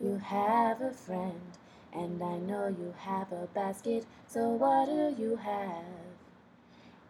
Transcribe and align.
You 0.00 0.16
have 0.18 0.80
a 0.80 0.92
friend, 0.92 1.40
and 1.92 2.22
I 2.22 2.38
know 2.38 2.68
you 2.68 2.94
have 2.98 3.32
a 3.32 3.48
basket. 3.52 4.06
So 4.28 4.50
what 4.50 4.86
do 4.86 5.20
you 5.20 5.34
have? 5.36 5.84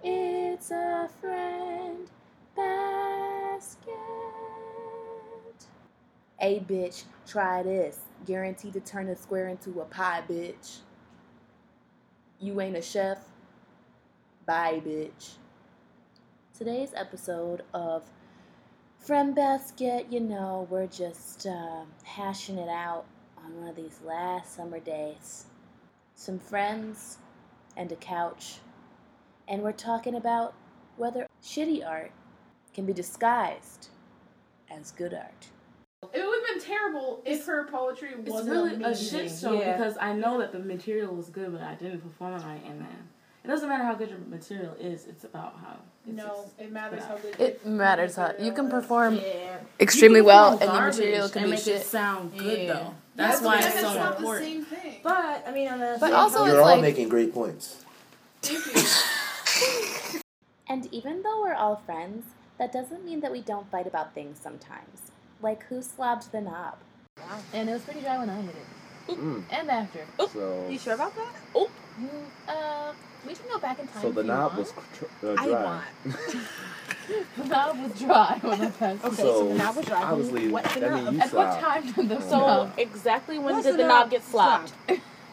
It's 0.02 0.70
a 0.70 1.10
friend 1.20 2.08
basket. 2.56 3.92
Hey, 6.38 6.64
bitch, 6.66 7.04
try 7.26 7.62
this. 7.62 7.98
Guaranteed 8.24 8.72
to 8.72 8.80
turn 8.80 9.08
a 9.08 9.16
square 9.16 9.48
into 9.48 9.82
a 9.82 9.84
pie, 9.84 10.22
bitch. 10.26 10.78
You 12.40 12.58
ain't 12.60 12.76
a 12.76 12.82
chef? 12.82 13.18
Bye, 14.46 14.80
bitch. 14.82 15.32
Today's 16.56 16.92
episode 16.96 17.64
of 17.74 18.04
Friend 18.98 19.34
Basket, 19.34 20.06
you 20.10 20.20
know, 20.20 20.66
we're 20.68 20.86
just 20.86 21.46
uh, 21.46 21.84
hashing 22.04 22.58
it 22.58 22.68
out 22.68 23.06
on 23.38 23.58
one 23.58 23.68
of 23.68 23.76
these 23.76 24.00
last 24.04 24.54
summer 24.54 24.80
days. 24.80 25.46
Some 26.14 26.38
friends 26.38 27.18
and 27.76 27.90
a 27.90 27.96
couch. 27.96 28.56
And 29.46 29.62
we're 29.62 29.72
talking 29.72 30.14
about 30.14 30.52
whether 30.96 31.26
shitty 31.42 31.86
art 31.86 32.10
can 32.74 32.84
be 32.84 32.92
disguised 32.92 33.88
as 34.70 34.90
good 34.90 35.14
art. 35.14 35.46
It 36.12 36.24
would 36.24 36.46
have 36.46 36.60
been 36.60 36.68
terrible 36.68 37.22
if 37.24 37.46
her 37.46 37.66
poetry 37.66 38.10
wasn't 38.26 38.50
really 38.50 38.84
a 38.84 38.94
shit 38.94 39.30
show 39.30 39.52
Yeah. 39.52 39.76
because 39.76 39.96
I 39.98 40.12
know 40.12 40.38
that 40.38 40.52
the 40.52 40.58
material 40.58 41.14
was 41.14 41.30
good, 41.30 41.52
but 41.52 41.62
I 41.62 41.74
didn't 41.76 42.00
perform 42.00 42.34
it 42.34 42.44
right. 42.44 42.62
in 42.64 42.78
then 42.80 43.08
it 43.48 43.50
doesn't 43.50 43.68
matter 43.70 43.82
how 43.84 43.94
good 43.94 44.10
your 44.10 44.18
material 44.28 44.74
is; 44.78 45.06
it's 45.06 45.24
about 45.24 45.54
how. 45.62 45.76
It's 46.06 46.14
no, 46.16 46.26
just 46.26 46.60
it 46.60 46.70
matters 46.70 47.02
how 47.04 47.16
good. 47.16 47.40
It 47.40 47.66
matters 47.66 48.16
how 48.16 48.34
you 48.38 48.52
can 48.52 48.68
perform 48.68 49.14
Yeah. 49.14 49.56
extremely 49.80 50.18
You 50.18 50.24
can 50.24 50.26
well, 50.34 50.50
and 50.52 50.60
the 50.60 50.66
garbage 50.66 50.96
material 50.98 51.28
can 51.30 51.42
and 51.42 51.50
be 51.50 51.56
make 51.56 51.64
shit. 51.64 51.76
it 51.80 51.84
sound 51.86 52.36
good 52.36 52.58
Yeah. 52.60 52.72
though. 52.74 52.94
That's 53.16 53.40
Yeah, 53.40 53.46
why 53.46 53.58
it's 53.58 53.80
so 53.80 53.94
not 53.94 54.16
important. 54.18 54.44
the 54.44 54.50
same 54.50 54.64
thing. 54.66 55.00
But 55.02 55.44
I 55.48 55.50
mean, 55.52 55.68
on 55.68 55.78
the 55.80 55.96
But 55.98 56.12
also 56.12 56.38
token- 56.38 56.48
it's 56.50 56.54
You're 56.56 56.62
all 56.62 56.68
like- 56.76 56.82
making 56.82 57.08
great 57.08 57.32
points. 57.32 57.84
And 60.70 60.86
even 60.92 61.22
though 61.22 61.40
we're 61.40 61.54
all 61.54 61.76
friends, 61.76 62.26
that 62.58 62.72
doesn't 62.72 63.02
mean 63.02 63.20
that 63.20 63.32
we 63.32 63.40
don't 63.40 63.70
fight 63.70 63.86
about 63.86 64.12
things 64.14 64.38
sometimes. 64.38 65.10
Like 65.40 65.64
who 65.64 65.80
slobbed 65.80 66.30
the 66.30 66.42
knob? 66.42 66.76
Wow. 67.16 67.38
And 67.54 67.70
it 67.70 67.72
was 67.72 67.82
pretty 67.82 68.00
dry 68.02 68.18
when 68.18 68.28
I 68.28 68.42
hit 68.42 68.54
it. 68.54 69.16
Mm. 69.18 69.44
And 69.50 69.70
after. 69.70 70.04
So, 70.30 70.66
you 70.68 70.78
sure 70.78 70.92
about 70.92 71.14
that? 71.16 71.32
You, 71.54 71.70
uh, 72.46 72.92
we 73.26 73.34
can 73.34 73.46
go 73.48 73.58
back 73.58 73.78
in 73.78 73.86
time. 73.88 74.02
so 74.02 74.12
the 74.12 74.22
knob 74.22 74.52
want. 74.52 74.58
was 74.58 74.72
tr- 74.98 75.26
uh, 75.26 75.34
I 75.38 75.46
dry. 75.46 75.64
want. 75.64 75.84
The 77.38 77.44
knob 77.44 77.78
was 77.82 77.98
dry 77.98 78.38
when 78.42 78.60
I 78.60 78.70
passed 78.70 79.02
Okay, 79.02 79.16
so, 79.16 79.38
So, 79.40 79.48
the 79.48 79.54
knob 79.54 79.76
was 79.76 79.86
dry. 79.86 80.00
Who 80.04 80.12
obviously, 80.12 80.48
wet 80.48 80.64
the 80.74 80.80
that 80.80 80.92
mean 80.92 81.14
you 81.14 81.20
At 81.20 81.32
what 81.32 81.58
time 81.58 81.92
did 81.92 82.08
the 82.10 82.20
So- 82.20 82.38
knob? 82.38 82.72
Exactly 82.76 83.38
when 83.38 83.54
What's 83.54 83.66
did 83.66 83.78
the 83.78 83.86
knob 83.86 84.10
get 84.10 84.22
slopped? 84.24 84.74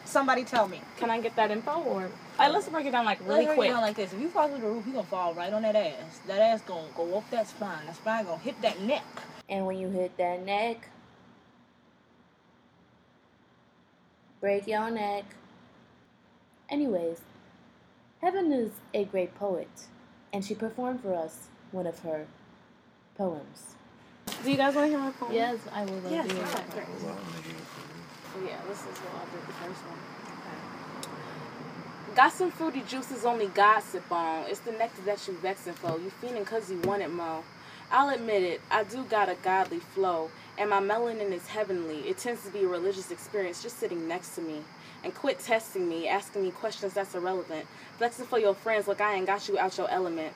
Somebody 0.06 0.44
tell 0.44 0.68
me. 0.68 0.80
Can 0.96 1.10
I 1.10 1.20
get 1.20 1.36
that 1.36 1.50
info 1.50 1.82
or? 1.82 2.10
Alright, 2.38 2.52
let's 2.52 2.66
break 2.70 2.86
it 2.86 2.92
down 2.92 3.04
like 3.04 3.18
really 3.20 3.44
Let's 3.44 3.46
break 3.48 3.56
quick. 3.58 3.68
it 3.70 3.72
down 3.74 3.82
like 3.82 3.96
this. 3.96 4.12
If 4.14 4.20
you 4.20 4.28
fall 4.30 4.48
through 4.48 4.60
the 4.60 4.68
roof, 4.68 4.86
you 4.86 4.92
gonna 4.94 5.04
fall 5.06 5.34
right 5.34 5.52
on 5.52 5.62
that 5.62 5.76
ass. 5.76 6.20
That 6.26 6.40
ass 6.40 6.62
gonna 6.62 6.88
go 6.96 7.18
up 7.18 7.28
that 7.30 7.46
spine. 7.46 7.84
That 7.84 7.96
spine 7.96 8.24
gonna 8.24 8.38
hit 8.38 8.60
that 8.62 8.80
neck. 8.80 9.04
And 9.50 9.66
when 9.66 9.76
you 9.78 9.88
hit 9.90 10.16
that 10.16 10.44
neck, 10.46 10.88
break 14.40 14.66
your 14.66 14.90
neck. 14.90 15.24
Anyways, 16.70 17.20
Heaven 18.22 18.52
is 18.52 18.70
a 18.94 19.04
great 19.04 19.34
poet, 19.38 19.68
and 20.32 20.44
she 20.44 20.54
performed 20.54 21.00
for 21.02 21.14
us 21.14 21.48
one 21.72 21.86
of 21.86 21.98
her 22.00 22.26
poems. 23.16 23.74
Do 24.42 24.50
you 24.50 24.56
guys 24.56 24.74
want 24.74 24.86
to 24.86 24.90
hear 24.90 24.98
my 24.98 25.10
poem? 25.12 25.32
Yes, 25.32 25.58
I 25.72 25.84
will 25.84 25.94
love 25.94 26.12
Yes, 26.12 26.26
you. 26.32 26.38
alright, 26.38 26.74
Well, 27.02 27.18
Oh, 28.38 28.44
yeah, 28.46 28.58
this 28.68 28.80
is 28.80 28.84
what 28.98 29.14
I'll 29.20 29.26
do 29.26 29.38
the 29.46 29.52
first 29.54 29.80
one. 29.86 29.98
Got 32.14 32.32
some 32.32 32.50
fruity 32.50 32.82
juices 32.88 33.24
only 33.24 33.46
God 33.48 33.80
sip 33.82 34.10
on. 34.10 34.44
It's 34.48 34.60
the 34.60 34.72
nectar 34.72 35.02
that 35.02 35.26
you 35.26 35.34
vexing 35.34 35.74
for. 35.74 35.98
You 35.98 36.10
fiending 36.22 36.46
cause 36.46 36.70
you 36.70 36.78
want 36.80 37.02
it 37.02 37.10
mo. 37.10 37.44
I'll 37.90 38.08
admit 38.14 38.42
it, 38.42 38.60
I 38.70 38.84
do 38.84 39.04
got 39.04 39.28
a 39.28 39.36
godly 39.42 39.78
flow. 39.78 40.30
And 40.58 40.70
my 40.70 40.80
melanin 40.80 41.32
is 41.32 41.46
heavenly. 41.46 42.00
It 42.08 42.18
tends 42.18 42.44
to 42.44 42.50
be 42.50 42.64
a 42.64 42.68
religious 42.68 43.10
experience 43.10 43.62
just 43.62 43.78
sitting 43.78 44.08
next 44.08 44.34
to 44.36 44.40
me. 44.40 44.62
And 45.04 45.14
quit 45.14 45.38
testing 45.38 45.88
me, 45.88 46.08
asking 46.08 46.42
me 46.42 46.50
questions 46.50 46.94
that's 46.94 47.14
irrelevant. 47.14 47.66
Flexing 47.98 48.26
for 48.26 48.38
your 48.38 48.54
friends 48.54 48.88
like 48.88 49.00
I 49.00 49.14
ain't 49.14 49.26
got 49.26 49.48
you 49.48 49.58
out 49.58 49.78
your 49.78 49.88
element. 49.90 50.32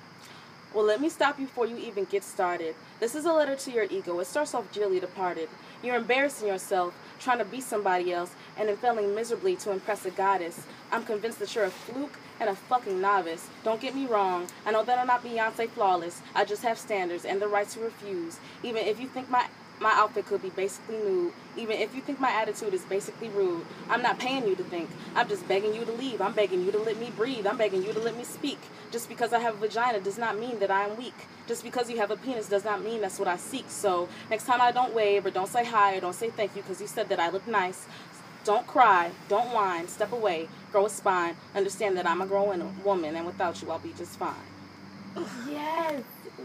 Well, 0.73 0.85
let 0.85 1.01
me 1.01 1.09
stop 1.09 1.41
you 1.41 1.47
before 1.47 1.67
you 1.67 1.77
even 1.79 2.05
get 2.05 2.23
started. 2.23 2.77
This 3.01 3.17
is 3.17 3.25
a 3.25 3.33
letter 3.33 3.57
to 3.57 3.71
your 3.73 3.89
ego. 3.91 4.21
It 4.21 4.27
starts 4.29 4.55
off 4.55 4.71
dearly 4.73 5.01
departed. 5.01 5.49
You're 5.83 5.97
embarrassing 5.97 6.47
yourself, 6.47 6.95
trying 7.19 7.39
to 7.39 7.45
be 7.45 7.61
somebody 7.61 8.13
else, 8.13 8.31
and 8.57 8.69
then 8.69 8.77
failing 8.77 9.13
miserably 9.13 9.57
to 9.57 9.73
impress 9.73 10.07
a 10.07 10.11
goddess. 10.11 10.67
I'm 10.93 11.05
convinced 11.05 11.41
that 11.41 11.53
you're 11.57 11.65
a 11.65 11.71
fluke 11.71 12.21
and 12.39 12.49
a 12.49 12.55
fucking 12.55 13.01
novice. 13.01 13.49
Don't 13.65 13.81
get 13.81 13.97
me 13.97 14.07
wrong. 14.07 14.47
I 14.65 14.71
know 14.71 14.85
that 14.85 14.99
I'm 14.99 15.09
not 15.09 15.25
Beyonce 15.25 15.69
flawless. 15.71 16.23
I 16.37 16.45
just 16.45 16.63
have 16.63 16.79
standards 16.79 17.25
and 17.25 17.43
the 17.43 17.49
right 17.49 17.69
to 17.71 17.81
refuse. 17.81 18.39
Even 18.63 18.87
if 18.87 19.01
you 19.01 19.09
think 19.09 19.29
my 19.29 19.49
my 19.81 19.91
outfit 19.93 20.27
could 20.27 20.43
be 20.43 20.51
basically 20.51 20.97
nude. 20.97 21.33
Even 21.57 21.79
if 21.79 21.95
you 21.95 22.03
think 22.03 22.21
my 22.21 22.31
attitude 22.31 22.75
is 22.75 22.83
basically 22.83 23.29
rude, 23.31 23.65
I'm 23.89 24.03
not 24.03 24.19
paying 24.19 24.47
you 24.47 24.55
to 24.57 24.63
think. 24.65 24.91
I'm 25.17 25.29
just 25.29 25.49
begging 25.49 25.75
you 25.75 25.85
to 25.87 25.93
leave. 25.93 26.21
I'm 26.21 26.35
begging 26.35 26.65
you 26.65 26.71
to 26.73 26.79
let 26.79 26.99
me 26.99 27.11
breathe. 27.17 27.47
I'm 27.47 27.57
begging 27.57 27.83
you 27.83 27.93
to 27.95 27.99
let 27.99 28.17
me 28.17 28.25
speak. 28.25 28.59
Just 28.93 29.09
because 29.09 29.33
I 29.33 29.39
have 29.39 29.55
a 29.55 29.59
vagina 29.59 30.01
does 30.01 30.19
not 30.19 30.39
mean 30.39 30.59
that 30.59 30.71
I 30.71 30.87
am 30.87 30.97
weak. 30.97 31.15
Just 31.47 31.65
because 31.65 31.91
you 31.91 31.97
have 31.97 32.11
a 32.11 32.17
penis 32.17 32.49
does 32.49 32.65
not 32.65 32.85
mean 32.85 33.01
that's 33.01 33.19
what 33.19 33.29
I 33.29 33.37
seek. 33.39 33.65
So 33.69 34.09
next 34.29 34.45
time 34.45 34.61
I 34.61 34.71
don't 34.71 34.95
wave 34.95 35.25
or 35.25 35.31
don't 35.31 35.49
say 35.49 35.65
hi 35.65 35.97
or 35.97 36.01
don't 36.01 36.15
say 36.15 36.31
thank 36.31 36.55
you 36.55 36.63
because 36.63 36.81
you 36.81 36.87
said 36.87 37.09
that 37.09 37.19
I 37.19 37.31
look 37.31 37.47
nice. 37.49 37.87
Don't 38.45 38.67
cry, 38.67 39.11
don't 39.29 39.53
whine, 39.53 39.89
step 39.89 40.13
away, 40.13 40.49
grow 40.73 40.87
a 40.87 40.91
spine. 40.91 41.37
Understand 41.55 41.97
that 41.97 42.07
I'm 42.07 42.21
a 42.21 42.27
growing 42.27 42.63
woman 42.85 43.17
and 43.17 43.27
without 43.27 43.61
you 43.63 43.71
I'll 43.71 43.79
be 43.79 43.95
just 43.97 44.19
fine. 44.19 44.35
Yes. 45.49 46.03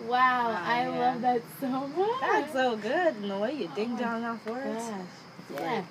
Wow, 0.08 0.52
Ah, 0.52 0.68
I 0.68 0.84
yeah. 0.84 0.90
love 1.00 1.22
that 1.22 1.42
so 1.60 1.68
much. 1.68 2.22
That's 2.22 2.54
so 2.54 2.78
good. 2.78 3.16
And 3.16 3.32
the 3.32 3.38
way 3.38 3.54
you 3.54 3.70
dig 3.76 3.90
Oh 3.94 3.98
down 3.98 4.24
off 4.24 4.46
words. 4.46 4.84
Gosh. 4.84 5.60
Yeah. 5.60 5.84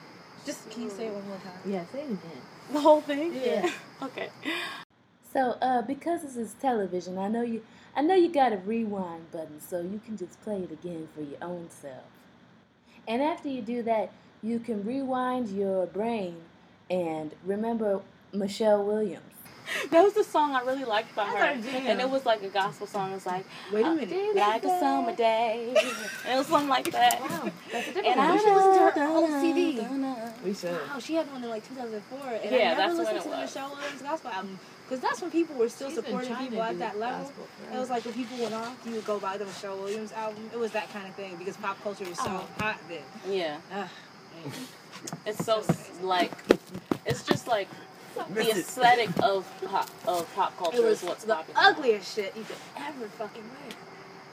Just 0.46 0.70
can 0.70 0.82
you 0.84 0.90
say 0.90 1.06
it 1.06 1.12
one 1.14 1.26
more 1.28 1.38
time? 1.38 1.58
Yeah, 1.64 1.84
say 1.92 2.00
it 2.00 2.04
again. 2.04 2.18
The 2.72 2.80
whole 2.80 3.00
thing? 3.00 3.32
Yeah. 3.34 3.70
Okay. 4.02 4.28
So, 5.32 5.56
uh, 5.62 5.82
because 5.82 6.22
this 6.22 6.36
is 6.36 6.54
television, 6.60 7.18
I 7.18 7.28
know 7.28 7.42
you, 7.42 7.62
I 7.96 8.02
know 8.02 8.14
you 8.14 8.28
got 8.28 8.52
a 8.52 8.58
rewind 8.58 9.30
button, 9.32 9.60
so 9.60 9.80
you 9.80 10.00
can 10.04 10.16
just 10.16 10.40
play 10.42 10.58
it 10.62 10.70
again 10.70 11.08
for 11.14 11.22
your 11.22 11.38
own 11.42 11.68
self. 11.70 12.04
And 13.08 13.22
after 13.22 13.48
you 13.48 13.62
do 13.62 13.82
that, 13.82 14.12
you 14.42 14.58
can 14.58 14.84
rewind 14.84 15.48
your 15.48 15.86
brain 15.86 16.36
and 16.90 17.34
remember 17.44 18.00
Michelle 18.32 18.84
Williams. 18.84 19.22
That 19.90 20.02
was 20.02 20.12
the 20.12 20.24
song 20.24 20.54
I 20.54 20.60
really 20.60 20.84
liked 20.84 21.14
by 21.14 21.26
her. 21.26 21.36
And 21.36 22.00
it 22.00 22.08
was 22.08 22.26
like 22.26 22.42
a 22.42 22.48
gospel 22.48 22.86
song. 22.86 23.10
It 23.12 23.14
was 23.14 23.26
like, 23.26 23.44
Wait 23.72 23.84
a 23.84 23.88
uh, 23.88 23.94
minute. 23.94 24.36
like 24.36 24.64
a 24.64 24.78
summer 24.80 25.14
day. 25.16 25.68
And 25.68 25.76
it 26.34 26.36
was 26.38 26.46
something 26.46 26.68
like 26.68 26.90
that. 26.92 27.20
Wow, 27.20 27.50
that's 27.72 27.88
a 27.88 27.92
different 27.92 28.06
And 28.08 28.16
one. 28.18 28.30
I 28.30 28.36
should 28.36 28.54
listen 28.54 28.74
to 28.74 28.78
her 28.90 28.96
know, 28.96 29.12
whole 29.12 29.40
CD. 29.40 29.80
We 30.44 30.54
should. 30.54 30.72
Wow, 30.72 30.98
she 30.98 31.14
had 31.14 31.30
one 31.32 31.42
in 31.42 31.50
like 31.50 31.66
2004. 31.68 32.18
And 32.42 32.50
Yeah, 32.50 32.72
I 32.72 32.74
never 32.76 32.94
listened 32.94 33.22
to 33.22 33.28
the. 33.28 33.36
Michelle 33.36 33.70
Williams 33.70 34.02
gospel 34.02 34.30
album. 34.30 34.58
Because 34.86 35.00
that's 35.00 35.22
when 35.22 35.30
people 35.30 35.56
were 35.56 35.68
still 35.70 35.88
She's 35.88 35.96
supporting 35.96 36.36
people 36.36 36.62
at 36.62 36.78
that 36.78 36.98
level. 36.98 37.32
It 37.72 37.78
was 37.78 37.88
like 37.88 38.04
when 38.04 38.12
people 38.14 38.36
went 38.38 38.52
off, 38.54 38.76
you 38.86 38.92
would 38.92 39.06
go 39.06 39.18
buy 39.18 39.38
the 39.38 39.46
Michelle 39.46 39.78
Williams 39.78 40.12
album. 40.12 40.50
It 40.52 40.58
was 40.58 40.72
that 40.72 40.92
kind 40.92 41.06
of 41.08 41.14
thing 41.14 41.36
because 41.36 41.56
pop 41.56 41.82
culture 41.82 42.04
was 42.06 42.18
so 42.18 42.24
Oh. 42.26 42.46
hot 42.60 42.78
then. 42.88 43.02
Yeah. 43.26 43.56
Ah, 43.72 43.88
man. 44.44 44.54
It's 45.26 45.44
so, 45.44 45.62
like, 46.02 46.32
it's 47.06 47.24
just 47.24 47.46
like 47.48 47.68
the 48.30 48.50
aesthetic 48.50 49.10
of 49.22 49.46
pop, 49.66 49.90
of 50.06 50.34
pop 50.34 50.56
culture 50.58 50.78
It 50.78 50.84
was 50.84 51.02
is 51.02 51.08
what's 51.08 51.24
the 51.24 51.34
popular. 51.34 51.60
ugliest 51.60 52.14
shit 52.14 52.36
you 52.36 52.44
could 52.44 52.56
ever 52.76 53.06
fucking 53.08 53.42
wear. 53.42 53.68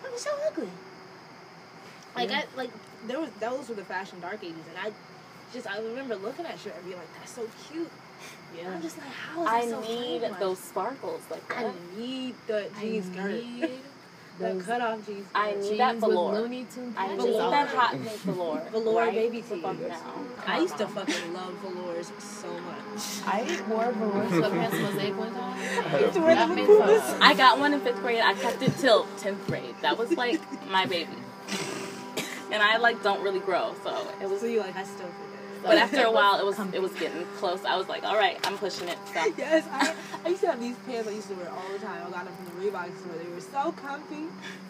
It 0.06 0.12
was 0.12 0.22
so 0.22 0.32
ugly. 0.48 0.70
Like 2.16 2.30
Yeah. 2.30 2.40
I 2.54 2.58
like 2.58 2.72
there 3.08 3.20
was 3.20 3.30
those 3.40 3.70
were 3.70 3.76
the 3.76 3.86
fashion 3.86 4.20
dark 4.20 4.44
ages, 4.44 4.64
and 4.70 4.78
I 4.78 4.92
just 5.54 5.68
I 5.70 5.80
remember 5.80 6.16
looking 6.16 6.46
at 6.46 6.60
shit 6.60 6.74
and 6.76 6.84
being 6.86 6.98
like, 6.98 7.08
"That's 7.20 7.32
so 7.32 7.48
cute." 7.70 7.90
Yeah. 8.58 8.72
I'm 8.72 8.82
just 8.82 8.98
like, 8.98 9.08
"How 9.08 9.42
is 9.44 9.48
I 9.48 9.66
that 9.66 9.70
so 9.70 9.82
need 9.82 10.22
those 10.40 10.60
sparkles 10.60 11.22
like 11.30 11.58
I 11.58 11.72
need 11.98 12.36
the 12.48 12.68
jeans 12.80 13.10
need 13.10 13.80
the 14.42 14.64
cut 14.64 14.82
off 14.82 15.06
jeans. 15.06 15.28
I 15.34 15.52
need 15.54 15.64
jeans 15.64 15.78
that 15.78 15.96
with 15.96 16.04
velour. 16.04 16.34
Looney 16.34 16.66
Tune 16.74 16.94
I 16.98 17.08
patches 17.08 17.26
need 17.26 17.36
all 17.36 17.52
that 17.52 17.68
hot 17.70 17.92
pink 17.92 18.08
velour. 18.08 18.62
Velour 18.72 18.96
right 18.96 19.14
baby 19.14 19.42
the 19.42 19.56
tee. 19.56 19.62
now. 19.62 20.14
I 20.48 20.60
used 20.60 20.78
to 20.78 20.88
fucking 20.88 21.34
love 21.34 21.54
velours 21.56 22.12
so 22.20 22.48
much. 22.60 23.02
I 23.26 23.44
wore 23.70 23.92
velour 23.92 24.26
sweatpants 24.30 24.82
Mosaic 24.82 25.18
one 25.18 25.34
time. 25.34 25.94
I 25.94 26.00
used 26.00 26.14
to 26.14 26.20
wear 26.22 26.36
That 26.36 26.48
them 26.48 26.56
made 26.56 26.70
in 26.70 26.78
fun. 26.78 26.88
Pumas. 26.88 27.22
I 27.22 27.34
got 27.36 27.60
one 27.60 27.74
in 27.74 27.80
fifth 27.82 28.00
grade. 28.02 28.22
I 28.22 28.34
kept 28.34 28.62
it 28.62 28.76
till 28.78 29.06
tenth 29.18 29.46
grade. 29.48 29.76
That 29.82 29.98
was 29.98 30.12
like 30.12 30.42
my 30.70 30.86
baby. 30.86 31.10
And 32.52 32.62
I 32.62 32.78
like 32.78 33.02
don't 33.02 33.24
really 33.24 33.40
grow, 33.40 33.74
so 33.84 34.08
it 34.22 34.30
was. 34.30 34.42
So 34.42 34.46
you 34.48 34.60
like 34.60 34.76
I 34.76 34.84
still 34.84 35.08
forget. 35.08 35.31
But 35.64 35.78
after 35.78 36.04
a 36.04 36.12
while, 36.12 36.40
it 36.40 36.46
was 36.46 36.58
it 36.74 36.82
was 36.82 36.92
getting 36.94 37.26
close. 37.38 37.64
I 37.66 37.76
was 37.78 37.88
like, 37.88 38.04
all 38.04 38.18
right, 38.18 38.38
I'm 38.48 38.58
pushing 38.58 38.88
it. 38.88 38.98
So 39.14 39.26
Yes, 39.38 39.66
I, 39.72 39.94
I 40.26 40.30
used 40.30 40.42
to 40.42 40.48
have 40.48 40.60
these 40.60 40.76
pants 40.86 41.08
I 41.08 41.12
used 41.12 41.28
to 41.30 41.36
wear 41.36 41.50
all 41.50 41.70
the 41.72 41.80
time. 41.80 42.02
I 42.08 42.10
got 42.10 42.26
them 42.26 42.34
from 42.36 42.46
the 42.60 42.66
Reebok 42.66 42.98
store. 43.00 43.14
They 43.24 43.30
were 43.32 43.42
so 43.42 43.72
comfy. 43.74 44.26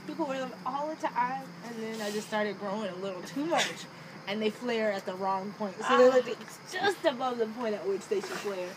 People 0.08 0.26
wear 0.28 0.40
them 0.40 0.52
all 0.66 0.90
the 0.90 0.96
time. 1.08 1.44
And 1.68 1.76
then 1.82 2.02
I 2.02 2.12
just 2.12 2.28
started 2.28 2.60
growing 2.60 2.90
a 2.90 2.96
little 2.96 3.22
too 3.22 3.46
much. 3.46 3.86
and 4.28 4.42
they 4.42 4.50
flare 4.50 4.92
at 4.92 5.06
the 5.06 5.16
wrong 5.16 5.54
point. 5.58 5.76
So 5.88 5.98
they're 5.98 6.10
like 6.10 6.38
just 6.72 7.04
above 7.06 7.38
the 7.38 7.48
point 7.48 7.76
at 7.76 7.88
which 7.88 8.08
they 8.08 8.20
should 8.22 8.30
flare. 8.46 8.70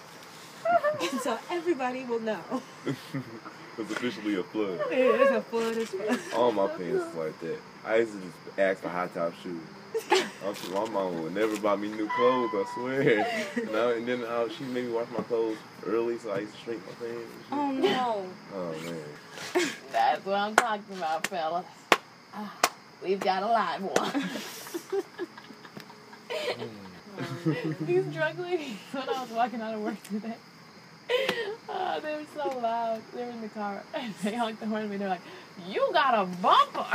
and 1.01 1.21
so 1.21 1.39
everybody 1.51 2.05
will 2.05 2.21
know. 2.21 2.41
It's 3.77 3.91
officially 3.91 4.37
a 4.37 4.45
flood. 4.45 4.79
It 4.93 5.21
is 5.21 5.31
a 5.33 5.43
flood 5.43 5.77
as 5.77 5.93
well. 5.93 6.17
All 6.37 6.53
my 6.53 6.69
pants 6.69 7.05
is 7.07 7.15
like 7.17 7.39
that. 7.41 7.59
I 7.85 7.97
used 7.97 8.13
to 8.13 8.19
just 8.21 8.59
ask 8.59 8.81
for 8.81 8.89
high 8.89 9.09
top 9.09 9.33
shoes. 9.43 9.61
I'm 10.47 10.55
sure 10.55 10.87
my 10.87 10.93
mom 10.93 11.23
would 11.23 11.35
never 11.35 11.57
buy 11.59 11.77
me 11.77 11.89
new 11.89 12.09
clothes, 12.09 12.51
I 12.53 12.65
swear. 12.75 13.01
And, 13.57 13.77
I, 13.77 13.93
and 13.93 14.07
then 14.07 14.23
uh, 14.25 14.49
she 14.49 14.65
made 14.65 14.87
me 14.87 14.93
wash 14.93 15.09
my 15.17 15.23
clothes 15.25 15.57
early, 15.87 16.19
so 16.19 16.33
I 16.33 16.41
used 16.41 16.55
to 16.55 16.61
shrink 16.61 16.83
my 16.87 16.93
pants. 17.07 17.33
Oh 17.53 17.71
no. 17.71 18.27
Oh 18.55 18.75
man. 18.85 19.69
That's 19.93 20.25
what 20.25 20.37
I'm 20.37 20.57
talking 20.57 20.97
about, 20.97 21.27
fellas. 21.27 21.67
Ah, 22.35 22.53
we've 23.03 23.21
got 23.21 23.43
a 23.43 23.47
live 23.47 23.83
one. 23.83 24.25
These 27.81 28.07
drug 28.13 28.39
ladies, 28.39 28.77
when 28.93 29.09
I 29.09 29.21
was 29.23 29.31
walking 29.31 29.61
out 29.61 29.75
of 29.75 29.81
work 29.81 30.03
today, 30.03 30.35
oh, 31.69 32.01
they 32.03 32.17
were 32.17 32.27
so 32.35 32.59
loud. 32.59 33.03
They 33.15 33.25
were 33.25 33.31
in 33.31 33.41
the 33.41 33.49
car, 33.49 33.83
and 33.95 34.15
they 34.23 34.35
honked 34.35 34.61
the 34.61 34.67
horn 34.67 34.85
at 34.85 34.91
me. 34.91 34.97
They're 34.97 35.09
like, 35.09 35.21
"You 35.69 35.89
got 35.93 36.15
a 36.15 36.27
bumper!" 36.27 36.87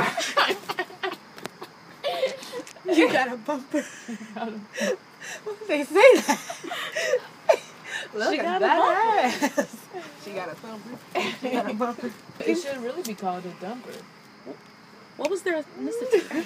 You 2.86 3.12
got 3.12 3.32
a 3.32 3.36
bumper. 3.36 3.82
what 4.34 4.48
a- 4.48 4.96
Why 5.44 5.52
would 5.58 5.68
they 5.68 5.84
say 5.84 6.14
that? 6.22 6.40
Look 8.14 8.32
She 8.34 8.38
at 8.40 8.44
got 8.44 8.56
a 8.56 8.60
that 8.60 9.42
ass. 9.42 9.76
She 10.24 10.30
got 10.32 10.48
a 10.48 10.54
thumper. 10.54 10.98
She 11.40 11.50
got 11.50 11.70
a 11.70 11.74
bumper. 11.74 12.10
it 12.40 12.54
should 12.56 12.78
really 12.78 13.02
be 13.02 13.14
called 13.14 13.44
a 13.46 13.50
dumper. 13.64 13.94
What 15.16 15.30
was 15.30 15.42
their 15.42 15.62
ethnicity? 15.62 16.44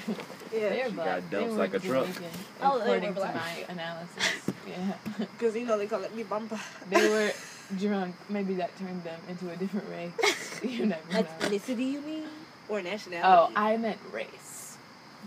Yeah. 0.52 0.68
They're 0.70 0.86
She 0.86 0.92
black. 0.92 1.06
got 1.06 1.30
They 1.30 1.36
dumps 1.38 1.52
were 1.52 1.58
like 1.58 1.74
a 1.74 1.78
truck. 1.78 2.06
Jamaican, 2.06 2.24
Oh, 2.62 2.78
they 2.78 2.90
were 2.90 2.96
according 2.96 3.14
to 3.14 3.20
my 3.20 3.64
analysis. 3.68 4.50
Yeah. 4.68 4.92
Because 5.18 5.54
you 5.56 5.64
know 5.66 5.78
they 5.78 5.86
call 5.86 6.02
it 6.02 6.14
me 6.14 6.24
bumper. 6.24 6.58
They 6.90 7.08
were 7.08 7.30
drunk. 7.78 8.16
Maybe 8.28 8.54
that 8.54 8.76
turned 8.78 9.04
them 9.04 9.20
into 9.28 9.50
a 9.50 9.56
different 9.56 9.86
race. 9.90 10.60
You 10.64 10.86
never 10.86 11.02
know. 11.12 11.22
Ethnicity, 11.22 11.92
you 11.92 12.00
mean? 12.00 12.24
Or 12.68 12.80
nationality? 12.82 13.52
Oh. 13.54 13.60
I 13.60 13.76
meant 13.76 13.98
race. 14.12 14.53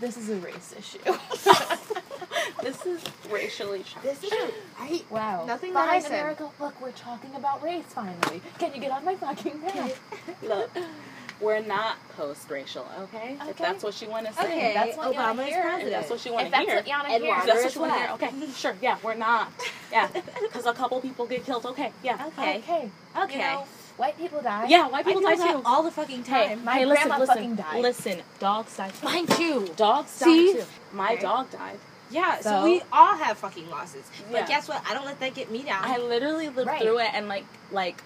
This 0.00 0.16
is 0.16 0.28
a 0.30 0.36
race 0.36 0.74
issue. 0.78 0.98
this 2.62 2.86
is 2.86 3.02
racially 3.30 3.82
charged. 3.82 4.02
This 4.22 4.24
is 4.24 4.32
right. 4.78 5.04
wow. 5.10 5.44
Nothing 5.44 5.72
that 5.74 5.88
I 5.88 5.92
Fine, 5.94 6.02
said. 6.02 6.10
America. 6.20 6.50
Look, 6.60 6.80
we're 6.80 6.92
talking 6.92 7.34
about 7.34 7.62
race 7.62 7.84
finally. 7.88 8.40
Can 8.58 8.74
you 8.74 8.80
get 8.80 8.92
off 8.92 9.04
my 9.04 9.16
fucking 9.16 9.58
back? 9.60 9.96
Look, 10.42 10.70
we're 11.40 11.60
not 11.60 11.96
post-racial, 12.16 12.86
okay? 13.00 13.34
If 13.34 13.42
Okay. 13.48 13.52
that's 13.64 13.82
what 13.82 14.00
you 14.00 14.08
want 14.08 14.26
to 14.26 14.32
say. 14.34 14.44
Okay, 14.44 14.74
that's 14.74 14.96
what 14.96 15.14
Obama 15.14 15.42
is. 15.42 15.48
If 15.54 15.62
president. 15.62 15.90
that's 15.92 16.10
what 16.10 16.24
you 16.26 16.32
want 16.32 16.46
If 16.46 16.52
to 16.52 16.58
that's 16.58 16.66
hear. 16.66 16.76
what 16.76 16.86
you 16.86 16.92
want 16.92 17.06
to 17.06 17.12
hear. 17.18 17.42
That's 17.46 17.64
what 17.64 17.74
you 17.74 17.80
want 17.80 17.92
to 17.94 17.98
hear. 17.98 18.10
Okay, 18.40 18.52
sure. 18.54 18.76
Yeah, 18.82 18.98
we're 19.02 19.14
not. 19.14 19.52
Yeah, 19.90 20.08
because 20.42 20.66
a 20.66 20.72
couple 20.74 21.00
people 21.00 21.26
get 21.26 21.44
killed. 21.44 21.66
Okay, 21.66 21.92
yeah. 22.04 22.26
Okay. 22.38 22.58
Okay. 22.58 22.90
Okay. 23.20 23.32
You 23.34 23.38
know, 23.38 23.64
white 23.98 24.16
people 24.16 24.40
die. 24.40 24.66
Yeah, 24.68 24.88
white 24.88 25.04
people 25.04 25.26
I 25.26 25.34
die 25.34 25.36
do 25.36 25.42
that 25.42 25.56
too. 25.58 25.62
all 25.66 25.82
the 25.82 25.90
fucking 25.90 26.24
Hey, 26.24 26.48
time. 26.48 26.64
My 26.64 26.74
hey, 26.78 26.84
listen, 26.86 27.08
grandma 27.08 27.18
listen, 27.18 27.34
fucking 27.36 27.54
died. 27.56 27.82
listen. 27.82 28.22
Dogs 28.38 28.76
die 28.76 28.88
too. 28.90 29.04
Mine 29.04 29.26
too. 29.26 29.68
Dogs 29.76 30.10
See? 30.10 30.52
die 30.54 30.60
too. 30.60 30.66
My 30.92 31.12
Okay. 31.12 31.22
dog 31.22 31.50
died. 31.50 31.78
Yeah, 32.10 32.36
so, 32.40 32.50
So? 32.50 32.64
we 32.64 32.82
all 32.90 33.16
have 33.16 33.36
fucking 33.36 33.68
losses. 33.68 34.04
But 34.30 34.40
Yeah. 34.40 34.46
guess 34.46 34.68
what? 34.68 34.82
I 34.88 34.94
don't 34.94 35.04
let 35.04 35.20
that 35.20 35.34
get 35.34 35.50
me 35.50 35.62
down. 35.62 35.84
I 35.84 35.98
literally 35.98 36.48
lived 36.48 36.68
Right. 36.68 36.80
through 36.80 37.00
it 37.00 37.10
and 37.12 37.28
like, 37.28 37.44
like, 37.70 38.02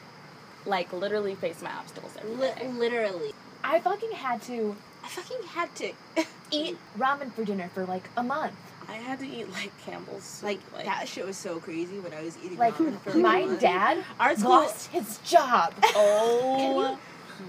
like 0.67 0.93
literally 0.93 1.35
faced 1.37 1.63
my 1.63 1.71
obstacles 1.73 2.13
every 2.19 2.35
Li- 2.35 2.53
day. 2.59 2.69
literally. 2.69 3.33
I 3.63 3.79
fucking 3.81 4.11
had 4.13 4.43
to 4.43 4.77
I 5.05 5.09
fucking 5.09 5.47
had 5.55 5.75
to. 5.77 5.93
eat 6.51 6.77
ramen 6.99 7.33
for 7.33 7.45
dinner 7.45 7.69
for 7.75 7.85
like 7.87 8.09
a 8.17 8.23
month. 8.23 8.53
I 8.93 8.97
had 8.97 9.19
to 9.21 9.27
eat 9.27 9.51
like 9.51 9.73
Campbell's 9.87 10.23
soup. 10.23 10.45
Like, 10.75 10.85
that 10.85 11.09
shit 11.09 11.25
was 11.25 11.39
so 11.39 11.59
crazy 11.61 11.99
when 11.99 12.13
I 12.13 12.23
was 12.23 12.37
eating 12.45 12.59
Like 12.59 12.75
ramen 12.75 13.01
for 13.01 13.17
my 13.17 13.47
month. 13.47 13.61
dad 13.61 14.05
Our 14.21 14.37
school. 14.37 14.51
lost 14.51 14.89
his 14.89 15.19
job. 15.25 15.73
Oh 15.97 16.99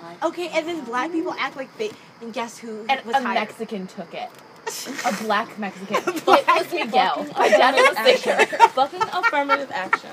my. 0.02 0.16
Okay, 0.28 0.48
and 0.54 0.66
then 0.68 0.84
black 0.86 1.12
people 1.12 1.36
act 1.38 1.58
like 1.58 1.78
they. 1.78 1.92
And 2.22 2.34
guess 2.34 2.58
who 2.58 2.86
And 2.88 3.04
was 3.06 3.16
a 3.16 3.22
hired? 3.22 3.36
Mexican 3.36 3.88
took 3.88 4.14
it. 4.14 4.30
A 5.06 5.24
black 5.24 5.60
Mexican. 5.60 5.98
it 6.16 6.26
black 6.26 6.48
was 6.48 6.72
Miguel. 6.72 7.28
My 7.38 7.50
dad 7.50 7.76
was 7.76 7.98
a 7.98 8.14
affirmative 8.16 8.72
Fucking 8.72 9.02
affirmative 9.02 9.72
action. 9.74 10.10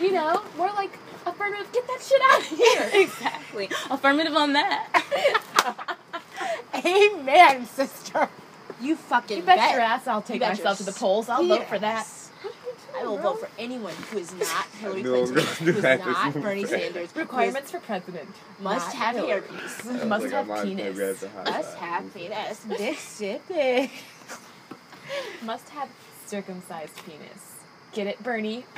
You 0.00 0.12
know, 0.12 0.42
more 0.56 0.68
like 0.72 0.98
affirmative. 1.26 1.70
Get 1.72 1.86
that 1.86 2.00
shit 2.02 2.22
out 2.32 2.40
of 2.40 2.46
here. 2.46 3.02
exactly. 3.02 3.68
Affirmative 3.90 4.34
on 4.34 4.54
that. 4.54 5.96
Amen, 6.74 7.66
sister. 7.66 8.28
You 8.80 8.96
fucking 8.96 9.38
You 9.38 9.42
bet, 9.44 9.56
bet. 9.58 9.72
your 9.72 9.80
ass 9.80 10.06
I'll 10.06 10.22
take 10.22 10.34
You 10.34 10.40
bet 10.40 10.50
myself 10.50 10.78
to 10.78 10.84
the 10.84 10.92
polls. 10.92 11.28
I'll 11.28 11.46
vote 11.46 11.66
for 11.66 11.78
that. 11.78 12.06
I 12.98 13.04
will 13.04 13.18
vote 13.18 13.40
for 13.40 13.48
anyone 13.58 13.94
who 14.10 14.18
is 14.18 14.32
not 14.34 14.66
Hillary 14.80 15.02
knew 15.02 15.16
I 15.16 15.20
was 15.20 15.30
Clinton, 15.32 15.66
who 15.66 15.72
is 15.72 15.82
not 15.82 16.34
Bernie 16.34 16.64
Sanders, 16.66 17.16
Requirements 17.16 17.70
for 17.70 17.80
president. 17.80 18.28
must 18.60 18.86
Not 18.88 18.94
have 18.96 19.16
Hillary. 19.16 19.40
hairpiece, 19.42 20.08
Must 20.08 20.22
like, 20.24 20.32
have 20.32 20.46
might 20.48 20.58
as 20.58 20.66
well 20.66 20.76
penis. 20.76 20.96
grab 20.96 21.16
the 21.16 21.28
must 21.50 21.70
side. 21.72 21.78
have 21.78 22.14
penis, 22.14 22.66
Mississippi. 22.66 23.92
Must 25.44 25.68
have 25.70 25.88
circumcised 26.26 26.96
penis. 27.04 27.56
Get 27.92 28.06
it, 28.06 28.22
Bernie? 28.22 28.64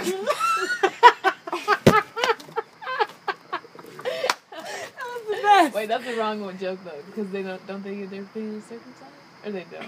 the 3.98 5.38
best. 5.42 5.74
Wait, 5.74 5.88
that's 5.88 6.04
the 6.04 6.14
wrong 6.16 6.40
one 6.40 6.58
joke 6.58 6.78
though, 6.84 7.02
because 7.06 7.30
they 7.30 7.42
don't 7.42 7.64
don't 7.66 7.82
they 7.82 7.96
get 7.96 8.10
their 8.10 8.24
penis 8.24 8.64
circumcised, 8.64 9.25
or 9.46 9.52
they 9.52 9.64
don't. 9.70 9.86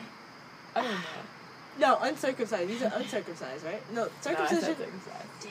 I 0.74 0.82
don't 0.82 0.90
know. 0.92 0.98
No, 1.80 1.98
uncircumcised. 2.02 2.68
These 2.68 2.82
are 2.82 2.92
uncircumcised, 2.94 3.64
right? 3.64 3.82
No, 3.92 4.04
No, 4.04 4.08
I 4.18 4.22
circumcision. 4.22 4.76
circumcised. 4.76 5.48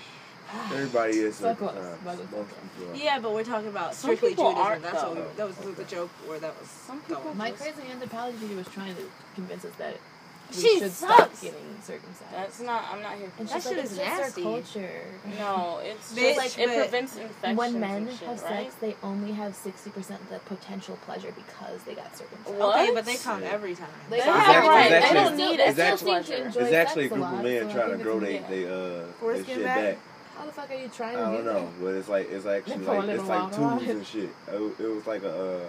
Everybody 0.72 1.18
is 1.20 1.36
So 1.36 1.50
circumcised. 1.54 2.04
but 2.06 2.20
it's 2.20 2.32
Most 2.32 2.34
okay. 2.34 2.54
people 2.80 2.94
are. 2.94 2.96
yeah, 2.96 3.20
but 3.20 3.34
we're 3.34 3.44
talking 3.44 3.68
about 3.68 3.94
Some 3.94 4.10
strictly 4.16 4.30
people 4.30 4.46
Judaism. 4.52 4.66
aren't, 4.66 4.84
That's 4.84 5.04
what 5.04 5.16
we, 5.16 5.22
that 5.36 5.48
was 5.48 5.58
the 5.76 5.84
joke 5.84 6.10
where 6.26 6.40
that 6.40 6.58
was 6.60 6.70
Some 6.70 7.00
people 7.02 7.22
going. 7.24 7.38
My 7.38 7.52
crazy 7.52 7.82
anthropology 7.92 8.38
teacher 8.40 8.56
was 8.56 8.68
trying 8.70 8.96
to 8.96 9.04
convince 9.36 9.66
us 9.66 9.74
that 9.78 9.98
we 10.50 10.56
She 10.62 10.80
should 10.80 10.92
stop 10.92 11.20
sucks. 11.20 11.42
getting 11.42 11.78
circumcised. 11.82 12.32
That's 12.32 12.62
not. 12.62 12.86
I'm 12.92 13.02
not 13.02 13.16
here 13.18 13.30
for 13.36 13.42
and 13.42 13.50
that 13.50 13.64
shit 13.64 13.76
like, 13.76 13.86
is 13.86 13.92
it's 13.92 14.00
just 14.00 14.20
nasty. 14.20 14.44
our 14.44 14.52
culture. 14.52 15.02
No, 15.38 15.80
it's 15.84 16.14
Bitch, 16.14 16.36
just 16.36 16.38
like 16.38 16.60
it 16.60 16.76
prevents 16.82 17.16
infections. 17.18 17.58
When 17.58 17.80
men 17.80 18.08
and 18.08 18.12
shit, 18.18 18.28
have 18.28 18.44
right? 18.44 18.64
sex, 18.72 18.76
they 18.76 18.96
only 19.04 19.32
have 19.34 19.56
sixty 19.56 19.90
percent 19.90 20.22
of 20.22 20.30
the 20.30 20.40
potential 20.40 20.98
pleasure 21.06 21.34
because 21.36 21.82
they 21.84 21.96
got 21.96 22.16
circumcised. 22.18 22.58
What? 22.58 22.80
Okay, 22.80 22.94
but 22.94 23.06
they 23.06 23.16
come 23.18 23.44
every 23.44 23.76
time. 23.76 23.88
They 24.10 24.18
They 24.18 24.24
come 24.24 24.40
have 24.40 24.56
every 24.56 24.70
right. 24.70 24.90
time. 24.90 25.02
They 25.02 25.08
They 25.08 25.14
don't 25.14 25.38
need 25.38 25.60
it. 25.60 25.78
It's 25.78 25.78
seem 25.78 25.98
to 26.08 26.16
actually- 26.16 26.36
It's 26.64 26.74
actually 26.74 27.06
a 27.06 27.10
sex 27.10 27.14
group 27.14 27.20
lot, 27.20 27.34
of 27.36 27.44
men 27.44 27.70
so 27.70 27.76
trying 27.76 27.98
to 27.98 28.04
grow 28.04 28.20
their 28.20 28.42
they 28.50 28.66
uh 28.66 29.06
their 29.22 29.46
shit 29.46 29.64
back? 29.64 29.76
back. 29.84 29.98
How 30.38 30.46
the 30.46 30.52
fuck 30.52 30.70
are 30.70 30.76
you 30.76 30.88
trying 30.90 31.18
I 31.18 31.22
don't 31.32 31.38
do 31.38 31.44
know, 31.46 31.70
but 31.82 31.88
it's 31.96 32.08
like 32.08 32.30
it's 32.32 32.46
actually 32.46 32.86
like 32.86 33.10
it's 33.10 33.24
like 33.28 33.52
water 33.52 33.64
on 33.64 33.80
tubes 33.80 33.90
and 33.92 34.06
shit. 34.06 34.30
It, 34.48 34.80
it 34.80 34.88
was 34.88 35.08
like 35.08 35.24
a 35.24 35.32
uh, 35.34 35.66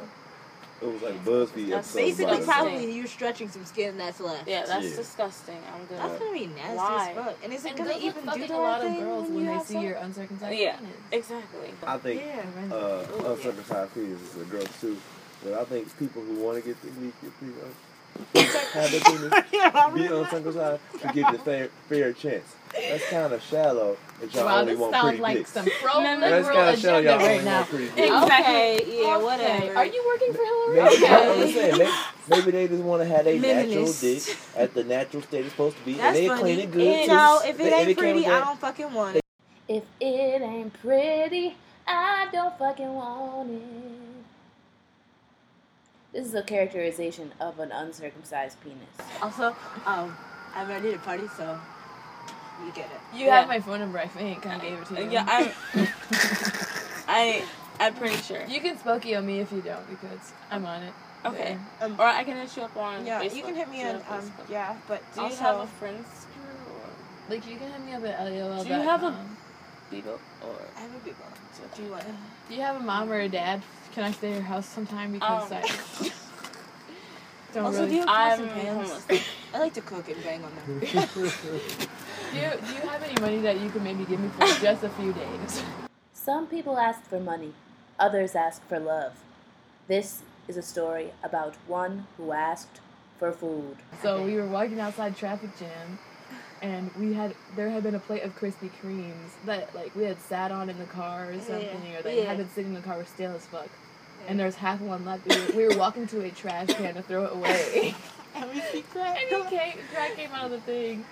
it 0.81 0.87
was 0.87 1.03
like 1.03 1.15
a 1.15 1.19
BuzzFeed 1.19 1.71
That's. 1.71 1.95
Basically, 1.95 2.37
disgusting. 2.37 2.45
probably 2.47 2.93
you're 2.95 3.07
stretching 3.07 3.49
some 3.49 3.65
skin 3.65 3.99
that's 3.99 4.21
left. 4.21 4.47
Yeah, 4.49 4.65
that's 4.67 4.91
Yeah. 4.91 4.97
disgusting. 4.97 5.59
I'm 5.75 5.85
good. 5.87 5.99
That's 5.99 6.19
gonna 6.19 6.33
be 6.33 6.47
nasty 6.47 6.77
Why? 6.77 7.09
as 7.11 7.17
fuck. 7.17 7.37
And 7.43 7.53
is 7.53 7.65
it 7.65 7.69
And 7.71 7.79
gonna 7.79 7.91
girls 7.91 8.03
even 8.05 8.23
do 8.23 8.29
fucking 8.31 8.47
the 8.49 8.55
a 8.55 8.59
lot 8.59 8.83
right 8.83 8.91
of 8.93 8.99
girls 8.99 9.29
when 9.29 9.35
when 9.35 9.47
they 9.59 9.65
see 9.65 9.73
sex? 9.75 9.83
your 9.85 9.95
uncircumcised 9.97 10.59
Yeah. 10.59 10.77
penis. 10.77 10.93
Exactly. 11.13 11.75
I 11.87 11.99
think 11.99 12.21
Yeah, 12.23 12.75
uh, 12.75 12.77
Ooh, 12.77 13.23
yeah. 13.23 13.31
uncircumcised 13.31 13.95
penis 13.95 14.21
is 14.23 14.43
a 14.43 14.45
gross 14.45 14.81
too. 14.81 14.97
But 15.45 15.55
I 15.55 15.65
think 15.65 15.99
people 15.99 16.23
who 16.23 16.35
want 16.35 16.63
to 16.63 16.69
get 16.69 16.81
the 16.83 16.89
get, 16.89 17.13
get 17.23 17.41
the, 17.41 18.41
uh, 18.41 18.71
have 18.73 18.91
their 18.91 19.01
penis 19.01 19.95
be 19.95 20.07
uncircumcised 20.07 20.81
to 21.01 21.09
get 21.13 21.33
the 21.33 21.39
fair 21.39 21.69
fair 21.89 22.13
chance. 22.13 22.55
That's 22.73 23.05
kind 23.09 23.33
of 23.33 23.43
shallow. 23.43 23.97
If 24.21 24.35
y'all 24.35 24.47
Wow, 24.47 24.61
only 24.61 24.75
want 24.77 24.93
sounds 24.93 25.05
pretty 25.11 25.23
like 25.23 25.37
dicks. 25.39 25.51
some 25.53 25.67
pro 25.81 26.03
No, 26.03 26.15
no, 26.15 26.21
That's 26.21 26.47
liberal 26.49 26.57
kind 26.65 26.75
of 26.75 26.81
shallow. 26.81 26.99
agenda 26.99 27.11
Y'all 27.19 27.29
right 27.29 27.45
now. 27.45 27.57
want 27.59 27.69
pretty 27.71 27.89
dicks. 27.91 28.23
Okay, 28.25 28.85
yeah, 29.03 29.17
Okay. 29.17 29.25
whatever. 29.25 29.77
Are 29.79 29.87
you 29.87 30.05
working 30.07 30.33
for 30.33 30.45
Hillary? 30.45 30.83
Maybe, 30.83 31.05
Okay. 31.05 31.53
Saying, 31.53 31.79
maybe, 31.79 31.91
maybe 32.29 32.51
they 32.51 32.69
just 32.69 32.83
want 32.83 33.03
to 33.03 33.09
have 33.09 33.27
a 33.27 33.39
natural 33.39 33.93
dick 33.93 34.37
at 34.57 34.75
the 34.75 34.85
natural 34.85 35.23
state 35.23 35.41
it's 35.45 35.53
supposed 35.53 35.77
to 35.79 35.85
be, 35.85 35.95
That's 35.95 36.07
and 36.07 36.17
they 36.17 36.29
funny. 36.29 36.41
clean 36.41 36.59
it 36.61 36.73
good 36.73 37.01
You 37.01 37.07
too. 37.07 37.13
know, 37.15 37.41
if 37.45 37.61
it 37.61 37.73
ain't 37.73 37.99
pretty, 37.99 38.27
I 38.27 38.41
don't 38.41 38.59
fucking 38.59 38.93
want 38.93 39.17
it. 39.17 39.23
If 39.69 39.85
it 40.01 40.43
ain't 40.43 40.73
pretty, 40.83 41.57
I 41.87 42.27
don't 42.33 42.59
fucking 42.59 42.93
want 42.95 43.51
it. 43.51 43.63
This 46.13 46.27
is 46.27 46.35
a 46.35 46.43
characterization 46.43 47.33
of 47.41 47.59
an 47.61 47.71
uncircumcised 47.71 48.57
penis. 48.63 48.79
Also, 49.23 49.55
um, 49.87 50.17
I'm 50.55 50.67
ready 50.69 50.91
to 50.91 50.99
party, 50.99 51.29
so 51.37 51.59
you 52.65 52.73
get 52.73 52.87
it. 52.87 53.17
You 53.17 53.27
Yeah. 53.27 53.41
have 53.41 53.49
my 53.49 53.61
phone 53.61 53.81
number, 53.81 53.99
I 53.99 54.07
think. 54.07 54.47
I 54.47 54.59
gave 54.59 54.79
it 54.81 54.87
to 54.87 55.03
you. 55.05 55.11
Yeah, 55.11 55.25
I'm. 55.75 55.87
I 57.09 57.45
I'm 57.81 57.95
pretty 57.95 58.17
sure. 58.17 58.45
You 58.47 58.61
can 58.61 58.77
spokey 58.77 59.17
on 59.17 59.27
me 59.27 59.41
if 59.41 59.53
you 59.53 59.61
don't 59.61 59.89
because 59.89 60.33
I'm 60.51 60.67
on 60.67 60.83
it. 60.83 60.93
Okay. 61.25 61.57
Um, 61.81 61.97
Or 61.99 62.05
I 62.07 62.23
can 62.25 62.37
hit 62.37 62.57
you 62.57 62.63
up 62.63 62.77
on. 62.77 63.05
yeah, 63.07 63.21
Facebook. 63.23 63.35
you 63.37 63.43
can 63.43 63.55
hit 63.55 63.69
me 63.71 63.83
on, 63.85 63.95
you 63.97 64.03
um, 64.11 64.33
yeah, 64.49 64.77
but 64.87 65.03
Do 65.15 65.23
you 65.23 65.35
have 65.35 65.57
a 65.61 65.67
friends 65.67 66.07
group 66.35 66.69
or 66.77 67.33
Like 67.35 67.47
you 67.49 67.57
can 67.57 67.71
hit 67.73 67.81
me 67.85 67.93
up 67.95 68.05
at 68.05 68.21
lol. 68.33 68.63
Do 68.65 68.69
you 68.69 68.75
have 68.83 69.03
a- 69.03 69.17
Bebo 69.93 70.07
or? 70.43 70.55
I 70.77 70.81
have 70.81 70.95
a 70.95 70.99
people. 71.05 71.25
Do 71.75 71.83
you 71.83 71.91
want? 71.91 72.05
Do 72.49 72.55
you 72.55 72.61
have 72.61 72.77
a 72.77 72.81
mom 72.81 73.11
or 73.11 73.21
a 73.21 73.29
dad? 73.29 73.63
Can 73.95 74.05
I 74.05 74.13
stay 74.13 74.29
at 74.31 74.35
your 74.35 74.43
house 74.43 74.67
sometime 74.67 75.13
because 75.13 75.51
Um, 75.51 75.59
I 75.59 75.63
don't 77.55 77.65
Also, 77.65 77.79
really. 77.79 77.89
do 77.91 77.95
you 77.97 78.07
have 78.07 78.41
I'm 78.41 78.49
pots 78.49 78.53
pans? 78.55 78.91
homeless. 78.91 79.23
I 79.55 79.59
like 79.59 79.75
to 79.75 79.81
cook 79.81 80.09
and 80.09 80.23
bang 80.23 80.45
on 80.45 80.53
them. 80.55 80.81
Do 82.31 82.37
you, 82.39 82.51
do 82.67 82.75
you 82.75 82.81
have 82.89 83.03
any 83.03 83.21
money 83.21 83.39
that 83.41 83.61
you 83.61 83.71
could 83.71 83.83
maybe 83.83 84.05
give 84.05 84.21
me 84.21 84.29
for 84.31 84.47
just 84.63 84.85
a 84.85 84.89
few 84.91 85.13
days? 85.13 85.63
Some 86.13 86.47
people 86.47 86.79
ask 86.79 87.03
for 87.05 87.21
money, 87.21 87.53
others 87.99 88.35
ask 88.35 88.67
for 88.69 88.79
love. 88.79 89.13
This 89.87 90.23
is 90.47 90.57
a 90.57 90.63
story 90.63 91.13
about 91.23 91.55
one 91.67 92.07
who 92.17 92.33
asked 92.33 92.81
for 93.19 93.33
food. 93.33 93.77
So 94.03 94.23
we 94.25 94.35
were 94.37 94.47
walking 94.47 94.79
outside 94.81 95.17
traffic 95.17 95.51
jam, 95.59 95.99
and 96.61 96.91
we 96.99 97.15
had 97.15 97.35
there 97.57 97.71
had 97.71 97.83
been 97.83 97.95
a 97.95 97.99
plate 97.99 98.23
of 98.23 98.39
Krispy 98.39 98.71
Kremes 98.83 99.31
that 99.47 99.75
like 99.75 99.95
we 99.97 100.05
had 100.05 100.21
sat 100.21 100.53
on 100.53 100.69
in 100.69 100.79
the 100.79 100.85
car 100.85 101.31
or 101.31 101.41
something, 101.41 101.83
Yeah, 101.91 101.99
or 101.99 102.03
they 102.03 102.23
yeah. 102.23 102.29
had 102.29 102.37
been 102.37 102.51
sitting 102.51 102.71
in 102.71 102.75
the 102.75 102.87
car 102.87 102.99
were 102.99 103.05
stale 103.05 103.35
as 103.35 103.47
fuck. 103.47 103.69
And 104.27 104.39
there's 104.39 104.57
half 104.57 104.81
one 104.81 105.05
left. 105.05 105.27
We 105.27 105.37
were, 105.41 105.57
we 105.57 105.69
were 105.69 105.79
walking 105.79 106.07
to 106.09 106.23
a 106.25 106.31
trash 106.31 106.69
can 106.75 106.95
to 106.95 107.03
throw 107.03 107.25
it 107.25 107.33
away. 107.33 107.95
And 108.35 108.49
we 108.53 108.61
see 108.61 108.83
crack. 108.83 109.19
and 109.33 109.43
he 109.45 109.57
came, 109.57 109.79
crack 109.93 110.15
came 110.15 110.31
out 110.33 110.45
of 110.45 110.51
the 110.53 110.61
thing. 110.61 111.05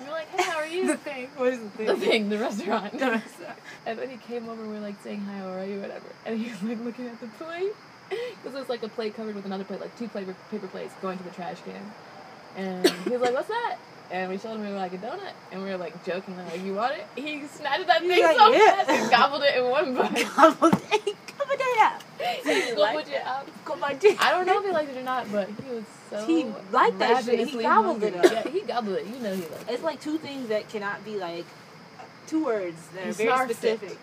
We're 0.00 0.10
like, 0.10 0.28
hey, 0.28 0.42
how 0.42 0.56
are 0.58 0.66
you? 0.66 0.86
the 0.88 0.96
thing. 0.96 1.28
What 1.36 1.52
is 1.52 1.60
the 1.60 1.68
thing? 1.70 1.86
the 1.86 1.96
thing, 1.96 2.28
the 2.28 2.38
restaurant. 2.38 2.92
The 2.98 3.10
restaurant. 3.10 3.58
And 3.86 3.98
then 3.98 4.10
he 4.10 4.16
came 4.16 4.48
over, 4.48 4.66
we 4.66 4.76
are 4.76 4.80
like 4.80 5.00
saying 5.02 5.20
hi, 5.20 5.38
how 5.38 5.48
are 5.48 5.64
you, 5.64 5.80
whatever. 5.80 6.06
And 6.26 6.38
he 6.38 6.50
was 6.50 6.62
like 6.62 6.84
looking 6.84 7.06
at 7.06 7.20
the 7.20 7.28
plate. 7.28 7.72
Because 8.10 8.54
it 8.54 8.58
was 8.58 8.68
like 8.68 8.82
a 8.82 8.88
plate 8.88 9.16
covered 9.16 9.34
with 9.34 9.46
another 9.46 9.64
plate, 9.64 9.80
like 9.80 9.96
two 9.98 10.08
paper, 10.08 10.36
paper 10.50 10.66
plates 10.68 10.92
going 11.00 11.16
to 11.16 11.24
the 11.24 11.30
trash 11.30 11.56
can. 11.64 11.92
And 12.56 12.88
he 13.04 13.10
was 13.10 13.22
like, 13.22 13.32
what's 13.32 13.48
that? 13.48 13.76
And 14.10 14.30
we 14.30 14.36
showed 14.38 14.56
him 14.56 14.60
we 14.60 14.68
were 14.68 14.76
like 14.76 14.92
a 14.92 14.98
donut. 14.98 15.32
And 15.50 15.62
we 15.62 15.70
were 15.70 15.78
like 15.78 16.04
joking, 16.04 16.36
like, 16.36 16.62
you 16.62 16.74
want 16.74 16.94
it? 16.94 17.06
He 17.16 17.46
snatched 17.46 17.86
that 17.86 18.02
He's 18.02 18.12
thing 18.12 18.22
like, 18.22 18.36
so 18.36 18.52
"Yeah." 18.52 18.84
fast 18.84 18.90
and 18.90 19.10
gobbled 19.10 19.42
it 19.42 19.56
in 19.56 19.70
one 19.70 19.94
bite. 19.94 20.24
Come 20.26 20.56
on, 20.60 20.72
Dad. 21.76 22.02
he 22.44 22.74
gobbled 22.74 23.08
it 23.08 23.26
on, 23.26 23.98
Dad. 23.98 24.16
I 24.20 24.30
don't 24.30 24.46
know 24.46 24.58
if 24.60 24.64
he 24.66 24.70
liked 24.72 24.90
it 24.90 24.96
or 24.98 25.02
not, 25.02 25.30
but 25.32 25.48
he 25.48 25.70
was 25.70 25.84
so 26.10 26.26
He 26.26 26.44
liked 26.70 26.98
that 26.98 27.24
shit. 27.24 27.48
He 27.48 27.62
gobbled 27.62 28.02
it 28.02 28.16
up. 28.16 28.24
Yeah, 28.32 28.48
he 28.50 28.60
gobbled 28.60 28.96
it. 28.96 29.06
You 29.06 29.18
know 29.20 29.34
he 29.34 29.42
liked 29.42 29.70
It's 29.70 29.80
it. 29.80 29.82
like 29.82 30.00
two 30.00 30.18
things 30.18 30.48
that 30.48 30.68
cannot 30.68 31.04
be 31.04 31.16
like 31.16 31.44
two 32.26 32.44
words 32.44 32.76
that 32.94 33.06
are 33.08 33.12
very 33.12 33.30
it. 33.30 33.50
specific 33.50 33.98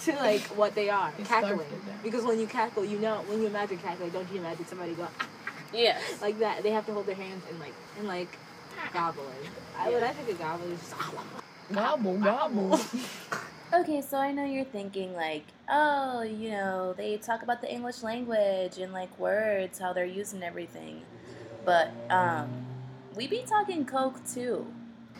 to 0.00 0.12
like 0.16 0.42
what 0.56 0.74
they 0.74 0.88
are. 0.90 1.12
Cackling. 1.24 1.60
it. 1.60 2.02
Because 2.02 2.24
when 2.24 2.38
you 2.40 2.46
cackle, 2.46 2.84
you 2.84 2.98
know 2.98 3.22
when 3.28 3.40
you 3.40 3.46
imagine 3.46 3.78
cackling, 3.78 4.10
don't 4.10 4.30
you 4.32 4.38
imagine 4.38 4.66
somebody 4.66 4.94
go 4.94 5.06
"Ah," 5.20 5.26
Yes. 5.72 6.02
like 6.22 6.38
that? 6.40 6.62
They 6.62 6.70
have 6.70 6.86
to 6.86 6.92
hold 6.92 7.06
their 7.06 7.14
hands 7.16 7.42
and 7.50 7.58
like 7.60 7.74
and 7.98 8.08
like 8.08 8.38
gobbling. 8.92 9.26
I 9.78 9.90
would 9.90 10.02
I 10.02 10.12
think 10.12 10.28
a 10.28 10.34
gobble 10.34 10.66
is 10.70 10.80
just 10.80 10.94
Gobble, 11.72 12.16
gobble. 12.18 12.80
Okay, 13.72 14.00
so 14.00 14.16
I 14.18 14.30
know 14.32 14.44
you're 14.44 14.64
thinking 14.64 15.14
like, 15.14 15.44
oh, 15.68 16.22
you 16.22 16.50
know, 16.50 16.94
they 16.96 17.16
talk 17.16 17.42
about 17.42 17.60
the 17.60 17.72
English 17.72 18.02
language 18.02 18.78
and 18.78 18.92
like 18.92 19.16
words, 19.18 19.78
how 19.78 19.92
they're 19.92 20.04
using 20.04 20.42
everything. 20.42 21.02
But 21.64 21.90
um 22.10 22.48
we 23.16 23.26
be 23.26 23.42
talking 23.46 23.84
coke 23.84 24.20
too. 24.32 24.66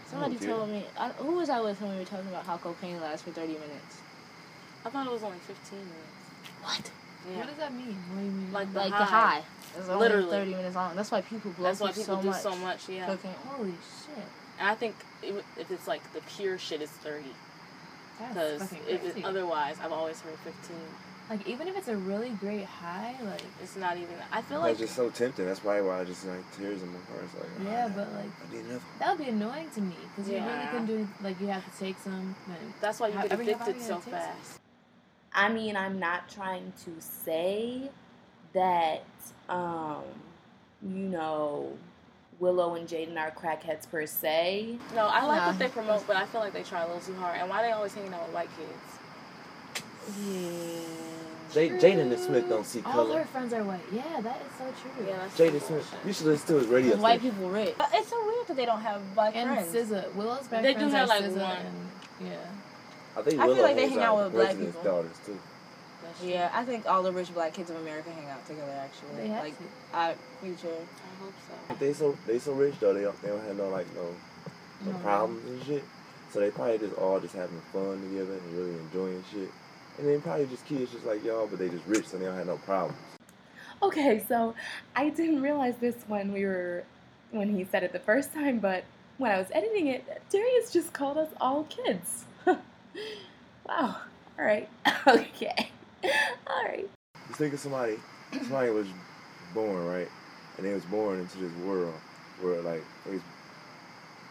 Somebody 0.08 0.36
Okay. 0.36 0.46
told 0.46 0.68
me. 0.70 0.84
I, 0.96 1.08
who 1.08 1.32
was 1.32 1.50
I 1.50 1.60
with 1.60 1.80
when 1.80 1.90
we 1.92 1.98
were 1.98 2.04
talking 2.04 2.28
about 2.28 2.46
how 2.46 2.56
cocaine 2.56 3.00
lasts 3.00 3.22
for 3.22 3.30
thirty 3.32 3.54
minutes? 3.54 3.98
I 4.84 4.90
thought 4.90 5.06
it 5.06 5.12
was 5.12 5.24
only 5.24 5.38
15 5.38 5.78
minutes. 5.78 5.96
What? 6.62 6.90
Yeah. 7.28 7.38
What 7.38 7.48
does 7.48 7.56
that 7.56 7.74
mean? 7.74 7.96
What 8.12 8.20
do 8.20 8.24
you 8.26 8.30
mean? 8.30 8.52
Like 8.52 8.72
the 8.72 8.78
Like 8.78 8.92
high. 8.92 8.98
the 9.00 9.04
high. 9.04 9.42
It's 9.76 9.88
only 9.88 9.98
Literally. 10.06 10.30
thirty 10.30 10.54
minutes 10.54 10.76
long. 10.76 10.94
That's 10.94 11.10
why 11.10 11.22
people 11.22 11.50
blow 11.52 11.66
That's 11.66 11.80
why 11.80 11.88
people 11.88 12.04
so 12.04 12.22
do 12.22 12.28
much. 12.28 12.40
so 12.42 12.54
much, 12.56 12.88
yeah. 12.88 13.06
Cocaine. 13.06 13.32
Holy 13.48 13.72
shit. 13.72 14.24
And 14.60 14.68
I 14.68 14.74
think 14.76 14.94
if 15.22 15.42
if 15.58 15.70
it's 15.72 15.88
like 15.88 16.02
the 16.12 16.20
pure 16.36 16.56
shit, 16.58 16.80
it's 16.80 16.92
30. 16.92 17.24
That's 18.18 18.34
Because 18.34 18.62
fucking 18.62 18.82
if 19.16 19.24
otherwise, 19.24 19.76
I've 19.82 19.92
always 19.92 20.20
heard 20.20 20.38
15. 20.44 20.76
like 21.28 21.46
even 21.46 21.68
if 21.68 21.76
it's 21.76 21.88
a 21.88 21.96
really 21.96 22.30
great 22.30 22.64
high, 22.64 23.14
like 23.24 23.42
It's 23.62 23.76
not 23.76 23.96
even. 23.96 24.14
I 24.32 24.42
feel 24.42 24.62
That's 24.62 24.78
like 24.78 24.78
just 24.78 24.94
so 24.96 25.10
tempting. 25.10 25.44
That's 25.46 25.60
probably 25.60 25.82
why 25.82 26.00
I 26.00 26.04
just 26.04 26.24
like 26.26 26.44
tears 26.56 26.82
in 26.82 26.88
my 26.92 26.98
heart. 27.10 27.24
It's 27.24 27.34
like, 27.34 27.66
Yeah, 27.66 27.88
ah, 27.90 27.92
but, 27.94 28.12
like- 28.12 28.24
I 28.48 28.54
need 28.54 28.64
another. 28.64 28.80
that 29.00 29.08
would 29.10 29.24
be 29.26 29.30
annoying 29.30 29.68
to 29.74 29.80
me 29.80 29.96
because 30.14 30.30
you 30.30 30.36
really 30.38 30.66
can 30.70 30.86
do 30.86 31.08
like 31.22 31.40
you 31.40 31.48
have 31.48 31.64
to 31.70 31.78
take 31.78 31.98
some. 31.98 32.34
And 32.48 32.72
that's 32.80 33.00
why 33.00 33.08
you 33.08 33.14
How- 33.14 33.22
get 33.22 33.32
every 33.32 33.44
addicted 33.50 33.80
so 33.82 33.88
gotta 33.94 34.04
taste 34.04 34.08
it. 34.08 34.10
fast. 34.12 34.60
I 35.34 35.48
mean, 35.50 35.76
I'm 35.76 35.98
not 35.98 36.28
trying 36.30 36.72
to 36.84 36.92
say 37.00 37.90
that 38.54 39.04
um 39.50 40.04
you 40.82 41.08
know 41.08 41.76
Willow 42.38 42.74
and 42.74 42.86
Jaden 42.86 43.16
are 43.16 43.30
crackheads 43.30 43.88
per 43.90 44.04
se. 44.06 44.78
No, 44.94 45.06
I 45.06 45.24
like 45.24 45.38
Nah. 45.40 45.46
what 45.48 45.58
they 45.58 45.68
promote, 45.68 46.06
but 46.06 46.16
I 46.16 46.26
feel 46.26 46.40
like 46.42 46.52
they 46.52 46.62
try 46.62 46.82
a 46.82 46.86
little 46.86 47.00
too 47.00 47.14
hard. 47.16 47.38
And 47.40 47.48
why 47.48 47.62
they 47.62 47.72
always 47.72 47.94
hanging 47.94 48.12
out 48.12 48.22
with 48.26 48.34
white 48.34 48.50
kids? 48.56 49.82
Hmm. 50.14 50.32
Yeah. 50.34 50.80
J- 51.52 51.70
Jaden 51.70 52.12
and 52.12 52.20
Smith 52.20 52.48
don't 52.48 52.66
see 52.66 52.82
all 52.84 52.92
color. 52.92 53.14
their 53.14 53.24
friends 53.26 53.52
are 53.54 53.62
white. 53.64 53.80
Yeah, 53.92 54.20
that 54.20 54.40
is 54.42 54.52
so 54.58 54.64
true. 54.82 55.06
Yeah, 55.06 55.16
Jaden 55.36 55.60
some 55.60 55.68
Smith, 55.68 55.90
bullshit. 55.90 56.06
you 56.06 56.12
should 56.12 56.26
listen 56.26 56.46
to 56.48 56.54
his 56.60 56.66
radio 56.66 56.90
Because 56.90 57.02
white 57.02 57.20
station. 57.20 57.36
people 57.36 57.50
rich. 57.50 57.74
But 57.78 57.88
it's 57.94 58.08
so 58.08 58.26
weird 58.26 58.46
that 58.48 58.56
they 58.56 58.66
don't 58.66 58.80
have 58.82 59.14
black 59.14 59.34
and 59.36 59.48
friends. 59.50 59.72
SZA, 59.74 60.14
Willow's 60.14 60.46
best 60.48 60.62
They 60.62 60.72
do 60.74 60.78
friends 60.90 60.92
have, 60.94 61.04
are 61.10 61.20
like, 61.20 61.24
SZA 61.24 61.40
one. 61.42 61.56
and 61.56 61.90
yeah. 62.28 62.36
I 63.16 63.22
think 63.22 63.40
I 63.40 63.44
feel 63.46 63.54
Willow 63.54 63.62
like 63.62 63.76
they 63.76 63.82
hangs 63.82 63.94
hang 63.94 64.02
out 64.02 64.16
with 64.16 64.24
with 64.26 64.32
black 64.34 64.46
president's 64.48 64.76
people. 64.76 64.92
daughters 64.92 65.16
too. 65.24 65.38
That's 66.06 66.20
true. 66.20 66.28
Yeah, 66.30 66.50
I 66.52 66.64
think 66.64 66.86
all 66.86 67.02
the 67.02 67.12
rich 67.12 67.32
black 67.34 67.52
kids 67.54 67.70
of 67.70 67.76
America 67.76 68.10
hang 68.10 68.28
out 68.30 68.46
together. 68.46 68.72
Actually, 68.72 69.22
They 69.22 69.28
have 69.28 69.44
like 69.44 69.58
to. 69.58 69.64
I 69.92 70.14
future. 70.40 70.68
I 70.68 71.24
hope 71.24 71.34
so. 71.48 71.74
They 71.76 71.92
so 71.92 72.16
they 72.26 72.38
so 72.38 72.52
rich 72.52 72.74
though. 72.80 72.94
They 72.94 73.02
don't, 73.02 73.20
they 73.22 73.28
don't 73.28 73.44
have 73.44 73.56
no 73.56 73.68
like 73.68 73.86
no, 73.94 74.14
no 74.84 74.92
No. 74.92 74.98
problems 74.98 75.44
and 75.48 75.62
shit. 75.64 75.84
So 76.32 76.40
they 76.40 76.50
probably 76.50 76.78
just 76.78 76.94
all 76.94 77.18
just 77.20 77.34
having 77.34 77.60
fun 77.72 78.00
together 78.08 78.34
and 78.34 78.56
really 78.56 78.74
enjoying 78.78 79.22
shit. 79.32 79.50
And 79.98 80.06
then 80.06 80.20
probably 80.20 80.46
just 80.46 80.66
kids 80.66 80.92
just 80.92 81.06
like 81.06 81.24
y'all, 81.24 81.46
but 81.46 81.58
they 81.58 81.68
just 81.70 81.86
rich, 81.86 82.06
so 82.06 82.18
they 82.18 82.26
don't 82.26 82.36
have 82.36 82.46
no 82.46 82.58
problems. 82.58 82.98
Okay, 83.82 84.22
so 84.28 84.54
I 84.94 85.08
didn't 85.10 85.40
realize 85.42 85.74
this 85.80 85.94
when 86.06 86.32
we 86.32 86.44
were 86.44 86.84
when 87.30 87.54
he 87.54 87.64
said 87.64 87.82
it 87.82 87.92
the 87.92 88.00
first 88.00 88.32
time, 88.32 88.58
but 88.58 88.84
when 89.18 89.30
I 89.32 89.38
was 89.38 89.48
editing 89.52 89.88
it, 89.88 90.04
Darius 90.30 90.70
just 90.70 90.92
called 90.92 91.16
us 91.18 91.28
all 91.40 91.64
kids. 91.64 92.24
wow. 92.46 92.56
All 93.68 93.96
right. 94.38 94.68
Okay. 95.06 95.70
All 96.46 96.64
right. 96.64 96.88
Just 97.28 97.38
think 97.38 97.54
of 97.54 97.60
somebody, 97.60 97.98
somebody 98.32 98.70
was 98.70 98.86
born 99.54 99.86
right, 99.86 100.08
and 100.56 100.66
they 100.66 100.72
was 100.72 100.84
born 100.84 101.20
into 101.20 101.38
this 101.38 101.52
world 101.64 101.94
where 102.40 102.60
like 102.60 102.84
it 103.06 103.12
was, 103.12 103.20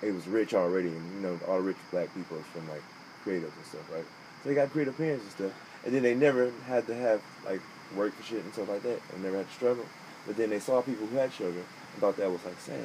they 0.02 0.12
was 0.12 0.28
rich 0.28 0.54
already, 0.54 0.90
and 0.90 1.16
you 1.16 1.22
know 1.22 1.40
all 1.48 1.60
rich 1.60 1.78
black 1.92 2.14
people 2.14 2.38
is 2.38 2.46
from 2.48 2.68
like 2.70 2.84
creatives 3.26 3.56
and 3.56 3.66
stuff, 3.68 3.92
right? 3.92 4.06
So 4.44 4.50
they 4.50 4.56
got 4.56 4.70
creative 4.72 4.98
parents 4.98 5.24
and 5.24 5.32
stuff, 5.32 5.52
and 5.84 5.94
then 5.94 6.04
they 6.04 6.16
never 6.16 6.52
had 6.68 6.88
to 6.88 6.96
have 6.96 7.22
like 7.46 7.62
work 7.96 8.14
for 8.16 8.24
shit 8.24 8.44
and 8.44 8.54
stuff 8.54 8.70
like 8.70 8.84
that, 8.84 9.00
and 9.14 9.24
never 9.24 9.38
had 9.38 9.48
to 9.48 9.54
struggle. 9.54 9.86
But 10.26 10.38
then 10.38 10.50
they 10.50 10.60
saw 10.60 10.82
people 10.82 11.08
who 11.08 11.18
had 11.18 11.32
struggle 11.32 11.62
and 11.62 12.02
thought 12.02 12.18
that 12.18 12.32
was 12.32 12.44
like 12.46 12.60
sad, 12.60 12.80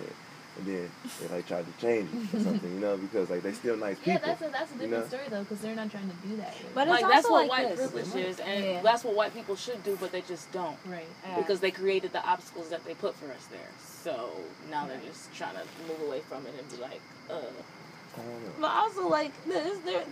and 0.59 0.67
then 0.67 0.91
they 1.21 1.29
like 1.35 1.47
tried 1.47 1.65
to 1.65 1.81
change 1.81 2.09
it 2.13 2.35
or 2.35 2.43
something, 2.43 2.75
you 2.75 2.81
know, 2.81 2.97
because 2.97 3.31
like 3.31 3.43
they 3.43 3.53
still 3.53 3.77
nice 3.77 3.97
Yeah, 4.05 4.19
people. 4.19 4.29
Yeah, 4.29 4.35
that's 4.35 4.43
a 4.43 4.53
that's 4.53 4.71
a 4.73 4.75
you 4.75 4.81
different 4.81 5.05
know? 5.05 5.09
story 5.09 5.23
though, 5.31 5.41
because 5.41 5.61
they're 5.61 5.75
not 5.77 5.91
trying 5.91 6.11
to 6.11 6.29
do 6.29 6.37
that. 6.37 6.55
Really. 6.59 6.73
But 6.75 6.89
it's 6.89 7.03
Like 7.03 7.13
that's 7.13 7.25
also 7.27 7.33
what 7.33 7.49
like 7.49 7.51
white 7.67 7.77
this. 7.77 7.91
privilege 7.91 8.25
is, 8.27 8.41
and 8.41 8.65
Yeah. 8.65 8.83
that's 8.83 9.05
what 9.05 9.15
white 9.15 9.33
people 9.35 9.57
should 9.57 9.83
do, 9.85 9.97
but 10.01 10.13
they 10.13 10.23
just 10.23 10.51
don't 10.53 10.77
right. 10.87 11.07
Yeah. 11.27 11.37
because 11.37 11.61
they 11.61 11.71
created 11.71 12.13
the 12.13 12.23
obstacles 12.29 12.69
that 12.71 12.85
they 12.85 12.95
put 12.95 13.15
for 13.15 13.27
us 13.33 13.47
there. 13.51 13.71
So 14.03 14.31
now 14.71 14.87
they're 14.87 15.01
just 15.07 15.33
trying 15.35 15.55
to 15.55 15.63
move 15.89 16.01
away 16.07 16.21
from 16.21 16.45
it 16.47 16.55
and 16.59 16.69
be 16.71 16.77
like, 16.79 17.01
uh, 17.31 17.35
I 17.35 18.23
don't 18.23 18.27
know. 18.43 18.53
But 18.61 18.71
also 18.73 19.09
like 19.09 19.31
this, 19.47 19.79
they're, 19.85 20.05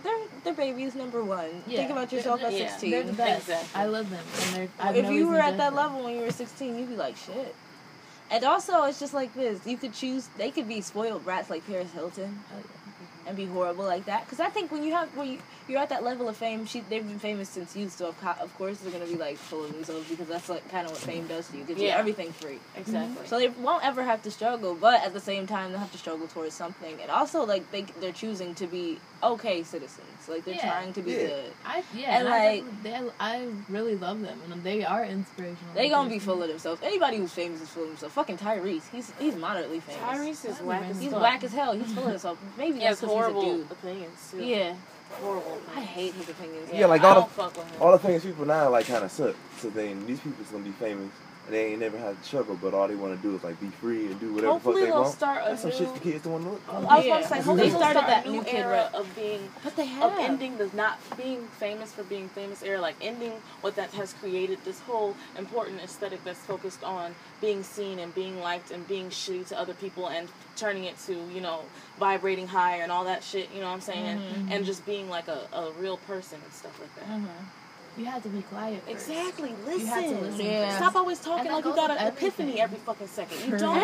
their 0.45 0.53
baby 0.53 0.83
is 0.83 0.95
number 0.95 1.21
one. 1.23 1.49
Yeah. 1.67 1.79
Think 1.79 1.91
about 1.91 2.11
yourself 2.13 2.41
at 2.43 2.53
Yeah. 2.53 2.69
sixteen. 2.69 2.91
They're 2.91 3.03
the 3.03 3.13
best. 3.13 3.49
Exactly. 3.49 3.81
I 3.81 3.85
love 3.87 4.09
them, 4.09 4.23
and 4.41 4.55
they're. 4.55 4.69
I 4.79 4.93
if 4.93 5.03
no 5.03 5.11
you 5.11 5.27
were 5.27 5.37
at 5.39 5.57
that 5.57 5.71
them. 5.71 5.75
level 5.75 6.03
when 6.05 6.15
you 6.15 6.21
were 6.21 6.31
16, 6.31 6.79
you'd 6.79 6.89
be 6.89 6.95
like, 6.95 7.17
shit. 7.17 7.53
And 8.31 8.43
also, 8.43 8.83
it's 8.83 8.99
just 8.99 9.13
like 9.13 9.33
this. 9.33 9.65
You 9.65 9.77
could 9.77 9.93
choose, 9.93 10.27
they 10.37 10.51
could 10.51 10.67
be 10.67 10.81
spoiled 10.81 11.25
brats 11.25 11.49
like 11.49 11.65
Paris 11.65 11.91
Hilton 11.93 12.43
Oh, 12.53 12.57
yeah. 12.57 12.78
And 13.27 13.35
be 13.37 13.45
horrible 13.45 13.85
like 13.85 14.05
that. 14.05 14.25
Because 14.25 14.39
I 14.39 14.49
think 14.49 14.71
when 14.71 14.83
you 14.83 14.93
have, 14.93 15.15
when 15.15 15.27
you, 15.33 15.37
you're 15.67 15.79
at 15.79 15.89
that 15.89 16.03
level 16.03 16.27
of 16.29 16.35
fame, 16.37 16.65
she, 16.65 16.79
they've 16.81 17.05
been 17.07 17.19
famous 17.19 17.49
since 17.49 17.75
youth, 17.75 17.95
so 17.95 18.07
of, 18.09 18.15
of 18.41 18.55
course 18.57 18.79
they're 18.79 18.91
going 18.91 19.05
to 19.05 19.11
be 19.11 19.17
like 19.19 19.37
full 19.37 19.63
of 19.65 19.71
themselves 19.73 20.09
because 20.09 20.27
that's 20.27 20.49
like 20.49 20.67
kind 20.71 20.85
of 20.85 20.91
what 20.91 21.01
fame 21.01 21.27
does 21.27 21.47
to 21.49 21.57
you. 21.57 21.63
It 21.63 21.67
gives 21.67 21.81
you 21.81 21.89
everything 21.89 22.31
free. 22.31 22.59
exactly. 22.75 23.27
So 23.27 23.37
they 23.39 23.47
won't 23.49 23.83
ever 23.85 24.03
have 24.03 24.21
to 24.23 24.31
struggle, 24.31 24.75
but 24.75 25.03
at 25.03 25.13
the 25.13 25.19
same 25.19 25.47
time, 25.47 25.71
they'll 25.71 25.79
have 25.79 25.91
to 25.91 25.97
struggle 25.97 26.27
towards 26.27 26.53
something. 26.55 26.95
And 27.01 27.11
also, 27.11 27.45
like, 27.45 27.69
they, 27.71 27.83
they're 27.99 28.11
choosing 28.11 28.55
to 28.55 28.67
be 28.67 28.99
okay 29.21 29.63
citizens. 29.63 30.05
Like, 30.27 30.45
they're 30.45 30.55
Yeah. 30.55 30.71
trying 30.71 30.93
to 30.93 31.01
be 31.01 31.11
Yeah. 31.11 31.27
good. 31.27 31.51
I 31.65 31.83
yeah, 31.95 32.17
And, 32.19 32.25
and, 32.27 32.33
I, 32.33 32.45
like- 32.55 32.83
definitely- 32.83 33.09
they, 33.09 33.11
I 33.19 33.47
really 33.69 33.95
love 33.95 34.21
them, 34.21 34.39
and 34.51 34.63
they 34.63 34.83
are 34.83 35.03
inspirational. 35.05 35.73
They 35.75 35.89
gonna 35.89 36.09
be 36.09 36.19
full 36.19 36.41
of 36.41 36.49
themselves. 36.49 36.81
Anybody 36.83 37.17
who's 37.17 37.33
famous 37.33 37.61
is 37.61 37.69
full 37.69 37.83
of 37.83 37.89
himself. 37.89 38.13
Fucking 38.13 38.37
Tyrese, 38.37 38.83
he's 38.91 39.11
he's 39.19 39.35
moderately 39.35 39.79
famous. 39.81 40.01
Tyrese 40.01 40.49
is 40.49 40.57
Tyler 40.57 40.67
whack 40.67 40.83
as 40.89 41.01
He's 41.01 41.11
whack 41.11 41.43
as 41.43 41.51
hell. 41.53 41.73
He's 41.73 41.91
full 41.93 42.03
of 42.05 42.09
himself. 42.11 42.37
Maybe 42.57 42.79
He 42.79 42.85
has 42.85 42.99
that's 42.99 43.01
'cause 43.01 43.08
he's 43.08 43.08
a 43.08 43.08
horrible 43.13 43.41
dude. 43.57 43.71
opinions 43.71 44.31
too. 44.31 44.43
Yeah, 44.43 44.75
horrible. 45.21 45.61
I 45.75 45.81
hate 45.81 46.13
his 46.13 46.29
opinions. 46.29 46.69
Yeah, 46.73 46.85
like 46.87 47.01
I 47.03 47.09
all 47.09 47.15
don't 47.15 47.27
the- 47.29 47.33
fuck 47.35 47.57
with 47.57 47.71
him. 47.71 47.81
All 47.81 47.91
the 47.91 47.99
famous 47.99 48.23
people 48.25 48.45
now 48.45 48.69
like 48.69 48.85
kind 48.87 49.03
of 49.03 49.11
suck. 49.11 49.35
So 49.59 49.69
then 49.69 50.05
these 50.05 50.19
people's 50.19 50.47
gonna 50.49 50.63
be 50.63 50.71
famous, 50.71 51.03
and 51.03 51.11
they 51.49 51.71
ain't 51.71 51.79
never 51.79 51.97
had 51.97 52.17
to 52.17 52.23
struggle, 52.27 52.57
but 52.61 52.73
all 52.73 52.87
they 52.87 52.95
want 52.95 53.15
to 53.19 53.27
do 53.27 53.35
is 53.35 53.43
like 53.43 53.59
be 53.59 53.67
free 53.67 54.05
and 54.07 54.19
do 54.19 54.33
whatever 54.33 54.53
the 54.55 54.59
fuck 54.59 54.75
they 54.75 54.85
they'll 54.85 55.01
want. 55.01 55.13
start 55.13 55.41
a 55.45 55.49
That's 55.49 55.61
some 55.63 55.71
shit 55.71 55.93
the 55.93 55.99
kids 55.99 56.23
don't 56.23 56.33
want 56.33 56.43
to 56.45 56.49
look. 56.51 56.61
I 56.69 56.73
was 56.75 56.83
about 56.85 57.05
Yeah. 57.05 57.17
to 57.19 57.23
say, 57.27 57.29
They 57.29 57.41
hopefully 57.43 57.69
they'll 57.69 57.77
started 57.79 57.99
start 57.99 58.07
that 58.07 58.25
a 58.25 58.29
new 58.29 58.37
new 58.37 58.43
kid 58.43 58.55
era 58.55 58.71
rap. 58.71 58.93
of 58.93 59.15
being 59.15 59.49
But 59.63 59.75
they 59.75 59.83
of 59.83 59.89
have. 59.89 60.19
ending 60.19 60.57
the 60.57 60.69
not 60.75 60.99
being 61.17 61.47
famous 61.59 61.91
for 61.93 62.03
being 62.03 62.29
famous 62.29 62.63
era, 62.63 62.79
like 62.79 62.95
ending 63.01 63.33
what 63.61 63.75
that 63.75 63.91
has 63.91 64.13
created 64.13 64.59
this 64.65 64.79
whole 64.81 65.15
important 65.37 65.81
aesthetic 65.81 66.23
that's 66.23 66.39
focused 66.39 66.83
on 66.83 67.15
being 67.41 67.63
seen 67.63 67.99
and 67.99 68.13
being 68.15 68.39
liked 68.41 68.71
and 68.71 68.87
being 68.87 69.09
shitty 69.09 69.47
to 69.47 69.59
other 69.59 69.73
people 69.73 70.07
and 70.07 70.29
turning 70.55 70.83
it 70.85 70.97
to, 71.07 71.13
you 71.33 71.41
know, 71.41 71.61
vibrating 71.99 72.47
higher 72.47 72.81
and 72.83 72.91
all 72.91 73.05
that 73.05 73.23
shit, 73.23 73.49
you 73.53 73.59
know 73.61 73.67
what 73.67 73.73
I'm 73.73 73.81
saying? 73.81 74.19
Mm-hmm. 74.19 74.51
And 74.51 74.65
just 74.65 74.85
being 74.85 75.09
like 75.09 75.27
a, 75.27 75.47
a 75.53 75.71
real 75.79 75.97
person 75.97 76.39
and 76.43 76.53
stuff 76.53 76.79
like 76.79 76.93
that. 76.95 77.19
You 77.99 78.05
had 78.05 78.23
to 78.23 78.29
be 78.29 78.41
quiet. 78.43 78.81
first. 78.85 79.09
Exactly. 79.09 79.49
You 79.49 79.55
Listen. 79.77 80.03
to 80.03 80.21
listen. 80.21 80.45
Yeah. 80.45 80.77
Stop 80.77 80.95
always 80.95 81.19
talking 81.19 81.51
like 81.51 81.65
you 81.65 81.75
got 81.75 81.89
with 81.89 81.99
an 81.99 82.07
epiphany 82.07 82.61
every 82.61 82.77
fucking 82.77 83.07
second. 83.07 83.37
You 83.41 83.47
Correct. 83.57 83.59
don't. 83.61 83.79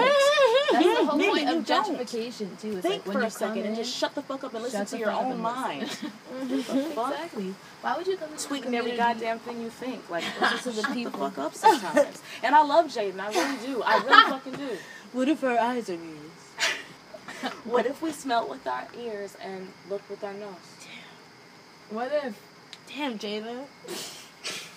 That's 0.71 0.85
the 0.85 1.05
whole 1.05 1.19
Nigga, 1.19 1.27
point 1.27 1.41
you 1.43 1.57
of 1.57 1.65
don't. 1.65 1.97
gentrification 1.97 2.61
too. 2.61 2.77
It's 2.77 2.81
Think 2.87 3.05
like 3.05 3.05
when 3.07 3.13
for 3.17 3.21
you 3.21 3.27
a 3.27 3.29
second 3.29 3.55
come 3.55 3.65
and 3.65 3.75
just 3.75 3.93
shut 3.93 4.15
the 4.15 4.21
fuck 4.21 4.45
up 4.45 4.53
and 4.53 4.63
listen 4.63 4.85
to 4.85 4.97
your 4.97 5.11
own 5.11 5.41
mind. 5.41 5.83
exactly. 6.49 7.53
Why 7.81 7.97
would 7.97 8.07
you 8.07 8.15
come 8.15 8.31
into 8.31 8.47
tweaking 8.47 8.73
every 8.73 8.95
goddamn 8.95 9.39
thing 9.39 9.61
you 9.61 9.69
think. 9.69 10.09
Like, 10.09 10.23
Listen 10.41 10.71
to 10.71 10.77
the 10.77 10.81
shut 10.83 10.93
people. 10.93 11.11
the 11.11 11.17
fuck 11.31 11.37
up 11.37 11.53
sometimes. 11.53 12.21
and 12.41 12.55
I 12.55 12.63
love 12.63 12.85
Jaden. 12.87 13.19
I 13.19 13.27
really 13.29 13.67
do. 13.67 13.83
I 13.83 13.97
really 13.97 14.29
fucking 14.31 14.53
do. 14.53 14.77
What 15.11 15.27
if 15.27 15.43
our 15.43 15.57
eyes 15.59 15.89
are 15.89 15.93
ears? 15.93 17.51
What 17.65 17.85
if 17.85 18.01
we 18.01 18.11
smell 18.13 18.47
with 18.47 18.65
our 18.65 18.87
ears 18.97 19.35
and 19.41 19.67
look 19.89 20.01
with 20.09 20.23
our 20.23 20.33
nose? 20.33 20.55
Damn. 20.79 21.95
What 21.97 22.11
if? 22.23 22.39
Damn, 22.87 23.17
Jalen. 23.19 23.65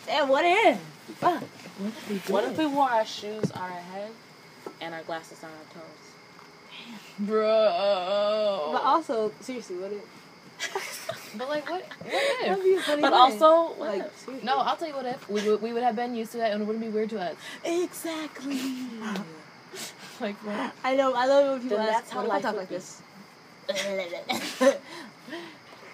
Damn, 0.07 0.29
what 0.29 0.45
if? 0.45 0.79
Fuck. 1.19 1.43
What 1.43 1.89
if 1.89 2.11
we? 2.11 2.33
What 2.33 2.45
if 2.45 2.59
we 2.59 2.67
wore 2.67 2.89
our 2.89 3.05
shoes 3.05 3.51
on 3.53 3.63
our 3.63 3.71
head 3.71 4.11
and 4.81 4.95
our 4.95 5.03
glasses 5.03 5.43
on 5.45 5.51
our 5.51 5.75
toes? 5.75 6.09
bro? 7.19 8.71
But 8.73 8.83
also, 8.83 9.33
seriously, 9.41 9.77
what 9.77 9.93
if? 9.93 10.05
But 11.37 11.49
like, 11.51 11.69
what? 11.69 11.83
What 11.83 12.03
if? 12.65 12.87
But 12.87 12.97
thing. 12.97 13.05
also, 13.05 13.75
like, 13.79 14.03
if? 14.03 14.43
No, 14.43 14.59
I'll 14.59 14.77
tell 14.77 14.89
you 14.89 14.95
what 14.95 15.07
if. 15.07 15.29
We 15.29 15.47
would, 15.49 15.63
we 15.63 15.73
would 15.75 15.83
have 15.83 15.95
been 15.95 16.15
used 16.15 16.33
to 16.33 16.39
that 16.39 16.53
and 16.53 16.63
it 16.63 16.65
wouldn't 16.65 16.85
be 16.85 16.91
weird 16.91 17.11
to 17.11 17.21
us. 17.21 17.37
Exactly. 17.65 18.59
Like 20.21 20.35
what? 20.45 20.73
I 20.83 20.97
know. 20.97 21.13
I 21.15 21.27
love 21.27 21.53
when 21.53 21.63
people 21.63 21.77
Then 21.79 21.89
ask, 21.89 21.99
that's 21.99 22.11
how 22.11 22.27
"What 22.27 22.27
if 22.27 22.33
I 22.33 22.41
talk 22.41 22.57
like 22.57 22.69
this?" 22.69 23.01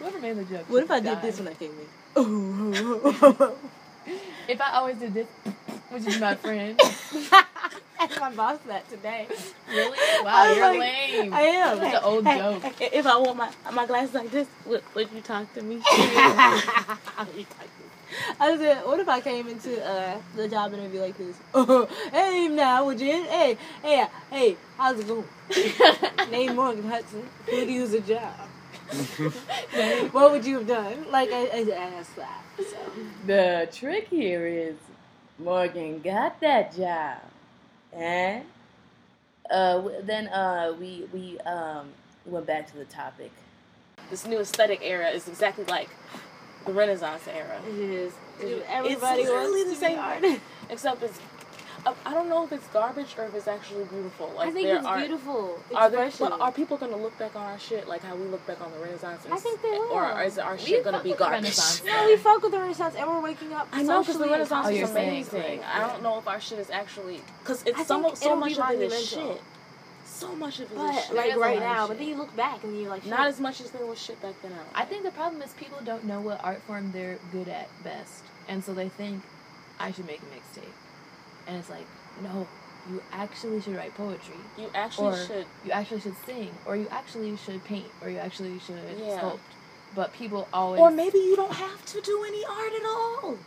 Whoever 0.05 0.21
made 0.21 0.37
the 0.37 0.45
joke. 0.45 0.69
what 0.69 0.83
if 0.83 0.91
I 0.91 1.01
did 1.01 1.23
this 1.23 1.39
when 1.39 1.49
I 1.49 1.55
came 1.55 1.73
in? 1.73 1.87
If 4.47 4.61
I 4.61 4.73
always 4.75 4.97
did 4.99 5.15
this, 5.15 5.27
would 5.91 6.05
you 6.05 6.13
be 6.13 6.19
my 6.21 6.35
friend? 6.35 6.79
Ask 7.99 8.21
my 8.21 8.31
boss 8.37 8.59
that 8.67 8.87
today. 8.91 9.27
Really? 9.71 9.97
Wow, 10.23 10.53
you're 10.53 10.69
like- 10.69 10.79
lame. 10.81 11.33
I 11.33 11.41
am. 11.41 11.79
That's 11.79 11.97
an 11.97 12.05
old 12.05 12.27
Hey, 12.27 12.37
joke. 12.39 12.63
I- 12.67 12.91
If 12.93 13.07
I 13.07 13.19
wore 13.19 13.35
my 13.35 13.51
my 13.73 13.87
glasses 13.87 14.13
like 14.15 14.31
this, 14.31 14.47
would, 14.67 14.83
would 14.95 15.09
you 15.15 15.23
talk 15.23 15.51
to 15.55 15.63
me? 15.63 15.81
I 18.39 18.57
said, 18.59 18.85
what 18.85 19.01
if 19.01 19.09
I 19.09 19.21
came 19.23 19.49
into 19.49 19.83
uh, 19.83 20.19
the 20.37 20.47
job 20.49 20.75
interview 20.75 21.01
like 21.01 21.17
this? 21.17 21.37
hey, 22.13 22.49
now, 22.49 22.85
would 22.85 23.01
you? 23.01 23.25
Hey, 23.25 23.57
hey, 23.83 24.07
hey, 24.31 24.57
how's 24.77 24.99
it 25.01 25.09
going? 25.09 25.25
Name 26.31 26.55
Morgan 26.57 26.87
Hudson. 26.87 27.27
Would 27.51 27.69
you 27.69 27.75
use 27.81 27.95
a 27.95 28.01
job? 28.01 28.35
What 30.13 30.33
would 30.33 30.47
you 30.47 30.59
have 30.59 30.67
done? 30.69 31.11
Like, 31.11 31.31
I, 31.33 31.47
I 31.47 31.71
asked 31.99 32.17
that. 32.17 32.43
So. 32.59 32.77
The 33.27 33.69
trick 33.73 34.09
here 34.09 34.47
is 34.47 34.77
Morgan 35.39 36.01
got 36.01 36.41
that 36.41 36.77
job, 36.77 37.19
and 37.93 38.45
uh, 39.51 39.83
then 40.03 40.29
uh, 40.29 40.75
we 40.79 41.07
we 41.13 41.39
um 41.41 41.89
went 42.27 42.47
back 42.47 42.71
to 42.73 42.79
the 42.79 42.87
topic. 42.87 43.33
this 44.11 44.27
new 44.27 44.41
aesthetic 44.41 44.81
era 44.83 45.09
is 45.11 45.29
exactly 45.29 45.65
like 45.67 45.91
the 46.67 46.73
Renaissance 46.73 47.23
era. 47.29 47.61
It 47.69 47.75
is. 47.79 48.13
It's 48.41 48.65
Everybody 48.69 49.23
literally 49.25 49.65
wants 49.65 49.81
the 49.81 49.87
to 49.87 49.87
be 49.87 49.87
same 49.87 49.99
artist. 49.99 50.41
Except 50.71 51.03
it's, 51.03 51.21
uh, 51.87 51.95
I 52.07 52.15
don't 52.15 52.29
know 52.29 52.45
if 52.45 52.53
it's 52.53 52.67
garbage 52.69 53.15
or 53.19 53.25
if 53.25 53.35
it's 53.35 53.47
actually 53.49 53.85
beautiful. 53.85 54.33
Like 54.37 54.49
I 54.49 54.51
think 54.53 54.67
there 54.67 54.77
it's 54.77 54.87
are, 54.87 54.99
beautiful. 54.99 55.59
Are 55.75 55.91
there, 55.91 56.05
expression. 56.07 56.37
but 56.39 56.45
are 56.45 56.53
people 56.53 56.77
gonna 56.77 56.97
look 56.97 57.17
back 57.19 57.37
on 57.37 57.43
our 57.43 57.59
shit 57.59 57.87
like 57.89 58.03
how 58.03 58.15
we 58.17 58.25
look 58.27 58.47
back 58.47 58.61
on 58.61 58.73
the 58.73 58.79
Renaissance? 58.79 59.27
I 59.31 59.37
think 59.37 59.61
they 59.63 59.69
will. 59.71 59.91
Or 59.93 60.23
is 60.23 60.39
our 60.39 60.55
We 60.55 60.61
shit 60.61 60.85
gonna 60.85 61.03
be 61.03 61.11
with 61.11 61.19
garbage? 61.19 61.57
No, 61.85 62.07
we 62.07 62.17
fuck 62.17 62.43
with 62.43 62.53
the 62.53 62.59
Renaissance 62.61 62.95
and 62.97 63.07
we're 63.09 63.21
waking 63.21 63.53
up. 63.53 63.69
I 63.73 63.83
know 63.83 64.01
because 64.01 64.19
the 64.19 64.29
Renaissance 64.29 64.67
Oh, 64.67 64.71
is 64.71 64.79
you're 64.79 64.87
saying, 64.89 65.09
amazing. 65.11 65.61
like, 65.61 65.65
I 65.65 65.87
don't 65.87 66.03
know 66.03 66.19
if 66.19 66.27
our 66.29 66.41
shit 66.41 66.59
is 66.59 66.71
actually 66.71 67.21
because 67.41 67.65
I 67.67 67.71
it's 67.71 67.87
so, 67.87 68.15
so 68.15 68.37
much 68.37 68.59
of 68.59 68.71
it 68.71 68.81
is 68.93 69.09
shit. 69.09 69.41
So 70.07 70.35
much 70.37 70.61
of 70.61 70.71
it 70.71 70.75
is 70.75 70.79
But 70.79 71.03
shit. 71.07 71.15
like 71.17 71.37
right 71.37 71.59
lot 71.61 71.67
of 71.71 71.77
now, 71.77 71.89
but 71.89 71.99
then 71.99 72.07
you 72.09 72.15
look 72.15 72.35
back 72.37 72.63
and 72.63 72.79
you're 72.81 72.89
like, 72.89 73.05
Not 73.05 73.27
as 73.27 73.41
much 73.41 73.61
as 73.61 73.71
there 73.73 73.85
was 73.85 74.01
shit 74.01 74.21
back 74.23 74.35
then. 74.43 74.53
I, 74.53 74.83
I 74.83 74.85
think. 74.85 75.03
think 75.03 75.13
the 75.13 75.19
problem 75.19 75.43
is 75.43 75.53
people 75.55 75.79
don't 75.85 76.05
know 76.05 76.21
what 76.21 76.43
art 76.45 76.63
form 76.63 76.93
they're 76.93 77.19
good 77.33 77.49
at 77.49 77.69
best, 77.83 78.23
and 78.49 78.63
so 78.65 78.73
they 78.75 78.89
think 78.89 79.23
I 79.81 79.91
should 79.91 80.07
make 80.07 80.21
a 80.21 80.27
mixtape, 80.27 80.71
and 81.47 81.57
it's 81.57 81.71
like, 81.71 81.87
no, 82.23 82.47
you 82.91 83.03
actually 83.13 83.61
should 83.61 83.77
write 83.77 83.95
poetry, 83.95 84.35
you 84.59 84.69
actually 84.75 85.09
or 85.09 85.17
should. 85.17 85.47
you 85.65 85.73
actually 85.73 86.01
should 86.01 86.17
sing, 86.27 86.51
or 86.67 86.77
you 86.77 86.87
actually 86.91 87.37
should 87.37 87.63
paint, 87.65 87.87
or 88.03 88.09
you 88.11 88.19
actually 88.19 88.59
should 88.59 88.99
Yeah. 88.99 89.21
sculpt. 89.21 89.39
But 89.95 90.13
people 90.13 90.49
always, 90.53 90.81
Or 90.81 90.91
maybe 90.91 91.19
you 91.19 91.37
don't 91.37 91.55
have 91.55 91.85
to 91.87 92.01
do 92.01 92.25
any 92.27 92.45
art 92.45 92.73
at 92.73 92.85
all. 92.87 93.39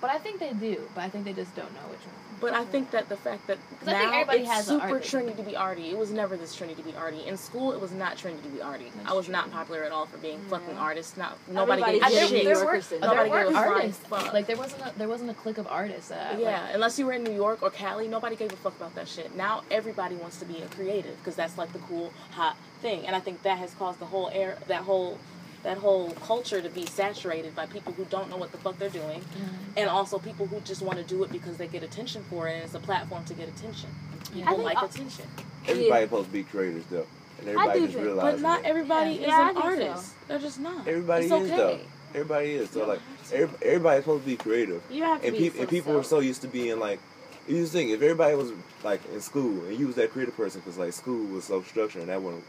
but 0.00 0.10
I 0.10 0.18
think 0.18 0.40
they 0.40 0.52
do, 0.52 0.88
but 0.94 1.02
I 1.04 1.08
think 1.08 1.24
they 1.24 1.32
just 1.32 1.54
don't 1.54 1.72
know 1.74 1.88
which 1.90 2.00
one. 2.00 2.25
But 2.40 2.52
I 2.52 2.64
think 2.64 2.90
that 2.90 3.08
the 3.08 3.16
fact 3.16 3.46
that 3.46 3.56
'Cause 3.80 3.88
I 3.88 3.92
think 3.98 4.10
now 4.10 4.20
everybody 4.20 4.38
it's 4.40 4.50
has 4.50 4.66
super 4.66 5.00
trendy 5.00 5.36
to 5.36 5.42
be 5.42 5.56
arty. 5.56 5.90
It 5.90 5.96
was 5.96 6.10
never 6.10 6.36
this 6.36 6.54
trendy 6.54 6.76
to 6.76 6.82
be 6.82 6.94
arty. 6.94 7.26
In 7.26 7.36
school, 7.36 7.72
it 7.72 7.80
was 7.80 7.92
not 7.92 8.16
trendy 8.16 8.42
to 8.42 8.48
be 8.48 8.60
arty. 8.60 8.92
That's 8.96 9.10
I 9.10 9.14
was 9.14 9.28
not 9.28 9.50
popular 9.50 9.84
at 9.84 9.92
all 9.92 10.06
for 10.06 10.18
being 10.18 10.38
fucking 10.50 10.76
artist. 10.76 11.16
Not 11.16 11.38
nobody 11.48 11.82
gave 11.82 12.02
a 12.02 12.10
getting 12.10 12.28
shit. 12.28 12.32
New 12.32 12.44
there 12.44 12.56
were, 12.56 12.62
Yorkers 12.64 12.88
there 12.88 13.00
Nobody 13.00 13.30
gave 13.30 13.54
a 13.54 13.58
artists. 13.58 14.06
fuck. 14.06 14.32
Like 14.32 14.46
there 14.46 14.56
wasn't 14.56 14.82
a, 14.82 14.92
there 14.98 15.08
wasn't 15.08 15.30
a 15.30 15.34
clique 15.34 15.58
of 15.58 15.66
artists 15.66 16.08
that 16.10 16.38
Yeah, 16.38 16.62
like, 16.64 16.74
unless 16.74 16.98
you 16.98 17.06
were 17.06 17.12
in 17.12 17.24
New 17.24 17.32
York 17.34 17.62
or 17.62 17.70
Cali, 17.70 18.06
nobody 18.08 18.36
gave 18.36 18.52
a 18.52 18.56
fuck 18.56 18.76
about 18.76 18.94
that 18.96 19.08
shit. 19.08 19.34
Now 19.34 19.62
everybody 19.70 20.16
wants 20.16 20.38
to 20.38 20.44
be 20.44 20.60
a 20.62 20.66
creative 20.66 21.16
because 21.18 21.36
that's 21.36 21.56
like 21.56 21.72
the 21.72 21.78
cool 21.80 22.12
hot 22.32 22.56
thing, 22.82 23.06
and 23.06 23.16
I 23.16 23.20
think 23.20 23.42
that 23.42 23.56
has 23.58 23.72
caused 23.74 23.98
the 23.98 24.04
whole 24.06 24.28
air, 24.32 24.58
that 24.68 24.82
whole, 24.82 25.18
that 25.66 25.78
whole 25.78 26.10
culture 26.24 26.62
to 26.62 26.68
be 26.70 26.86
saturated 26.86 27.52
by 27.56 27.66
people 27.66 27.92
who 27.92 28.04
don't 28.04 28.30
know 28.30 28.36
what 28.36 28.52
the 28.52 28.58
fuck 28.58 28.78
they're 28.78 28.88
doing, 28.88 29.18
mm-hmm. 29.20 29.76
and 29.76 29.90
also 29.90 30.16
people 30.16 30.46
who 30.46 30.60
just 30.60 30.80
want 30.80 30.96
to 30.96 31.04
do 31.04 31.24
it 31.24 31.32
because 31.32 31.56
they 31.56 31.66
get 31.66 31.82
attention 31.82 32.22
for 32.30 32.46
it, 32.46 32.54
and 32.54 32.62
it's 32.62 32.74
a 32.74 32.78
platform 32.78 33.24
to 33.24 33.34
get 33.34 33.48
attention. 33.48 33.90
And 34.30 34.38
Yeah. 34.38 34.44
I 34.44 34.50
People 34.50 34.56
think 34.58 34.64
like 34.64 34.76
al- 34.76 34.84
attention, 34.84 35.24
Everybody 35.66 36.04
supposed 36.04 36.26
to 36.28 36.32
be 36.32 36.44
creators 36.44 36.84
though, 36.88 37.06
and 37.40 37.48
everybody 37.48 37.80
do 37.80 37.86
just 37.86 37.94
think- 37.94 38.06
realizes. 38.06 38.42
but 38.42 38.48
not 38.48 38.62
that. 38.62 38.68
everybody 38.68 39.10
Yeah. 39.10 39.20
is 39.20 39.26
Yeah, 39.26 39.48
an 39.48 39.54
think 39.78 39.96
so. 39.96 40.02
They're 40.28 40.38
just 40.38 40.60
not. 40.60 40.86
Everybody 40.86 41.24
it's 41.24 41.34
is 41.34 41.42
okay. 41.42 41.56
though. 41.56 41.78
Everybody 42.14 42.50
is. 42.52 42.70
So 42.70 42.86
like, 42.86 43.00
every, 43.32 43.66
everybody's 43.66 44.04
supposed 44.04 44.22
to 44.22 44.30
be 44.30 44.36
creative. 44.36 44.82
You 44.88 45.00
don't 45.00 45.08
have 45.14 45.20
to 45.22 45.26
and, 45.26 45.36
be 45.36 45.42
peop- 45.50 45.58
and 45.58 45.68
people 45.68 45.94
were 45.94 46.04
so 46.04 46.20
used 46.20 46.42
to 46.42 46.48
being 46.48 46.78
like 46.78 47.00
you 47.48 47.56
just 47.60 47.72
think 47.72 47.90
if 47.90 48.00
everybody 48.02 48.36
was 48.36 48.52
like 48.84 49.00
in 49.12 49.20
school 49.20 49.64
and 49.66 49.76
you 49.78 49.88
was 49.88 49.96
that 49.96 50.12
creative 50.12 50.36
person 50.36 50.60
because 50.60 50.78
like 50.78 50.92
school 50.92 51.26
was 51.26 51.44
so 51.44 51.60
structured 51.62 52.02
and 52.02 52.10
that 52.10 52.22
wasn't 52.22 52.44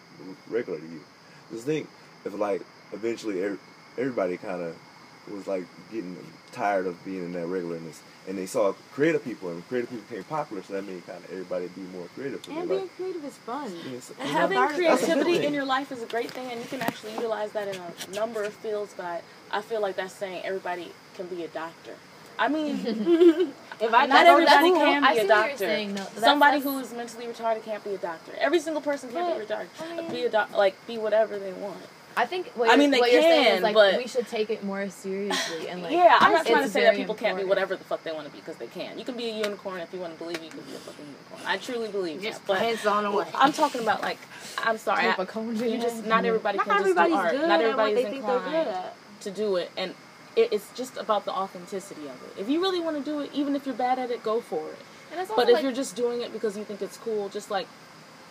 regular 0.50 0.80
to 0.80 0.86
you 0.86 1.02
just 1.52 1.66
think 1.66 1.88
if 2.26 2.34
like 2.38 2.62
eventually 2.94 3.44
every, 3.44 3.58
everybody 3.98 4.38
kind 4.38 4.62
of 4.62 4.76
was 5.34 5.48
like 5.48 5.66
getting 5.92 6.16
tired 6.52 6.88
of 6.88 7.04
being 7.04 7.24
in 7.26 7.34
that 7.34 7.46
regularness 7.48 8.00
and 8.30 8.38
they 8.38 8.46
saw 8.46 8.74
creative 8.94 9.24
people 9.24 9.50
and 9.50 9.68
creative 9.68 9.90
people 9.90 10.06
became 10.10 10.24
popular 10.24 10.64
so 10.64 10.74
that 10.74 10.86
made 10.86 11.06
kind 11.06 11.22
of 11.24 11.30
everybody 11.32 11.68
be 11.76 11.82
more 11.94 12.08
creative 12.16 12.42
And 12.48 12.68
being 12.70 12.82
like, 12.82 12.96
creative 12.96 13.26
is 13.26 13.34
fun. 13.36 13.70
yeah, 13.76 13.92
it's- 13.98 14.12
having 14.20 14.56
not- 14.56 14.70
that's 14.70 14.80
a 15.04 15.06
good 15.06 15.14
creativity 15.16 15.46
in 15.46 15.54
your 15.54 15.66
life 15.66 15.92
is 15.92 16.02
a 16.02 16.06
great 16.06 16.32
thing, 16.32 16.50
and 16.50 16.60
you 16.62 16.66
can 16.68 16.82
actually 16.82 17.14
utilize 17.14 17.52
that 17.52 17.68
in 17.68 17.76
a 17.76 18.16
number 18.16 18.44
of 18.44 18.54
fields. 18.54 18.94
But 18.96 19.22
I 19.52 19.62
feel 19.62 19.82
like 19.82 19.98
that's 19.98 20.14
saying 20.14 20.44
everybody 20.46 20.94
can 21.16 21.28
be 21.28 21.44
a 21.44 21.48
doctor. 21.50 21.94
I 22.40 22.48
mean, 22.48 22.78
If 23.80 23.94
I 23.94 24.06
not 24.08 24.26
everybody 24.26 24.72
that's- 24.72 24.84
can 24.84 25.02
be 25.14 25.20
see 25.20 25.26
a 25.26 25.28
doctor. 25.28 25.58
saying. 25.58 25.90
No, 25.94 26.04
that's- 26.04 26.20
Somebody 26.24 26.60
that's- 26.60 26.64
who 26.74 26.80
is 26.80 26.94
mentally 26.94 27.26
retarded 27.28 27.64
can't 27.64 27.84
be 27.84 27.94
a 27.94 27.98
doctor. 27.98 28.32
Every 28.40 28.60
single 28.60 28.82
person 28.82 29.10
can 29.10 29.38
be 29.40 29.46
But, 29.46 29.48
retarded. 29.58 29.68
I 29.92 29.96
mean- 30.02 30.10
be 30.12 30.24
a 30.24 30.30
doc- 30.30 30.56
like 30.56 30.76
be 30.88 30.98
whatever 30.98 31.38
they 31.38 31.54
want. 31.54 31.78
I 32.18 32.26
think 32.26 32.48
what 32.56 32.68
I 32.68 32.72
you're, 32.74 32.80
mean, 32.80 32.92
they 32.92 33.00
what 33.00 33.12
you're 33.12 33.22
saying 33.22 33.44
can, 33.46 33.56
is 33.58 33.62
like 33.64 33.74
but- 33.76 33.98
we 33.98 34.08
should 34.08 34.28
take 34.28 34.50
it 34.50 34.64
more 34.64 34.90
seriously 34.90 35.70
and 35.70 35.84
like 35.84 35.92
yeah, 35.92 36.18
I'm 36.20 36.34
not 36.34 36.46
trying 36.48 36.64
to 36.64 36.70
say 36.70 36.82
that 36.82 36.86
very 36.94 36.98
people 36.98 37.14
can't 37.16 37.38
be 37.38 37.44
whatever 37.44 37.76
the 37.76 37.84
fuck 37.84 38.04
they 38.04 38.12
want 38.12 38.26
to 38.26 38.32
be 38.34 38.40
because 38.40 38.56
they 38.58 38.68
can. 38.68 38.98
You 38.98 39.06
can 39.06 39.16
be 39.16 39.30
a 39.30 39.34
unicorn 39.34 39.80
if 39.82 39.94
you 39.94 40.00
want 40.00 40.14
to 40.14 40.20
believe 40.20 40.44
you 40.44 40.50
can 40.50 40.62
be 40.62 40.74
a 40.74 40.80
fucking 40.80 41.06
unicorn. 41.06 41.42
I 41.46 41.58
truly 41.58 41.90
believe 41.90 42.22
Just 42.24 42.40
that. 42.42 42.48
But 42.48 42.58
hands 42.60 42.86
on 42.86 43.06
away. 43.06 43.26
I'm 43.36 43.54
talking 43.54 43.82
about 43.82 44.02
like, 44.02 44.18
I'm 44.64 44.78
sorry, 44.78 45.04
Flip 45.04 45.20
I- 45.20 45.24
a 45.24 45.26
cone 45.28 45.56
you 45.56 45.78
just 45.80 46.06
not 46.06 46.26
everybody 46.26 46.58
Not 46.58 46.68
can 46.68 46.84
just 46.84 46.96
do 46.96 47.14
art. 47.14 47.32
good 47.32 47.48
Not 47.48 47.62
at 47.62 47.78
what 47.78 47.90
everybody's 47.90 47.96
they 47.96 48.04
think 48.12 48.26
good 48.26 48.36
inclined 48.36 48.68
at. 48.70 48.96
to 49.22 49.32
do 49.32 49.56
it, 49.58 49.72
and 49.78 49.94
it, 50.36 50.50
it's 50.52 50.72
just 50.74 50.98
about 50.98 51.26
the 51.26 51.32
authenticity 51.32 52.08
of 52.08 52.16
it. 52.24 52.42
If 52.42 52.50
you 52.50 52.62
really 52.62 52.80
want 52.80 52.98
to 52.98 53.04
do 53.04 53.20
it, 53.22 53.30
even 53.34 53.56
if 53.56 53.66
you're 53.66 53.76
bad 53.76 54.00
at 54.00 54.10
it, 54.12 54.24
go 54.24 54.42
for 54.42 54.70
it. 54.70 54.78
And 55.12 55.20
that's 55.20 55.30
But 55.30 55.46
also 55.46 55.56
if 55.58 55.64
you're 55.64 55.72
just 55.72 55.96
doing 55.96 56.22
it 56.22 56.34
because 56.34 56.58
you 56.58 56.64
think 56.64 56.82
it's 56.82 56.98
cool, 56.98 57.30
just 57.30 57.50
like 57.52 57.68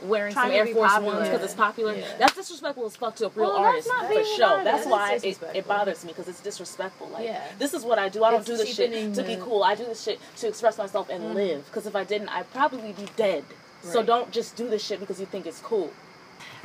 wearing 0.03 0.35
some 0.35 0.51
Air 0.51 0.67
Force 0.67 0.93
popular. 0.93 1.15
Ones 1.15 1.29
because 1.29 1.45
it's 1.45 1.55
popular. 1.55 1.95
Yeah. 1.95 2.17
That's 2.19 2.35
disrespectful 2.35 2.87
as 2.87 2.97
fuck 2.97 3.17
to 3.17 3.27
a 3.27 3.29
real 3.31 3.51
Well, 3.51 3.57
artist 3.57 3.89
for 3.89 4.25
sure. 4.25 4.65
That's 4.65 4.87
why 4.87 5.19
it, 5.23 5.39
it 5.55 5.67
bothers 5.67 6.05
me 6.05 6.13
because 6.13 6.29
it's 6.29 6.41
disrespectful. 6.41 7.09
Like 7.09 7.25
Yeah. 7.25 7.43
this 7.59 7.75
is 7.75 7.85
what 7.85 7.99
I 7.99 8.09
do. 8.09 8.25
I 8.25 8.31
don't 8.31 8.41
It's 8.41 8.49
do 8.49 8.57
this 8.57 8.75
shit 8.75 9.15
to 9.15 9.23
be 9.23 9.37
cool. 9.37 9.63
I 9.63 9.75
do 9.75 9.85
this 9.85 10.03
shit 10.03 10.21
to 10.37 10.49
express 10.49 10.79
myself 10.79 11.09
and 11.09 11.23
mm. 11.23 11.35
live. 11.35 11.67
Because 11.67 11.87
if 11.87 11.97
I 11.97 12.05
didn't, 12.05 12.29
I'd 12.29 12.51
probably 12.53 12.93
be 12.93 13.07
dead. 13.17 13.45
So 13.83 14.03
don't 14.03 14.33
just 14.33 14.57
do 14.57 14.69
this 14.69 14.85
shit 14.85 14.99
because 15.01 15.21
you 15.21 15.27
think 15.27 15.47
it's 15.47 15.61
cool. 15.61 15.93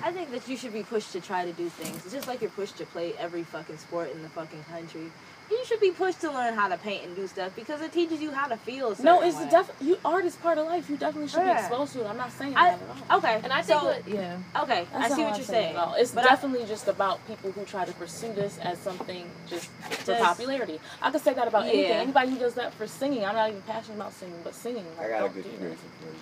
I 0.04 0.12
think 0.12 0.32
that 0.32 0.48
you 0.48 0.58
should 0.58 0.74
be 0.74 0.84
pushed 0.84 1.12
to 1.12 1.22
try 1.22 1.46
to 1.46 1.54
do 1.54 1.70
things. 1.70 2.04
It's 2.04 2.14
just 2.14 2.28
like 2.28 2.42
you're 2.42 2.50
pushed 2.50 2.78
to 2.78 2.86
play 2.88 3.14
every 3.20 3.44
fucking 3.44 3.78
sport 3.78 4.12
in 4.12 4.24
the 4.24 4.30
fucking 4.30 4.64
country. 4.64 5.12
You 5.52 5.66
should 5.66 5.82
be 5.82 5.92
pushed 5.92 6.22
to 6.22 6.32
learn 6.32 6.54
how 6.54 6.70
to 6.70 6.78
paint 6.78 7.06
and 7.06 7.16
do 7.16 7.28
stuff 7.28 7.54
because 7.58 7.82
it 7.82 7.92
teaches 7.92 8.22
you 8.22 8.32
how 8.32 8.48
to 8.48 8.56
feel. 8.56 8.94
A 8.94 9.02
No, 9.04 9.22
it's 9.22 9.36
way. 9.36 9.50
definitely 9.50 9.88
you. 9.90 9.98
Art 10.06 10.24
is 10.24 10.36
part 10.38 10.58
of 10.58 10.66
life. 10.66 10.90
You 10.90 10.96
definitely 10.96 11.28
should 11.28 11.40
Yeah. 11.46 11.56
be 11.56 11.60
exposed 11.60 11.94
to 11.94 12.06
it. 12.06 12.08
I'm 12.08 12.16
not 12.18 12.32
saying 12.32 12.56
I- 12.56 12.72
that 12.72 12.80
at 12.82 13.12
all. 13.12 13.18
Okay, 13.18 13.40
And 13.44 13.52
I 13.52 13.62
think 13.62 13.80
so, 13.80 13.86
what, 13.86 14.08
yeah. 14.08 14.38
okay, 14.64 14.88
I 14.96 15.10
see 15.10 15.22
what 15.24 15.34
I'm 15.34 15.36
you're 15.36 15.46
saying 15.46 15.76
saying. 15.76 15.94
It's 15.98 16.12
But 16.12 16.26
I- 16.26 16.30
definitely 16.30 16.66
just 16.68 16.88
about 16.88 17.26
people 17.28 17.52
who 17.52 17.66
try 17.66 17.84
to 17.84 17.92
pursue 17.94 18.32
this 18.34 18.58
as 18.60 18.78
something 18.80 19.30
just 19.48 19.66
for 19.82 20.06
Just- 20.14 20.24
popularity. 20.24 20.80
I 21.02 21.12
could 21.12 21.22
say 21.22 21.34
that 21.34 21.48
about 21.48 21.64
anything. 21.66 21.92
Anybody 21.92 22.32
who 22.32 22.38
does 22.40 22.54
that 22.54 22.74
for 22.74 22.88
singing, 22.88 23.26
I'm 23.26 23.36
not 23.36 23.50
even 23.50 23.62
passionate 23.64 23.96
about 23.98 24.14
singing, 24.14 24.40
but 24.46 24.56
singing. 24.56 24.86
I 25.00 25.10
got 25.10 25.26
a 25.26 25.30
good 25.30 25.44
do 25.44 25.50
that. 25.50 25.58
comparison 25.58 25.90
for 26.00 26.08
you. 26.08 26.16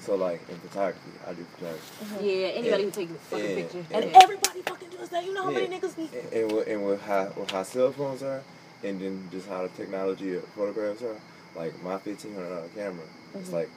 So 0.00 0.14
like 0.14 0.40
in 0.50 0.56
photography, 0.60 1.10
I 1.26 1.32
do 1.32 1.44
photography. 1.56 2.04
Mm-hmm. 2.04 2.24
Yeah, 2.24 2.32
anybody 2.60 2.82
Yeah. 2.82 2.84
who 2.84 2.90
takes 2.92 3.12
fucking 3.30 3.48
Yeah. 3.50 3.56
pictures. 3.56 3.86
And 3.90 4.04
yeah. 4.10 4.20
everybody 4.22 4.62
fucking 4.62 4.88
does 4.90 5.08
that. 5.08 5.24
You 5.24 5.34
know 5.34 5.44
how 5.44 5.50
many 5.50 5.66
niggas 5.66 5.96
be. 5.96 6.10
And, 6.16 6.32
and 6.32 6.52
with, 6.52 6.68
and 6.68 6.86
with 6.86 7.02
how 7.02 7.32
with 7.36 7.50
how 7.50 7.62
cell 7.64 7.90
phones 7.90 8.22
are, 8.22 8.42
and 8.84 9.00
then 9.00 9.28
just 9.30 9.48
how 9.48 9.62
the 9.62 9.68
technology 9.70 10.34
of 10.36 10.44
photographs 10.48 11.02
are, 11.02 11.16
like 11.54 11.80
my 11.82 11.98
fifteen 11.98 12.34
hundred 12.34 12.50
dollar 12.50 12.68
camera, 12.74 13.04
it's 13.34 13.48
Mhm. 13.50 13.52
like 13.54 13.70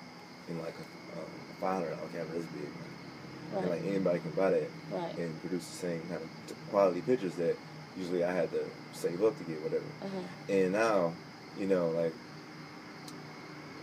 in 0.50 0.60
like 0.60 0.74
a, 0.76 1.20
um, 1.20 1.26
five 1.62 1.76
hundred 1.84 1.96
dollar 1.96 2.10
camera 2.10 2.36
this 2.38 2.46
big, 2.48 3.58
and 3.58 3.70
like 3.70 3.84
anybody 3.86 4.20
can 4.20 4.32
buy 4.32 4.52
that 4.52 4.70
Right. 4.92 5.18
and 5.18 5.40
produce 5.42 5.66
the 5.66 5.78
same 5.88 6.02
kind 6.10 6.22
of 6.22 6.30
t- 6.48 6.56
quality 6.70 7.02
pictures 7.02 7.36
that 7.36 7.56
usually 7.98 8.24
I 8.24 8.32
had 8.32 8.52
to 8.52 8.64
save 8.94 9.24
up 9.24 9.38
to 9.38 9.44
get 9.46 9.62
whatever. 9.62 9.84
Uh-huh. 10.04 10.54
And 10.54 10.72
now, 10.74 11.14
you 11.58 11.66
know, 11.68 11.90
like 11.92 12.14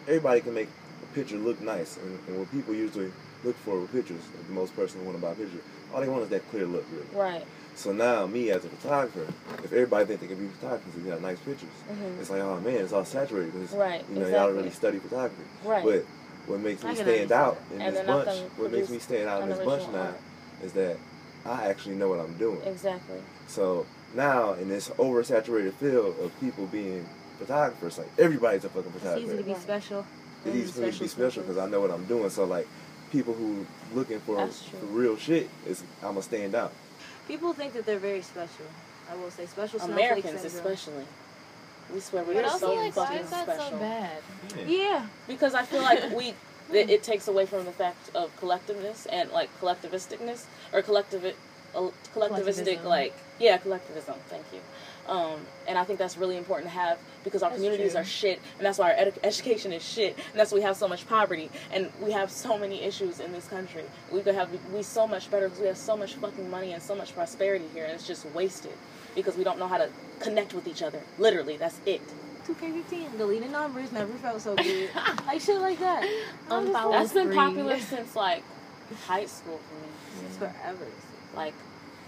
everybody 0.06 0.40
can 0.40 0.54
make 0.54 0.68
a 1.02 1.14
picture 1.14 1.36
look 1.36 1.60
nice, 1.60 1.96
and, 1.96 2.18
and 2.28 2.38
what 2.38 2.50
people 2.50 2.74
usually 2.74 3.10
look 3.44 3.56
for 3.64 3.78
with 3.80 3.92
pictures, 3.92 4.20
the 4.46 4.52
most 4.52 4.74
person 4.76 5.04
want 5.04 5.16
to 5.16 5.22
buy 5.22 5.32
a 5.32 5.34
picture, 5.34 5.58
all 5.94 6.00
they 6.00 6.08
want 6.08 6.22
is 6.22 6.28
that 6.30 6.48
clear 6.50 6.66
look, 6.66 6.84
really. 6.92 7.06
Right. 7.14 7.46
So 7.76 7.92
now, 7.92 8.26
me 8.26 8.50
as 8.50 8.64
a 8.64 8.68
photographer, 8.68 9.26
if 9.62 9.72
everybody 9.72 10.06
think 10.06 10.20
they 10.22 10.26
can 10.28 10.38
be 10.38 10.48
photographers 10.48 10.94
and 10.94 11.06
got 11.06 11.20
nice 11.20 11.38
pictures, 11.40 11.68
Mhm. 11.90 12.18
it's 12.20 12.30
like, 12.30 12.40
oh 12.40 12.58
man, 12.60 12.76
it's 12.76 12.92
all 12.92 13.04
saturated 13.04 13.52
because 13.52 13.72
Right, 13.72 14.02
you 14.10 14.18
know 14.18 14.26
y'all 14.28 14.46
don't 14.46 14.56
really 14.56 14.70
study 14.70 14.98
photography. 14.98 15.42
Right. 15.62 15.84
But 15.84 16.04
what 16.46 16.60
makes 16.60 16.82
me 16.82 16.94
stand 16.94 17.32
out 17.32 17.58
in 17.74 17.82
And 17.82 17.94
this 17.94 18.06
bunch, 18.06 18.40
what 18.56 18.72
makes 18.72 18.88
me 18.88 18.98
stand 18.98 19.28
out 19.28 19.42
in 19.42 19.50
this 19.50 19.58
bunch 19.58 19.82
original 19.82 19.92
now, 19.92 20.00
art. 20.06 20.20
is 20.64 20.72
that 20.72 20.96
I 21.44 21.66
actually 21.68 21.96
know 21.96 22.08
what 22.08 22.18
I'm 22.18 22.32
doing. 22.38 22.62
Exactly. 22.64 23.20
So 23.46 23.84
now 24.14 24.54
in 24.54 24.68
this 24.70 24.88
oversaturated 24.90 25.74
field 25.74 26.16
of 26.20 26.32
people 26.40 26.66
being 26.66 27.06
photographers, 27.38 27.98
like 27.98 28.08
everybody's 28.18 28.64
a 28.64 28.70
fucking 28.70 28.90
It's 28.94 29.02
photographer. 29.02 29.26
easy 29.34 29.36
to 29.36 29.42
be 29.44 29.54
special. 29.54 30.06
It's 30.46 30.56
easy 30.56 30.72
for 30.72 30.80
me 30.80 30.90
to 30.92 31.00
be 31.00 31.08
special 31.08 31.42
because 31.42 31.58
I 31.58 31.68
know 31.68 31.80
what 31.82 31.90
I'm 31.90 32.06
doing. 32.06 32.30
So 32.30 32.44
like 32.46 32.66
people 33.12 33.34
who 33.34 33.66
looking 33.94 34.20
for, 34.20 34.36
That's 34.36 34.62
for 34.62 34.86
real 34.86 35.16
shit 35.18 35.50
is 35.66 35.82
I'm 36.02 36.10
gonna 36.10 36.22
stand 36.22 36.54
out. 36.54 36.72
People 37.28 37.52
think 37.52 37.72
that 37.74 37.86
they're 37.86 37.98
very 37.98 38.22
special. 38.22 38.66
I 39.10 39.16
will 39.16 39.30
say 39.30 39.46
special 39.46 39.80
Americans, 39.80 40.44
especially. 40.44 41.06
We 41.92 42.00
swear 42.00 42.24
we're 42.24 42.44
also, 42.44 42.58
so 42.58 42.74
like, 42.74 42.96
why 42.96 43.06
fucking 43.06 43.20
is 43.22 43.30
that 43.30 43.44
special. 43.44 43.70
so 43.70 43.78
bad? 43.78 44.22
Yeah, 44.66 45.06
Because 45.28 45.54
I 45.54 45.62
feel 45.62 45.82
like 45.82 46.10
we 46.16 46.34
it, 46.72 46.90
it 46.90 47.02
takes 47.04 47.28
away 47.28 47.46
from 47.46 47.64
the 47.64 47.70
fact 47.72 48.10
of 48.14 48.34
collectiveness 48.40 49.06
and 49.10 49.30
like 49.30 49.48
collectivisticness 49.60 50.46
or 50.72 50.82
collective 50.82 51.24
uh, 51.24 51.80
collectivistic 52.12 52.12
Collectivism. 52.12 52.84
like 52.84 53.14
yeah 53.38 53.56
collectivism. 53.58 54.16
Thank 54.28 54.44
you. 54.52 54.60
Um, 55.08 55.40
and 55.68 55.78
I 55.78 55.84
think 55.84 55.98
that's 55.98 56.16
really 56.16 56.36
important 56.36 56.68
to 56.70 56.74
have 56.78 56.98
because 57.22 57.42
our 57.42 57.50
That's 57.50 57.60
communities 57.62 57.92
true. 57.92 58.00
are 58.00 58.04
shit, 58.04 58.40
and 58.58 58.66
that's 58.66 58.78
why 58.78 58.92
our 58.92 59.06
edu- 59.06 59.18
education 59.22 59.72
is 59.72 59.82
shit, 59.86 60.16
and 60.16 60.38
that's 60.40 60.50
why 60.52 60.56
we 60.58 60.62
have 60.62 60.76
so 60.76 60.88
much 60.88 61.06
poverty, 61.08 61.50
and 61.72 61.90
we 62.00 62.12
have 62.12 62.30
so 62.30 62.58
many 62.58 62.82
issues 62.82 63.20
in 63.20 63.32
this 63.32 63.46
country. 63.48 63.84
We 64.10 64.20
could 64.22 64.34
have 64.34 64.48
we 64.72 64.82
so 64.82 65.06
much 65.06 65.30
better 65.30 65.46
because 65.48 65.60
we 65.60 65.66
have 65.68 65.76
so 65.76 65.96
much 65.96 66.14
fucking 66.14 66.50
money 66.50 66.72
and 66.72 66.82
so 66.82 66.94
much 66.94 67.14
prosperity 67.14 67.66
here, 67.72 67.84
and 67.84 67.92
it's 67.94 68.06
just 68.06 68.26
wasted 68.26 68.72
because 69.14 69.36
we 69.36 69.44
don't 69.44 69.58
know 69.58 69.68
how 69.68 69.78
to 69.78 69.88
connect 70.20 70.54
with 70.54 70.66
each 70.66 70.82
other. 70.82 71.00
Literally, 71.18 71.56
that's 71.56 71.80
it. 71.86 72.00
2K15, 72.48 73.16
deleting 73.18 73.50
numbers 73.50 73.90
never 73.92 74.12
felt 74.14 74.40
so 74.40 74.54
good. 74.54 74.88
like 75.26 75.40
shit 75.40 75.60
like 75.60 75.80
that. 75.80 76.02
Unfollow 76.48 76.66
Unfollow 76.72 76.92
That's 76.92 77.12
been 77.12 77.26
free. 77.28 77.36
popular 77.36 77.78
since 77.92 78.14
like 78.14 78.42
high 79.06 79.26
school 79.26 79.58
for 79.68 79.74
me. 79.74 80.26
It's 80.28 80.36
forever. 80.36 80.86
Like, 81.34 81.54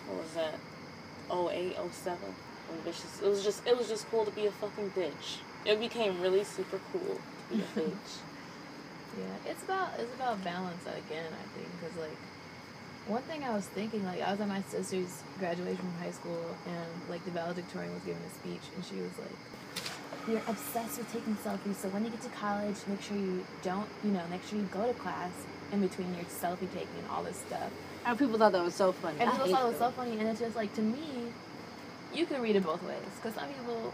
what 0.07 0.23
was 0.23 0.33
that? 0.35 0.55
08, 1.31 1.77
07. 1.93 2.19
When 2.69 2.81
bitches, 2.93 3.23
it 3.23 3.29
was 3.29 3.43
just, 3.43 3.67
it 3.67 3.77
was 3.77 3.89
just 3.89 4.09
cool 4.11 4.25
to 4.25 4.31
be 4.31 4.47
a 4.47 4.51
fucking 4.51 4.91
bitch. 4.97 5.39
It 5.65 5.81
became 5.81 6.21
really 6.21 6.45
super 6.45 6.81
cool 6.93 7.21
to 7.51 7.55
be 7.57 7.63
a 7.63 7.67
bitch. 7.81 8.19
Yeah, 9.19 9.51
it's 9.51 9.63
about 9.65 9.91
it's 9.99 10.15
about 10.15 10.43
balance 10.45 10.83
again. 10.85 11.33
I 11.33 11.45
think 11.57 11.69
because 11.81 11.97
like 11.97 12.17
one 13.07 13.23
thing 13.23 13.43
I 13.43 13.55
was 13.55 13.65
thinking 13.67 14.05
like 14.05 14.21
I 14.21 14.31
was 14.31 14.41
at 14.41 14.49
my 14.49 14.63
sister's 14.63 15.23
graduation 15.39 15.77
from 15.79 15.95
high 15.95 16.11
school 16.11 16.45
and 16.67 17.11
like 17.11 17.25
the 17.25 17.31
valedictorian 17.31 17.93
was 17.95 18.03
giving 18.05 18.23
a 18.23 18.35
speech 18.35 18.61
and 18.77 18.85
she 18.85 18.97
was 18.97 19.11
like, 19.19 20.29
"You're 20.29 20.43
obsessed 20.47 20.99
with 20.99 21.11
taking 21.13 21.37
selfies, 21.37 21.77
so 21.77 21.89
when 21.89 22.05
you 22.05 22.11
get 22.11 22.21
to 22.23 22.29
college, 22.31 22.77
make 22.87 23.03
sure 23.03 23.17
you 23.17 23.45
don't 23.63 23.89
you 24.05 24.11
know 24.11 24.23
make 24.31 24.45
sure 24.45 24.59
you 24.59 24.69
go 24.71 24.87
to 24.87 24.95
class 24.95 25.33
in 25.73 25.81
between 25.81 26.15
your 26.15 26.25
selfie 26.27 26.71
taking 26.73 27.01
and 27.01 27.09
all 27.11 27.23
this 27.23 27.39
stuff." 27.49 27.71
And 28.05 28.19
people 28.19 28.39
thought 28.39 28.53
that 28.53 28.63
was 28.65 28.75
so 28.75 28.93
funny. 28.93 29.19
And 29.21 29.31
people 29.33 29.49
thought 29.49 29.65
it 29.65 29.69
was 29.69 29.79
so 29.79 29.91
funny, 29.91 30.19
and 30.19 30.29
it's 30.29 30.41
just 30.41 30.55
like 30.55 30.73
to 30.75 30.83
me, 30.83 31.33
you 32.15 32.27
can 32.27 32.41
read 32.43 32.57
it 32.57 32.63
both 32.65 32.83
ways 32.83 32.99
because 33.17 33.35
some 33.35 33.49
people, 33.49 33.93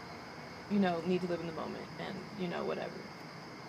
you 0.70 0.78
know, 0.78 1.00
need 1.06 1.20
to 1.22 1.26
live 1.28 1.40
in 1.40 1.46
the 1.46 1.52
moment 1.54 1.84
and 1.98 2.14
you 2.40 2.48
know 2.48 2.64
whatever. 2.64 2.90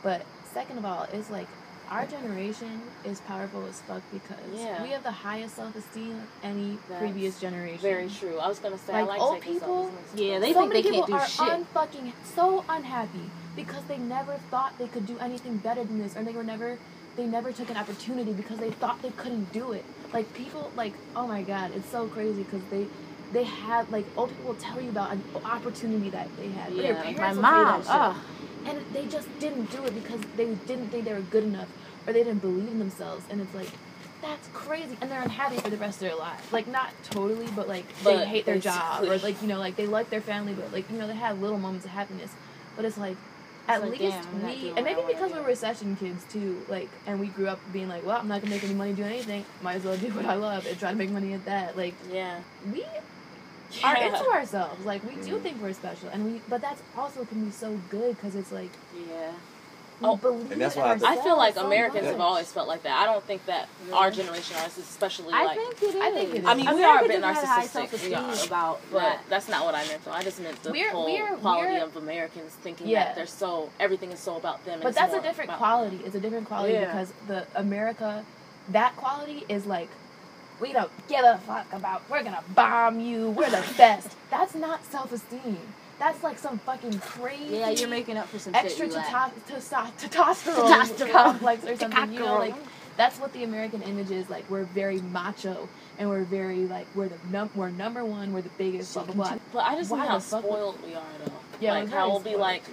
But 0.03 0.25
second 0.53 0.77
of 0.77 0.85
all, 0.85 1.07
it's 1.13 1.29
like 1.29 1.47
our 1.89 2.05
generation 2.07 2.81
is 3.03 3.19
powerful 3.21 3.63
as 3.67 3.79
fuck 3.81 4.01
because 4.11 4.37
Yeah. 4.53 4.81
we 4.81 4.89
have 4.89 5.03
the 5.03 5.11
highest 5.11 5.55
self 5.55 5.75
esteem 5.75 6.13
of 6.17 6.27
any 6.43 6.77
That's 6.89 6.99
previous 6.99 7.39
generation. 7.39 7.79
Very 7.79 8.09
true. 8.09 8.39
I 8.39 8.47
was 8.47 8.59
gonna 8.59 8.77
say, 8.79 8.93
I 8.93 9.01
Like, 9.01 9.09
like 9.09 9.21
old 9.21 9.41
people- 9.41 9.91
Yeah, 10.15 10.39
they 10.39 10.53
so 10.53 10.59
think 10.61 10.69
many 10.73 10.81
they 10.81 10.89
people 10.89 11.07
can't 11.07 11.37
do 11.37 11.43
are 11.43 11.47
shit. 11.57 11.67
unfucking 11.67 12.11
so 12.35 12.63
unhappy 12.69 13.29
because 13.55 13.83
they 13.87 13.97
never 13.97 14.33
thought 14.49 14.73
they 14.79 14.87
could 14.87 15.05
do 15.05 15.17
anything 15.19 15.57
better 15.57 15.83
than 15.83 15.99
this, 15.99 16.15
or 16.17 16.23
they 16.23 16.31
were 16.33 16.43
never, 16.43 16.77
they 17.15 17.25
never 17.27 17.51
took 17.51 17.69
an 17.69 17.77
opportunity 17.77 18.33
because 18.33 18.57
they 18.57 18.71
thought 18.71 19.01
they 19.03 19.11
couldn't 19.11 19.51
do 19.53 19.71
it. 19.71 19.85
Like 20.11 20.33
people, 20.33 20.71
like 20.75 20.93
oh 21.15 21.27
my 21.27 21.43
god, 21.43 21.71
it's 21.75 21.89
so 21.89 22.07
crazy 22.07 22.43
because 22.43 22.61
they, 22.71 22.87
they 23.35 23.43
had 23.43 23.91
like 23.91 24.05
old 24.17 24.29
people 24.29 24.45
will 24.45 24.55
tell 24.55 24.79
you 24.81 24.89
about 24.89 25.11
an 25.11 25.21
opportunity 25.43 26.09
that 26.09 26.27
they 26.37 26.47
had. 26.47 26.71
Or 26.71 26.75
your 26.75 26.83
Yeah, 26.85 27.01
parents 27.03 27.19
My 27.19 27.33
will 27.33 27.41
tell 27.43 27.57
you 27.59 27.65
mom, 27.65 27.83
that 27.83 28.23
shit. 28.65 28.69
and 28.69 28.93
they 28.93 29.05
just 29.07 29.27
didn't 29.39 29.69
do 29.71 29.83
it 29.83 29.93
because 29.93 30.21
they 30.37 30.45
didn't 30.45 30.87
think 30.87 31.03
they 31.03 31.13
were 31.13 31.19
good 31.19 31.43
enough 31.43 31.67
or 32.07 32.13
they 32.13 32.23
didn't 32.23 32.39
believe 32.39 32.69
in 32.69 32.79
themselves, 32.79 33.23
and 33.29 33.41
it's 33.41 33.53
like. 33.53 33.69
That's 34.21 34.47
crazy, 34.53 34.97
and 35.01 35.11
they're 35.11 35.21
unhappy 35.21 35.57
for 35.57 35.69
the 35.69 35.77
rest 35.77 35.97
of 36.01 36.07
their 36.07 36.15
lives. 36.15 36.51
Like 36.51 36.67
not 36.67 36.89
totally, 37.03 37.47
but 37.55 37.67
like 37.67 37.85
they 38.03 38.25
hate 38.25 38.45
their 38.45 38.57
job, 38.57 39.03
or 39.03 39.17
like 39.19 39.39
you 39.41 39.47
know, 39.47 39.59
like 39.59 39.75
they 39.75 39.85
like 39.85 40.09
their 40.09 40.21
family, 40.21 40.53
but 40.53 40.71
like 40.73 40.89
you 40.89 40.97
know, 40.97 41.05
they 41.05 41.13
have 41.15 41.39
little 41.41 41.59
moments 41.59 41.85
of 41.85 41.91
happiness. 41.91 42.31
But 42.75 42.85
it's 42.85 42.97
like, 42.97 43.17
at 43.67 43.81
like, 43.81 43.99
least 43.99 44.17
damn, 44.31 44.43
we, 44.43 44.71
and 44.75 44.83
maybe 44.83 45.01
because 45.07 45.31
we're 45.31 45.43
recession 45.43 45.95
kids 45.95 46.23
too, 46.31 46.65
like, 46.69 46.89
and 47.05 47.19
we 47.19 47.27
grew 47.27 47.47
up 47.47 47.59
being 47.71 47.87
like, 47.87 48.03
well, 48.03 48.17
I'm 48.17 48.27
not 48.27 48.41
gonna 48.41 48.49
make 48.55 48.63
any 48.63 48.73
money 48.73 48.93
doing 48.93 49.09
anything. 49.09 49.45
Might 49.61 49.75
as 49.75 49.83
well 49.83 49.97
do 49.97 50.07
what 50.07 50.25
I 50.25 50.35
love 50.35 50.65
and 50.65 50.79
try 50.79 50.89
to 50.89 50.97
make 50.97 51.11
money 51.11 51.33
at 51.33 51.45
that. 51.45 51.77
Like 51.77 51.93
Yeah. 52.11 52.39
we 52.73 52.83
Yeah. 53.71 53.87
are 53.87 53.95
into 53.97 54.29
ourselves. 54.29 54.85
Like 54.85 55.03
we 55.03 55.15
do 55.23 55.39
think 55.39 55.61
we're 55.61 55.73
special, 55.73 56.09
and 56.09 56.23
we, 56.25 56.41
but 56.49 56.61
that's 56.61 56.81
also 56.97 57.25
can 57.25 57.45
be 57.45 57.51
so 57.51 57.77
good 57.89 58.15
because 58.15 58.35
it's 58.35 58.51
like 58.51 58.69
Yeah. 58.95 59.31
we 60.01 60.07
Oh, 60.07 60.15
believe 60.17 60.51
and 60.51 60.61
that's 60.61 60.75
in 60.75 60.81
why 60.81 60.89
I 60.89 61.13
I 61.13 61.23
feel 61.23 61.37
like 61.37 61.55
so 61.55 61.65
Americans 61.65 62.03
much. 62.03 62.11
have 62.11 62.19
always 62.21 62.51
felt 62.51 62.67
like 62.67 62.83
that. 62.83 62.99
I 62.99 63.05
don't 63.05 63.23
think 63.23 63.45
that 63.45 63.67
our 63.93 64.11
generation 64.11 64.57
are 64.57 64.65
especially 64.67 65.33
I 65.33 65.45
like. 65.45 65.57
think 65.57 65.83
it 65.83 65.95
is. 65.95 65.95
I 65.95 66.11
think 66.11 66.29
it 66.35 66.37
is. 66.39 66.45
I 66.45 66.53
mean, 66.53 66.75
we 66.75 66.83
are 66.83 66.99
a 67.03 67.07
bit 67.07 67.21
just 67.21 67.45
high 67.45 67.63
narcissistic. 67.65 68.07
We 68.09 68.13
are. 68.13 68.45
about 68.45 68.81
But 68.91 68.99
that. 68.99 69.21
that's 69.29 69.47
not 69.49 69.63
what 69.65 69.73
I 69.73 69.85
meant. 69.87 70.03
though. 70.05 70.11
I 70.11 70.21
just 70.21 70.41
meant 70.41 70.61
the 70.63 70.71
We're- 70.71 70.89
whole 70.91 71.05
we're- 71.05 71.37
quality 71.37 71.71
we're- 71.71 71.81
of 71.83 71.95
Americans 71.95 72.51
thinking 72.61 72.87
Yeah. 72.87 73.05
that 73.05 73.15
they're 73.15 73.25
so 73.25 73.69
everything 73.79 74.11
is 74.11 74.19
so 74.19 74.35
about 74.35 74.63
them. 74.65 74.79
But 74.83 74.95
that's 74.95 75.13
a 75.13 75.21
different 75.21 75.49
about- 75.49 75.59
quality. 75.59 76.01
It's 76.05 76.15
a 76.15 76.19
different 76.19 76.47
quality 76.47 76.73
Yeah. 76.73 76.85
because 76.85 77.13
the 77.27 77.47
America, 77.55 78.25
that 78.69 78.95
quality 78.97 79.45
is 79.47 79.65
like, 79.65 79.89
we 80.59 80.73
don't 80.73 80.91
give 81.07 81.23
a 81.25 81.37
fuck 81.45 81.71
about. 81.73 82.09
We're 82.09 82.23
gonna 82.23 82.43
bomb 82.53 82.99
you. 82.99 83.29
We're 83.31 83.49
the 83.49 83.65
best. 83.77 84.09
That's 84.29 84.55
not 84.55 84.83
self 84.85 85.11
esteem. 85.11 85.57
That's 85.99 86.21
like 86.23 86.37
some 86.37 86.57
fucking 86.59 86.99
crazy. 86.99 87.55
Yeah, 87.57 87.69
you're 87.69 87.89
making 87.89 88.17
up 88.17 88.27
for 88.27 88.39
some 88.39 88.53
extra 88.55 88.85
shit. 88.87 88.95
you 88.95 89.01
testo- 89.01 89.13
lack. 89.13 89.47
testo- 89.47 90.09
testosterone, 90.09 91.11
complex 91.11 91.65
or 91.65 91.75
something. 91.77 92.13
You 92.13 92.19
know, 92.19 92.37
like 92.37 92.55
that's 92.97 93.17
what 93.19 93.31
the 93.33 93.43
American 93.43 93.81
image 93.83 94.11
is. 94.11 94.29
Like 94.29 94.49
we're 94.49 94.63
very 94.65 95.01
macho 95.01 95.67
and 95.97 96.09
we're 96.09 96.23
very 96.23 96.65
like 96.67 96.87
we're 96.95 97.07
the 97.09 97.17
num- 97.31 97.49
we're 97.55 97.69
number 97.69 98.03
one. 98.03 98.33
We're 98.33 98.41
the 98.41 98.49
biggest. 98.57 98.93
Blah 98.93 99.03
blah 99.03 99.13
blah. 99.15 99.37
But 99.53 99.59
I 99.59 99.75
just 99.75 99.91
know 99.91 99.97
how 99.97 100.15
the 100.17 100.21
fuck 100.23 100.43
would- 100.43 100.51
spoiled 100.51 100.83
we 100.85 100.95
are 100.95 101.03
though. 101.25 101.31
Yeah, 101.61 101.73
like 101.73 101.89
how 101.89 102.09
we'll 102.09 102.19
be 102.19 102.35
like, 102.35 102.63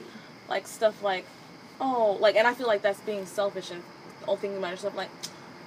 like 0.49 0.67
stuff 0.67 1.03
like, 1.05 1.25
oh, 1.81 2.17
like, 2.21 2.35
and 2.35 2.47
I 2.49 2.55
feel 2.55 2.67
like 2.67 2.83
that's 2.83 3.01
being 3.03 3.25
selfish 3.27 3.71
and 3.71 3.81
only 4.27 4.41
thing 4.41 4.57
about 4.57 4.71
yourself 4.73 4.97
like, 4.97 5.09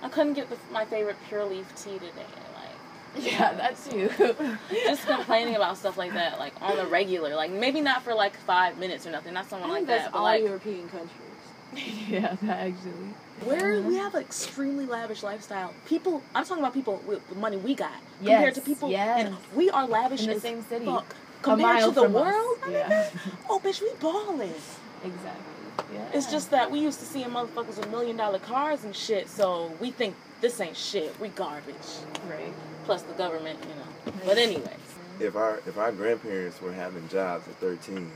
I 0.06 0.10
couldn't 0.10 0.34
get 0.34 0.50
the, 0.52 0.58
my 0.72 0.86
favorite 0.86 1.15
pure 1.28 1.46
leaf 1.46 1.65
tea 1.76 1.94
today. 1.96 2.12
Like, 2.56 3.26
Yeah, 3.26 3.54
that's 3.54 3.91
you. 3.91 4.10
just 4.86 5.08
complaining 5.08 5.56
about 5.56 5.78
stuff 5.80 5.98
like 5.98 6.13
that, 6.13 6.38
like 6.38 6.54
on 6.62 6.78
the 6.78 6.86
regular. 6.86 7.36
Like 7.36 7.50
maybe 7.52 7.82
not 7.82 8.04
for 8.04 8.13
like 8.13 8.38
five 8.38 8.78
minutes 8.78 9.08
or 9.08 9.12
nothing, 9.12 9.34
not 9.34 9.46
I 9.46 9.48
someone 9.48 9.70
think 9.72 9.88
like 9.88 9.88
that's 9.88 10.04
that, 10.06 10.12
but 10.12 10.18
all 10.20 10.24
like 10.26 10.44
European 10.44 10.88
countries. 10.89 11.10
yeah, 12.08 12.36
that 12.44 12.68
actually. 12.68 12.91
where 13.46 13.78
mm-hmm. 13.80 13.88
we 13.88 13.96
have 13.96 14.13
an 14.13 14.22
extremely 14.22 14.86
lavish 14.86 15.24
lifestyle. 15.24 15.74
People, 15.88 16.22
I'm 16.36 16.46
talking 16.46 16.62
about 16.62 16.76
people 16.76 17.02
with 17.08 17.28
the 17.28 17.36
money 17.36 17.58
we 17.58 17.74
got 17.74 17.91
compared 18.20 18.54
to 18.56 18.62
people, 18.62 18.91
yes. 18.91 19.26
and 19.26 19.36
we 19.56 19.72
are 19.72 19.88
lavish 19.88 20.22
In 20.22 20.28
the 20.28 20.36
as 20.36 20.41
same 20.44 20.62
city. 20.62 20.86
fuck. 20.86 21.15
A 21.39 21.44
Compared 21.44 21.76
mile 21.76 21.89
to 21.89 21.96
the 21.96 22.02
from 22.04 22.15
us. 22.15 22.22
world, 22.22 22.58
Yeah. 22.70 23.10
oh 23.50 23.60
bitch, 23.60 23.82
we 23.82 23.89
balling. 24.00 24.54
Exactly. 25.04 25.55
Yeah. 25.94 26.08
It's 26.14 26.32
just 26.32 26.52
that 26.52 26.70
we 26.72 26.80
used 26.80 27.00
to 27.00 27.06
seeing 27.06 27.30
motherfuckers 27.30 27.78
with 27.78 27.90
million 27.92 28.18
dollar 28.18 28.40
cars 28.40 28.84
and 28.84 28.96
shit, 28.96 29.30
so 29.30 29.72
we 29.80 29.92
think 29.92 30.16
this 30.42 30.60
ain't 30.62 30.76
shit. 30.78 31.18
We 31.20 31.30
garbage. 31.30 31.76
right. 32.30 32.54
Plus 32.86 33.02
the 33.04 33.14
government, 33.14 33.60
you 33.64 33.76
know. 33.76 34.18
But 34.26 34.38
anyways, 34.38 34.68
If 35.20 35.36
our 35.36 35.58
if 35.66 35.78
our 35.78 35.92
grandparents 35.92 36.62
were 36.62 36.74
having 36.74 37.08
jobs 37.10 37.48
at 37.48 37.56
13, 37.56 38.12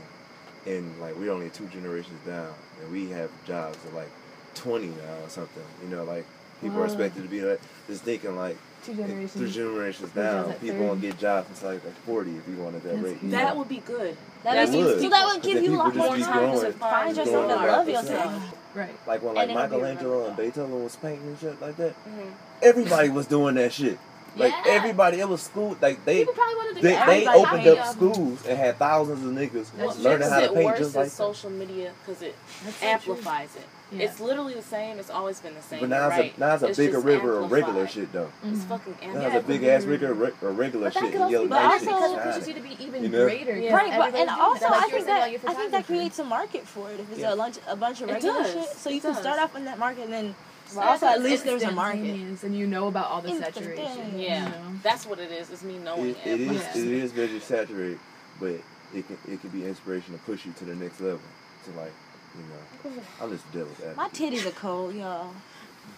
and 0.66 1.00
like 1.00 1.16
we're 1.16 1.32
only 1.32 1.50
two 1.50 1.66
generations 1.66 2.20
down, 2.26 2.54
and 2.80 2.92
we 2.92 3.08
have 3.10 3.30
jobs 3.46 3.78
at 3.86 3.94
like 3.94 4.10
20 4.54 4.86
now 4.88 4.94
or 5.24 5.28
something, 5.28 5.62
you 5.82 5.88
know, 5.88 6.04
like 6.04 6.26
people 6.60 6.80
are 6.80 6.84
expected 6.86 7.22
to 7.22 7.28
be 7.28 7.40
like 7.42 7.60
just 7.86 8.02
thinking 8.02 8.36
like 8.36 8.56
Two 8.84 8.94
three 8.94 9.04
generations. 9.04 9.54
generations 9.54 10.00
With 10.02 10.14
jobs 10.14 10.48
down, 10.48 10.52
people 10.54 10.76
30. 10.76 10.84
won't 10.86 11.00
get 11.02 11.18
jobs 11.18 11.48
until 11.50 11.72
like, 11.74 11.84
like 11.84 11.94
40 12.06 12.36
if 12.36 12.48
you 12.48 12.56
want 12.56 12.76
at 12.76 12.82
that 12.84 12.88
That's 12.94 13.04
rate. 13.04 13.30
that 13.30 13.48
know? 13.52 13.58
would 13.58 13.68
be 13.68 13.78
good. 13.80 14.16
That 14.42 14.54
That 14.54 14.68
would. 14.68 14.72
means 14.72 15.02
So 15.02 15.08
that 15.10 15.26
would 15.34 15.42
give 15.42 15.62
you 15.62 15.74
a 15.74 15.76
lot 15.76 15.94
more 15.94 16.16
time 16.16 16.60
to 16.60 16.72
find 16.72 17.16
yourself 17.16 17.50
and 17.50 17.62
love 17.70 17.88
yourself. 17.88 18.54
Right. 18.74 18.94
Like 19.06 19.22
when 19.22 19.34
like 19.34 19.48
And 19.48 19.56
then 19.58 19.64
it'll 19.66 19.78
be 19.78 19.82
Michelangelo 19.84 20.26
and 20.28 20.36
Beethoven 20.36 20.82
was 20.84 20.96
painting 20.96 21.26
and 21.28 21.38
shit 21.38 21.60
like 21.60 21.76
that, 21.76 21.94
Mhm. 22.06 22.32
everybody 22.62 23.08
was 23.10 23.26
doing 23.26 23.56
that 23.56 23.72
shit. 23.72 23.98
Like 24.36 24.52
Yeah. 24.52 24.72
everybody, 24.72 25.18
it 25.20 25.28
was 25.28 25.42
school. 25.42 25.76
Like 25.80 26.02
they 26.06 26.24
probably 26.24 26.54
wanted 26.54 26.76
to 26.76 26.82
they, 26.82 26.94
they 26.94 27.26
opened 27.26 27.66
up 27.66 27.86
schools 27.88 28.46
and 28.46 28.56
had 28.56 28.78
thousands 28.78 29.26
of 29.26 29.32
niggas 29.32 29.66
What 29.76 29.98
learning 29.98 30.28
how 30.30 30.40
to 30.40 30.52
paint 30.52 30.76
just 30.78 30.94
like 30.96 31.10
social 31.10 31.50
media 31.50 31.92
because 32.06 32.22
it 32.22 32.34
That's 32.64 32.76
so 32.78 32.86
amplifies 32.86 33.56
it. 33.56 33.66
Yeah. 33.92 34.04
It's 34.04 34.20
literally 34.20 34.54
the 34.54 34.62
same. 34.62 34.98
It's 34.98 35.10
always 35.10 35.40
been 35.40 35.54
the 35.54 35.62
same. 35.62 35.80
But 35.80 35.88
now 35.88 36.06
it's 36.08 36.16
right. 36.16 36.36
a 36.36 36.40
now 36.40 36.54
it's 36.54 36.62
a 36.62 36.66
It's 36.68 36.78
bigger 36.78 36.92
just 36.94 37.04
river 37.06 37.38
of 37.38 37.50
regular 37.50 37.86
shit 37.88 38.12
though. 38.12 38.30
It's 38.44 38.60
Mhm. 38.60 38.68
fucking 38.68 38.96
Now 39.00 39.06
amplified. 39.08 39.34
it's 39.34 39.44
a 39.44 39.48
big 39.48 39.64
ass 39.64 39.84
regular 39.84 40.14
re- 40.14 40.32
or 40.42 40.50
regular 40.50 40.90
shit. 40.90 41.02
could 41.02 41.12
yellow 41.30 41.44
be 41.44 41.48
but 41.48 41.64
also 41.64 41.84
because 41.86 42.12
it 42.12 42.22
pushes 42.22 42.48
you 42.48 42.54
to 42.54 42.60
be 42.60 42.76
even 42.84 43.02
You 43.02 43.08
know? 43.08 43.24
greater. 43.24 43.56
Yeah. 43.56 43.74
Right, 43.74 43.92
but 43.98 44.14
and 44.14 44.30
also 44.30 44.66
I 44.68 44.88
think 44.90 45.06
that 45.06 45.22
I 45.22 45.54
think 45.54 45.70
that 45.72 45.86
creates 45.86 46.18
a 46.20 46.24
market 46.24 46.66
for 46.66 46.88
it. 46.90 47.00
If 47.00 47.10
it's 47.10 47.20
Yeah. 47.20 47.32
a 47.32 47.36
bunch 47.36 47.58
a 47.66 47.76
bunch 47.76 48.00
of 48.00 48.08
regular 48.10 48.44
shit, 48.44 48.68
so 48.76 48.90
you 48.90 48.98
It 48.98 49.02
can 49.02 49.12
does. 49.12 49.20
start 49.22 49.40
off 49.40 49.56
in 49.56 49.64
that 49.64 49.78
market 49.78 50.04
and 50.04 50.12
then. 50.12 50.34
But 50.72 50.82
Yeah, 50.84 50.90
also, 50.90 51.06
at 51.06 51.20
least 51.20 51.44
there's 51.44 51.64
a 51.64 51.72
market. 51.72 52.14
and 52.44 52.54
you 52.56 52.64
know 52.68 52.86
about 52.86 53.10
all 53.10 53.20
the 53.20 53.30
saturation. 53.36 54.16
Yeah, 54.16 54.44
You 54.44 54.48
know? 54.50 54.56
that's 54.84 55.04
what 55.04 55.18
it 55.18 55.32
is. 55.32 55.50
It's 55.50 55.64
me 55.64 55.78
knowing 55.78 56.10
It, 56.10 56.16
it 56.24 56.40
is 56.42 56.62
everything. 56.62 56.86
it 56.86 57.02
is 57.02 57.10
very 57.10 57.40
saturated, 57.40 57.98
but 58.38 58.50
it 58.94 59.04
can 59.08 59.18
it 59.26 59.40
can 59.40 59.50
be 59.50 59.66
inspiration 59.66 60.12
to 60.16 60.20
push 60.24 60.46
you 60.46 60.52
to 60.58 60.64
the 60.64 60.76
next 60.76 61.00
level. 61.00 61.18
To 61.64 61.70
like, 61.72 61.90
you 62.36 62.44
know, 62.44 63.02
I'm 63.20 63.30
just 63.30 63.50
devil's 63.52 63.80
advocate. 63.80 63.96
My 63.96 64.08
titties 64.08 64.46
are 64.46 64.50
cold, 64.52 64.94
y'all. 64.94 65.32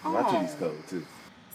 My 0.04 0.20
Oh. 0.20 0.24
titties 0.24 0.58
cold 0.58 0.82
too. 0.88 1.06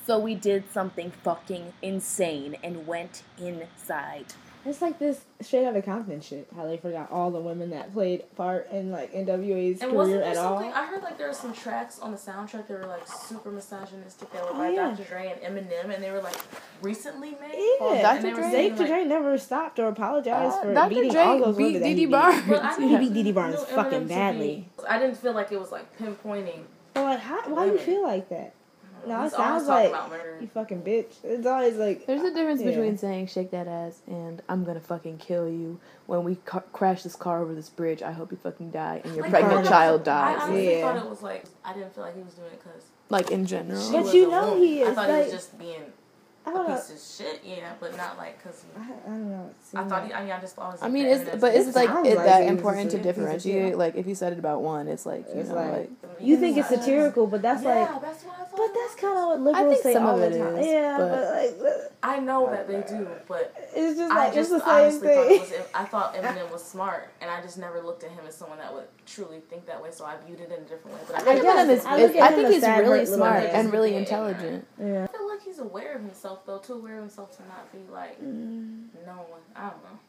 So 0.05 0.17
we 0.19 0.35
did 0.35 0.63
something 0.71 1.11
fucking 1.11 1.73
insane 1.81 2.55
and 2.63 2.87
went 2.87 3.23
inside. 3.37 4.33
It's 4.67 4.81
like 4.81 4.99
this 4.99 5.21
straight 5.41 5.65
out 5.65 5.75
of 5.75 5.85
Compton 5.85 6.19
shit. 6.19 6.47
How 6.55 6.65
they 6.65 6.77
forgot 6.77 7.09
all 7.11 7.31
the 7.31 7.39
women 7.39 7.69
that 7.69 7.93
played 7.93 8.23
part 8.35 8.69
in 8.71 8.91
like 8.91 9.13
NWA's 9.13 9.81
And 9.81 9.93
wasn't 9.93 10.17
career 10.21 10.33
there 10.33 10.43
at 10.43 10.45
all. 10.45 10.57
I 10.59 10.85
heard 10.85 11.01
like 11.03 11.17
there 11.17 11.27
were 11.27 11.33
some 11.33 11.53
tracks 11.53 11.99
on 11.99 12.11
the 12.11 12.17
soundtrack 12.17 12.67
that 12.67 12.71
were 12.81 12.85
like 12.85 13.07
super 13.07 13.49
misogynistic 13.49 14.31
that 14.33 14.43
were 14.43 14.49
Oh, 14.51 14.57
by 14.57 14.69
yeah. 14.69 14.89
Dr. 14.89 15.03
Dre 15.05 15.33
and 15.41 15.55
Eminem, 15.57 15.93
and 15.93 16.03
they 16.03 16.11
were 16.11 16.21
like 16.21 16.35
recently 16.81 17.31
made. 17.39 17.77
Yeah, 17.79 18.15
And 18.15 18.23
they 18.25 18.33
were 18.33 18.41
saying, 18.43 18.69
Dr. 18.71 18.79
like- 18.81 18.89
Dre 18.89 19.03
never 19.05 19.37
stopped 19.37 19.79
or 19.79 19.87
apologized 19.87 20.57
Uh, 20.57 20.61
for 20.61 20.73
Dr. 20.73 20.89
beating 20.89 21.11
Dre 21.11 21.21
all 21.21 21.39
those 21.39 21.57
beat 21.57 21.63
women 21.65 21.81
that 21.81 21.85
Dee 21.85 21.89
he 21.89 21.95
Dee 21.95 22.05
beat. 22.05 22.11
Barnes. 22.11 22.47
Well, 22.47 22.61
I 22.63 22.75
He 22.87 22.97
beat 22.97 23.13
Dee 23.13 23.23
Dee 23.23 23.31
Barnes 23.31 23.63
fucking 23.63 23.91
Eminem 23.91 23.91
to 23.91 23.99
be- 23.99 24.07
badly. 24.13 24.69
I 24.89 24.99
didn't 24.99 25.17
feel 25.17 25.33
like 25.33 25.51
it 25.51 25.59
was 25.59 25.71
like 25.71 25.97
pinpointing. 25.97 26.63
But 26.93 27.03
like, 27.03 27.19
how, 27.19 27.41
why 27.53 27.67
do 27.67 27.71
you 27.73 27.77
feel 27.79 28.03
like 28.03 28.27
that? 28.29 28.53
No, 29.07 29.21
it 29.21 29.23
He's 29.23 29.33
always 29.33 29.65
sounds 29.65 29.67
like 29.67 29.89
about 29.89 30.11
you 30.41 30.47
fucking 30.53 30.81
bitch. 30.81 31.13
It's 31.23 31.45
always 31.45 31.75
like 31.77 32.05
There's 32.05 32.21
a 32.21 32.33
difference 32.33 32.61
Yeah. 32.61 32.67
between 32.71 32.97
saying 32.97 33.27
"shake 33.27 33.51
that 33.51 33.67
ass" 33.67 34.01
and 34.07 34.41
"I'm 34.49 34.63
gonna 34.63 34.79
fucking 34.79 35.17
kill 35.19 35.47
you." 35.49 35.79
When 36.05 36.23
we 36.23 36.35
ca- 36.45 36.63
crash 36.73 37.03
this 37.03 37.15
car 37.15 37.41
over 37.41 37.53
this 37.55 37.69
bridge, 37.69 38.01
I 38.01 38.11
hope 38.11 38.31
you 38.31 38.37
fucking 38.37 38.71
die 38.71 39.01
and 39.03 39.13
your 39.15 39.23
Like, 39.23 39.31
pregnant 39.31 39.65
I- 39.67 39.69
child 39.69 40.01
I 40.01 40.03
dies. 40.33 40.41
honestly 40.43 40.71
Yeah. 40.71 40.81
thought 40.93 41.05
it 41.05 41.09
was 41.09 41.21
like 41.23 41.43
I 41.65 41.73
didn't 41.73 41.93
feel 41.95 42.03
like 42.03 42.15
he 42.15 42.21
was 42.23 42.33
doing 42.33 42.51
it 42.51 42.59
because. 42.63 42.83
Like 43.09 43.31
in 43.31 43.45
general. 43.45 43.91
But 43.91 44.13
you 44.13 44.29
know 44.29 44.47
woman. 44.49 44.63
he 44.63 44.81
is, 44.81 44.89
I 44.89 44.93
thought 44.95 45.05
he 45.07 45.11
like- 45.13 45.23
was 45.25 45.31
just 45.33 45.57
being 45.57 45.93
I 46.47 46.51
a 46.51 46.53
don't 46.53 46.69
know. 46.69 46.75
piece 46.75 46.89
of 47.19 47.25
shit, 47.27 47.41
yeah, 47.43 47.73
but 47.79 47.95
not 47.97 48.17
like 48.17 48.37
because 48.41 48.63
I, 48.77 48.81
I 48.81 49.09
don't 49.09 49.29
know. 49.29 49.49
It 49.49 49.77
I 49.77 49.83
thought 49.83 49.89
like- 49.89 50.07
he. 50.07 50.13
I 50.13 50.21
mean, 50.23 50.31
I 50.31 50.39
just 50.39 50.55
thought 50.55 50.71
was. 50.71 50.81
I 50.81 50.87
mean, 50.89 51.05
the 51.05 51.11
it's 51.11 51.41
but 51.41 51.51
thing. 51.53 51.67
it's 51.67 51.75
like 51.75 51.89
sounds 51.89 52.07
it, 52.07 52.15
like 52.17 52.25
that 52.25 52.43
important 52.47 52.91
to 52.91 52.97
a 52.97 52.99
piece 52.99 53.07
of 53.09 53.15
differentiate. 53.15 53.69
shit. 53.71 53.77
Like 53.77 53.95
if 53.95 54.07
you 54.07 54.15
said 54.15 54.33
it 54.33 54.39
about 54.39 54.61
one, 54.61 54.87
it's 54.87 55.05
like 55.05 55.25
you 55.33 55.41
It's 55.41 55.49
know, 55.49 55.55
like- 55.55 55.71
like 55.73 55.89
you 56.19 56.37
think 56.37 56.57
it's 56.57 56.69
satirical, 56.69 57.27
but 57.27 57.41
that's 57.41 57.63
yeah, 57.63 57.69
like, 57.91 58.01
that's 58.01 58.23
what 58.23 58.35
I 58.39 58.43
thought. 58.45 58.57
but 58.57 58.69
that's 58.73 58.95
kind 58.95 59.17
of 59.19 59.25
what 59.27 59.39
liberals 59.41 59.73
think 59.73 59.83
say 59.83 59.93
some 59.93 60.05
all 60.07 60.21
of 60.21 60.31
the 60.33 60.39
time. 60.39 60.55
is, 60.57 60.65
yeah, 60.67 60.97
but- 60.97 61.09
but, 61.11 61.33
like, 61.35 61.59
but 61.59 61.93
I 62.03 62.19
know 62.19 62.49
that 62.49 62.67
they 62.67 62.81
do, 62.87 63.07
but 63.27 63.53
it's 63.75 63.97
just 63.99 64.11
I 64.11 64.27
just 64.33 64.51
it's 64.51 64.63
the 64.63 64.69
honestly 64.69 65.07
same 65.07 65.15
thought 65.17 65.31
it 65.31 65.39
was. 65.59 65.67
I 65.75 65.83
thought 65.85 66.15
Eminem 66.15 66.51
was 66.51 66.63
smart, 66.63 67.09
and 67.21 67.29
I 67.29 67.41
just 67.41 67.57
never 67.57 67.81
looked 67.81 68.03
at 68.03 68.11
him 68.11 68.25
as 68.27 68.35
someone 68.35 68.57
that 68.59 68.73
would 68.73 68.85
truly 69.05 69.41
think 69.49 69.65
that 69.67 69.81
way. 69.81 69.89
So 69.91 70.05
I 70.05 70.15
viewed 70.25 70.39
it 70.39 70.47
in 70.51 70.59
a 70.63 70.67
different 70.67 70.95
way. 70.95 71.01
But 71.07 71.15
I, 71.17 71.19
I 71.19 71.23
think 71.23 71.41
guess 71.43 71.67
Eminem 71.67 71.69
is, 71.71 71.85
I 71.85 71.97
is- 71.97 72.07
look 72.07 72.15
at 72.17 72.23
I 72.23 72.27
him 72.35 72.35
think 72.35 72.53
he's 72.53 72.63
really 72.87 73.05
smart 73.05 73.43
and 73.43 73.71
really 73.73 73.95
intelligent. 73.95 74.65
yeah. 74.79 75.07
I 75.27 75.29
feel 75.29 75.37
like 75.37 75.45
he's 75.45 75.59
aware 75.59 75.95
of 75.95 76.01
himself 76.01 76.45
though, 76.45 76.57
too 76.59 76.73
aware 76.73 76.95
of 76.97 77.01
himself 77.01 77.35
to 77.37 77.43
not 77.47 77.71
be 77.71 77.79
like 77.91 78.21
Mm. 78.21 78.85
no 79.05 79.13
one. 79.29 79.41
I 79.55 79.69
don't 79.69 79.83
know. 79.83 79.99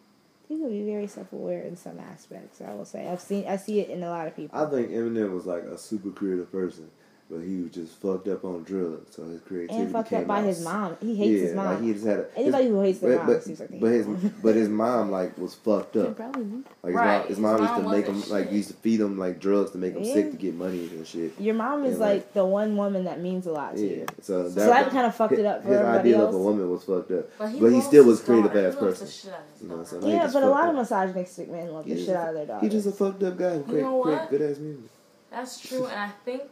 He 0.48 0.56
could 0.58 0.70
be 0.70 0.82
very 0.84 1.06
self-aware 1.06 1.62
in 1.62 1.76
some 1.76 1.98
aspects. 2.00 2.62
I 2.62 2.72
will 2.72 2.86
say 2.86 3.06
I've 3.06 3.20
seen 3.20 3.46
I 3.46 3.56
see 3.56 3.80
it 3.80 3.90
in 3.90 4.02
a 4.02 4.08
lot 4.08 4.26
of 4.26 4.34
people. 4.36 4.58
I 4.58 4.64
think 4.70 4.90
Eminem 4.90 5.32
was 5.34 5.44
like 5.44 5.62
a 5.64 5.76
super 5.76 6.10
creative 6.10 6.50
person, 6.50 6.90
but 7.30 7.40
he 7.40 7.60
was 7.60 7.72
just 7.72 7.92
fucked 8.00 8.26
up 8.28 8.44
on 8.44 8.62
drugs, 8.64 9.14
so 9.14 9.24
his 9.24 9.40
creativity 9.42 9.82
and 9.84 9.92
fucked 9.92 10.08
came 10.10 10.20
up 10.22 10.26
by 10.28 10.38
out. 10.38 10.44
his 10.46 10.64
mom. 10.64 10.96
He 11.00 11.14
hates 11.14 11.30
yeah, 11.30 11.46
his 11.48 11.54
mom. 11.54 11.66
Like 11.66 11.82
he 11.82 11.92
just 11.92 12.06
had 12.06 12.18
a, 12.20 12.22
his- 12.22 12.32
Anybody 12.36 12.68
who 12.68 12.80
hates 12.80 12.98
their 13.00 13.10
but, 13.10 13.18
mom 13.18 13.26
but, 13.34 13.42
seems 13.44 13.60
like 13.60 13.68
they 13.68 13.78
but 13.78 13.90
his 13.90 14.06
them. 14.06 14.34
but 14.42 14.54
his 14.56 14.68
mom 14.70 15.10
like 15.10 15.36
was 15.38 15.54
fucked 15.54 15.96
up. 15.96 16.16
probably. 16.16 16.42
Like 16.82 16.86
his 16.86 16.94
Right, 16.94 17.04
mom, 17.04 17.20
his 17.20 17.28
his 17.28 17.38
mom 17.38 17.60
used 17.60 17.74
to 17.74 17.82
make 17.90 18.06
him 18.06 18.14
wasn't 18.14 18.30
like 18.32 18.44
shit. 18.46 18.52
used 18.54 18.68
to 18.68 18.74
feed 18.76 19.00
him 19.00 19.18
like 19.18 19.40
drugs 19.40 19.70
to 19.72 19.78
make 19.78 19.94
him 19.94 20.02
Yeah. 20.04 20.14
sick 20.14 20.30
to 20.30 20.36
get 20.38 20.54
money 20.54 20.88
and 20.88 21.06
shit. 21.06 21.38
Your 21.38 21.54
mom 21.54 21.84
is 21.84 21.98
like, 21.98 22.12
like- 22.22 22.32
the 22.32 22.44
one 22.46 22.76
woman 22.76 23.04
that 23.04 23.20
means 23.20 23.46
a 23.46 23.52
lot 23.52 23.76
to 23.76 23.80
Yeah, 23.82 23.96
you. 23.96 24.06
so 24.22 24.44
that, 24.44 24.50
So 24.52 24.66
that 24.66 24.90
kind 24.90 25.06
of 25.06 25.14
fucked 25.14 25.34
it 25.34 25.44
up 25.44 25.62
for 25.62 25.68
his 25.68 25.76
everybody 25.78 25.98
idea 26.14 26.18
else. 26.20 26.28
of 26.34 26.40
a 26.40 26.42
woman 26.42 26.70
was 26.70 26.84
fucked 26.84 27.10
up. 27.10 27.26
But 27.38 27.48
he, 27.50 27.60
But 27.60 27.72
he 27.72 27.80
still 27.82 28.04
was 28.04 28.20
his 28.20 28.28
a 28.28 28.30
creative 28.32 28.52
daughter. 28.54 28.68
ass 28.68 28.74
He 28.74 28.80
loves 28.80 28.98
the 29.00 29.04
person. 29.04 29.06
shit 29.08 29.32
out 29.34 29.40
of 29.40 29.52
his 29.52 29.62
You 29.62 29.68
know 29.68 29.74
what 29.76 29.80
I'm 29.80 29.84
daughter. 30.00 30.00
saying? 30.06 30.16
Yeah, 30.16 30.30
but 30.32 30.42
a 30.42 30.48
lot 30.48 30.64
of 30.64 30.70
up. 30.70 30.76
misogynistic 30.76 31.50
men 31.50 31.72
love 31.74 31.84
the 31.84 31.96
shit 31.96 32.16
out 32.16 32.28
of 32.30 32.34
their 32.36 32.46
daughters. 32.46 32.72
He's 32.72 32.84
just 32.84 32.94
a 32.94 33.04
fucked 33.04 33.22
up 33.22 33.36
guy 33.36 33.58
who 33.58 33.76
You 33.76 33.82
know 33.82 33.96
what? 33.96 34.30
good 34.30 34.40
ass 34.42 34.58
music. 34.58 34.84
That's 35.30 35.60
true, 35.60 35.84
and 35.84 36.00
I 36.00 36.08
think 36.24 36.42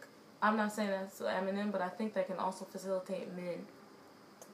I'm 0.42 0.56
not 0.56 0.72
saying 0.72 0.90
that's 0.90 1.20
Eminem, 1.20 1.72
but 1.72 1.80
I 1.80 1.88
think 1.88 2.14
that 2.14 2.26
can 2.26 2.36
also 2.36 2.64
facilitate 2.64 3.34
men 3.34 3.66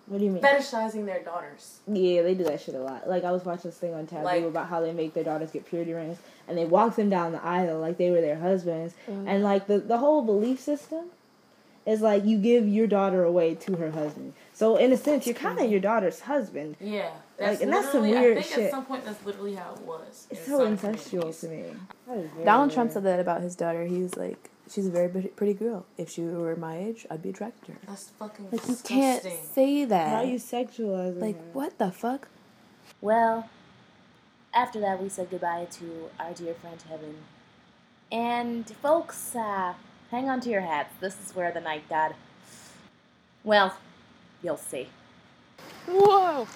what 0.06 0.18
do 0.18 0.24
you 0.24 0.30
mean? 0.30 0.42
fetishizing 0.42 1.06
their 1.06 1.22
daughters. 1.22 1.80
Yeah, 1.86 2.22
they 2.22 2.34
do 2.34 2.44
that 2.44 2.60
shit 2.60 2.74
a 2.74 2.78
lot. 2.80 3.08
Like 3.08 3.24
I 3.24 3.30
was 3.32 3.44
watching 3.44 3.70
this 3.70 3.78
thing 3.78 3.94
on 3.94 4.06
Taboo 4.06 4.24
Like- 4.24 4.44
about 4.44 4.68
how 4.68 4.80
they 4.80 4.92
make 4.92 5.14
their 5.14 5.24
daughters 5.24 5.50
get 5.50 5.66
purity 5.66 5.92
rings, 5.92 6.18
and 6.48 6.58
they 6.58 6.64
walk 6.64 6.96
them 6.96 7.08
down 7.08 7.32
the 7.32 7.42
aisle 7.42 7.78
like 7.78 7.98
they 7.98 8.10
were 8.10 8.20
their 8.20 8.38
husbands, 8.38 8.94
mm. 9.08 9.24
and 9.26 9.42
like 9.42 9.66
the 9.66 9.78
the 9.78 9.98
whole 9.98 10.22
belief 10.22 10.60
system 10.60 11.06
is 11.84 12.00
like 12.00 12.24
you 12.24 12.38
give 12.38 12.68
your 12.68 12.86
daughter 12.86 13.24
away 13.24 13.54
to 13.56 13.76
her 13.76 13.90
husband. 13.90 14.34
So 14.52 14.76
in 14.76 14.92
a 14.92 14.96
sense, 14.96 15.26
you're 15.26 15.34
kind 15.34 15.58
of 15.58 15.70
your 15.70 15.80
daughter's 15.80 16.20
husband. 16.20 16.76
Yeah, 16.80 17.10
that's 17.36 17.54
Like, 17.54 17.62
and 17.62 17.72
that's 17.72 17.90
some 17.90 18.02
literally- 18.02 18.26
weird 18.26 18.38
I 18.38 18.42
think 18.42 18.54
shit. 18.54 18.64
at 18.66 18.70
some 18.70 18.84
point 18.84 19.04
that's 19.04 19.24
literally 19.24 19.54
how 19.54 19.72
it 19.74 19.80
was. 19.80 20.26
It's 20.30 20.46
so 20.46 20.58
some 20.58 20.76
incestual 20.76 21.40
to 21.40 21.48
me. 21.48 21.64
That 22.06 22.18
is 22.18 22.30
very 22.30 22.44
Donald 22.44 22.72
Trump 22.72 22.92
said 22.92 23.02
that 23.04 23.18
about 23.18 23.40
his 23.40 23.56
daughter. 23.56 23.84
He 23.84 24.02
was 24.02 24.16
like, 24.16 24.50
"She's 24.70 24.86
a 24.86 24.90
very 24.90 25.08
pretty- 25.08 25.28
pretty 25.28 25.54
girl. 25.54 25.84
If 25.96 26.10
she 26.10 26.22
were 26.22 26.56
my 26.56 26.78
age, 26.78 27.06
I'd 27.10 27.22
be 27.22 27.30
attracted 27.30 27.66
to 27.66 27.72
her." 27.72 27.78
That's 27.86 28.08
fucking 28.10 28.48
Like 28.50 28.66
you 28.68 28.76
can't 28.76 29.22
say 29.22 29.82
Why 29.82 29.88
that. 29.88 30.24
are 30.24 30.26
you 30.28 30.36
sexualizing? 30.38 31.20
like 31.20 31.36
her? 31.36 31.44
what 31.52 31.78
the 31.78 31.90
fuck? 31.90 32.28
Well, 33.00 33.48
after 34.54 34.80
that, 34.80 35.02
we 35.02 35.08
said 35.08 35.30
goodbye 35.30 35.66
to 35.72 36.10
our 36.20 36.32
dear 36.32 36.54
friend 36.54 36.80
Heaven. 36.88 37.16
And, 38.10 38.68
folks, 38.82 39.34
uh, 39.34 39.74
hang 40.10 40.28
on 40.28 40.40
to 40.40 40.50
your 40.50 40.60
hats. 40.60 40.94
This 41.00 41.16
is 41.24 41.34
where 41.34 41.50
the 41.52 41.60
night 41.60 41.88
god. 41.88 42.14
Well, 43.44 43.76
you'll 44.42 44.56
see. 44.56 44.88
Whoa! 45.88 46.46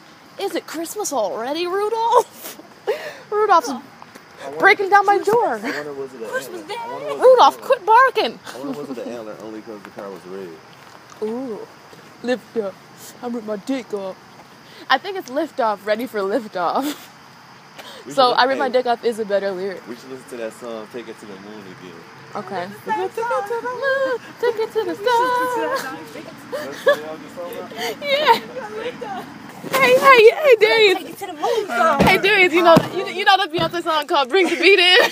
Is 0.41 0.55
it 0.55 0.67
Christmas 0.69 1.13
already, 1.13 1.67
Rudolph? 1.67 2.61
Rudolph's 3.31 3.73
breaking 4.59 4.91
down 4.91 5.05
my 5.07 5.19
door. 5.19 5.55
I 5.57 5.61
wonder 5.61 5.93
was 5.95 6.13
it 6.15 6.21
an 6.21 6.25
antler? 6.25 6.77
I 6.79 6.93
wonder 6.93 7.09
was 7.09 7.19
it 7.19 7.23
Rudolph, 7.23 7.61
quit 7.61 7.87
barking! 7.87 8.39
I 8.47 8.59
wonder 8.59 8.79
was 8.81 8.91
it 8.91 8.99
an 9.07 9.13
antler 9.13 9.37
only 9.43 9.61
because 9.61 9.83
the 9.83 9.91
car 9.91 10.11
was 10.11 10.25
red. 10.27 10.49
Ooh, 11.23 11.67
lift 12.23 12.57
up. 12.59 12.75
I'm 13.23 13.33
with 13.33 13.45
my 13.47 13.57
dick 13.57 13.93
up. 13.95 14.17
I 14.91 14.99
think 14.99 15.17
it's 15.17 15.31
lift 15.31 15.59
off, 15.61 15.87
ready 15.87 16.07
for 16.07 16.23
lift 16.23 16.57
off. 16.57 17.13
We 18.07 18.13
So 18.13 18.31
should- 18.31 18.39
I 18.39 18.45
rip 18.45 18.59
my 18.59 18.69
dick 18.69 18.87
off 18.87 19.05
is 19.05 19.19
a 19.19 19.25
better 19.25 19.51
lyric. 19.51 19.87
We 19.89 19.97
should 19.97 20.11
listen 20.11 20.29
to 20.31 20.37
that 20.37 20.53
song, 20.55 20.87
Take 20.93 21.09
It 21.09 21.19
to 21.21 21.27
the 21.27 21.35
Moon 21.41 21.61
again. 21.61 22.01
Okay. 22.37 22.69
Take 22.85 22.99
it 22.99 23.15
to 23.15 23.21
the 23.63 23.71
moon, 23.73 24.19
take 24.41 24.57
it 24.57 24.73
to 24.73 24.85
the 24.85 24.95
stars. 24.95 25.83
That's 29.03 29.27
what 29.71 29.81
y'all 29.83 29.91
just 29.93 30.09
talking 30.09 30.27
about? 30.27 30.31
Yeah. 30.31 30.31
Hey, 30.31 30.31
hey, 30.31 30.31
hey, 30.43 30.57
Darius. 30.61 30.99
Hey, 32.07 32.19
Darius, 32.19 32.53
you 32.55 32.63
know, 32.63 32.77
you, 32.95 33.07
you 33.09 33.25
know 33.25 33.37
that 33.39 33.53
Beyonce 33.53 33.83
song 33.83 34.07
called 34.07 34.29
"Bring 34.31 34.49
the 34.49 34.57
Beat 34.57 34.79
In." 34.81 35.11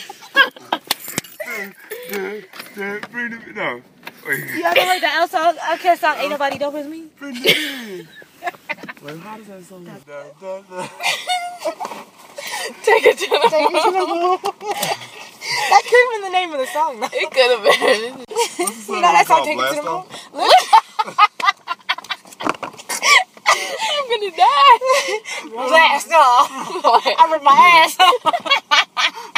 Dad, 2.10 2.46
Dad, 2.76 3.10
bring 3.12 3.30
the 3.30 3.38
no. 3.54 3.82
Wait, 4.26 4.40
You 4.54 4.64
ever 4.64 4.80
heard 4.80 5.02
the 5.02 5.08
outside 5.08 5.56
OutKast 5.58 5.98
song 5.98 6.16
Ain't 6.18 6.30
Nobody 6.30 6.58
Dope 6.58 6.74
As 6.76 6.86
Me? 6.88 7.06
bring 7.18 7.34
the 7.34 7.50
in. 7.50 8.08
Like, 9.02 9.18
how 9.20 9.36
does 9.38 9.46
that 9.48 9.64
song? 9.64 9.84
Da, 9.84 10.24
da, 10.40 10.62
da. 10.62 10.88
Take 12.84 13.04
it 13.06 13.18
to 13.18 13.26
the 13.28 14.06
moon. 14.06 14.38
That 15.70 15.82
could 15.88 16.02
have 16.02 16.12
been 16.12 16.22
the 16.22 16.30
name 16.38 16.52
of 16.52 16.60
the 16.60 16.66
song, 16.66 17.00
though. 17.00 17.08
It 17.12 17.30
could 17.30 17.50
have 17.52 17.64
been. 17.64 18.24
What's 18.58 18.86
the 18.86 18.94
You 18.94 19.00
know 19.02 19.12
that 19.12 19.26
song. 19.26 19.44
Take 19.44 19.58
It 19.58 19.68
to 19.70 19.74
the 19.76 19.82
Moon? 19.82 19.90
Off? 19.90 20.06
I'm 23.90 24.03
gonna 24.20 24.36
die. 24.36 24.78
Blast 25.50 26.10
off. 26.12 26.48
I 27.06 27.28
ripped 27.32 27.44
my 27.44 27.56
ass. 27.82 27.96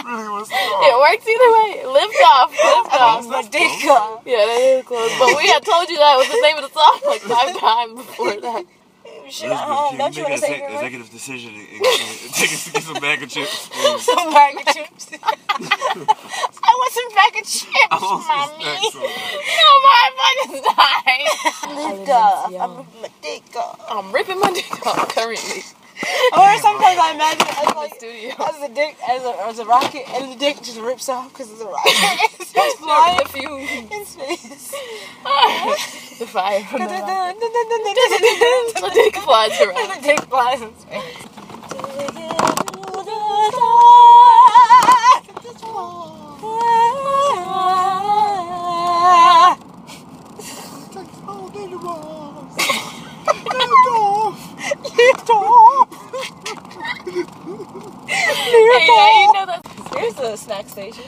Really, 0.06 0.46
It 0.86 0.94
works 1.00 1.26
either 1.26 1.50
way. 1.58 1.86
Lift 1.86 2.16
off, 2.26 2.50
lift 2.52 2.94
off. 2.94 3.26
my 3.26 3.42
dick 3.42 3.84
off. 3.90 4.22
Yeah, 4.24 4.36
that 4.46 4.60
is 4.60 4.84
close. 4.86 5.10
But 5.18 5.36
we 5.36 5.48
had 5.48 5.64
told 5.64 5.88
you 5.90 5.96
that 5.96 6.16
was 6.16 6.28
the 6.28 6.40
name 6.42 6.56
of 6.56 6.62
the 6.62 6.70
song 6.70 7.00
like 7.06 7.20
five 7.22 7.58
times 7.60 7.94
before 7.96 8.40
that. 8.40 8.64
Shit, 9.28 9.50
um, 9.50 9.96
don't 9.98 10.16
you 10.16 10.22
want 10.22 10.34
to 10.34 10.40
say 10.40 10.58
your 10.58 10.70
executive 10.70 11.10
decision 11.10 11.54
and, 11.54 11.68
and, 11.68 11.82
and 11.82 12.32
take 12.32 12.52
us 12.52 12.64
to 12.66 12.72
get 12.72 12.82
some 12.82 13.00
bag 13.00 13.22
of 13.22 13.28
chips. 13.28 13.68
please. 13.68 14.02
Some 14.06 14.32
bag 14.32 14.54
of 14.56 14.74
chips. 14.74 15.10
I 15.22 16.72
want 16.78 16.92
some 16.92 17.14
bag 17.14 17.32
of 17.34 17.46
chips, 17.46 17.88
I 17.90 17.98
want 18.00 18.26
mommy. 18.28 18.64
snacks 18.64 18.94
No, 18.94 19.70
my 19.82 20.10
fucking 20.16 20.62
die. 20.62 21.96
Lift 21.96 22.10
off. 22.10 22.54
I 22.54 22.76
ripped 22.76 23.02
my 23.02 23.08
dick 23.22 23.56
off. 23.56 23.86
I'm 23.90 24.12
ripping 24.12 24.40
my 24.40 24.52
dick 24.52 24.86
off 24.86 25.08
currently 25.14 25.62
Or 26.32 26.56
sometimes 26.58 26.98
I 26.98 27.12
imagine 27.14 27.46
it 27.48 27.56
as 27.56 27.68
in 27.68 27.98
the 28.00 28.44
as 28.44 28.62
a 28.70 28.74
dick 28.74 28.96
as 29.08 29.22
a, 29.24 29.32
as 29.46 29.58
a 29.58 29.64
rocket, 29.64 30.04
and 30.10 30.32
the 30.32 30.36
dick 30.36 30.56
just 30.62 30.78
rips 30.78 31.08
off 31.08 31.32
because 31.32 31.50
it's 31.50 31.60
a 31.60 31.66
rocket. 31.66 31.80
it's 32.40 32.52
just 32.52 32.78
flying 32.78 33.18
The 33.22 33.28
fumes. 33.30 33.70
in 33.92 34.04
space. 34.06 34.70
the 36.18 36.26
fire 36.26 36.62
from 36.64 36.80
the 36.80 36.86
rocket. 36.86 37.40
the 37.40 38.80
The 38.80 38.90
dick 38.94 39.16
flies 39.16 39.60
around. 39.60 39.88
the 40.02 40.06
dick 40.06 40.20
flies 40.28 40.62
in 40.62 40.76
space. 40.78 41.26
Hey, 58.70 58.92
yeah, 58.94 59.12
you 59.22 59.28
know 59.30 59.46
that. 59.46 59.62
Here's 59.94 60.14
the 60.14 60.36
snack 60.36 60.68
station. 60.68 61.04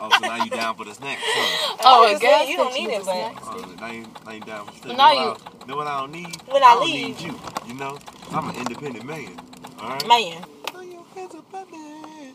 Oh, 0.00 0.12
so 0.12 0.24
now 0.24 0.36
you 0.36 0.50
down 0.50 0.76
for 0.76 0.84
the 0.84 0.94
snack? 0.94 1.24
Huh? 1.32 1.58
Oh, 1.84 2.04
I 2.04 2.08
a 2.10 2.14
just 2.14 2.22
gas 2.22 2.24
said 2.24 2.48
you 2.48 2.56
don't 2.58 2.74
need 2.74 2.90
it, 2.90 3.02
a 3.02 3.04
but 3.04 3.32
snack 3.34 3.36
Oh, 3.42 3.74
now 3.80 3.90
you, 3.90 4.06
now 4.26 4.32
you 4.32 4.40
down 4.42 4.66
for 4.66 4.88
the 4.88 4.88
But 4.88 4.96
now 4.96 5.10
know 5.10 5.12
you- 5.12 5.36
I, 5.36 5.66
know 5.66 5.76
what 5.76 5.86
I 5.88 6.00
don't 6.00 6.12
need? 6.12 6.42
When 6.46 6.62
I 6.64 6.68
I 6.68 6.74
don't 6.74 6.92
leave. 6.92 6.94
need 6.94 7.20
you. 7.20 7.40
You 7.66 7.74
know, 7.74 7.98
I'm 8.32 8.48
an 8.50 8.56
independent 8.56 9.06
man. 9.06 9.40
All 9.78 9.90
right. 9.90 10.08
man. 10.08 10.44
Throw 10.72 10.82
your 10.82 11.06
hands 11.14 11.34
up 11.34 11.54
at 11.54 11.70
me. 11.70 12.34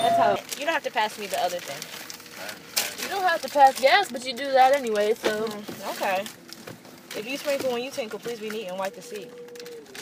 That's 0.00 0.16
how. 0.16 0.36
You 0.58 0.66
don't 0.66 0.74
have 0.74 0.84
to 0.84 0.92
pass 0.92 1.18
me 1.18 1.26
the 1.28 1.40
other 1.42 1.60
thing. 1.60 1.82
You 3.02 3.08
don't 3.10 3.24
have 3.24 3.42
to 3.42 3.48
pass 3.50 3.80
gas, 3.80 4.10
but 4.12 4.26
you 4.26 4.34
do 4.34 4.50
that 4.52 4.74
anyway, 4.74 5.14
so. 5.14 5.46
Mm, 5.46 5.90
okay. 5.92 6.24
If 7.16 7.26
you 7.28 7.38
sprinkle 7.38 7.72
when 7.72 7.82
you 7.82 7.90
tinkle, 7.90 8.18
please 8.20 8.40
be 8.40 8.50
neat 8.50 8.68
and 8.68 8.78
wipe 8.78 8.94
the 8.94 9.02
seat. 9.02 9.30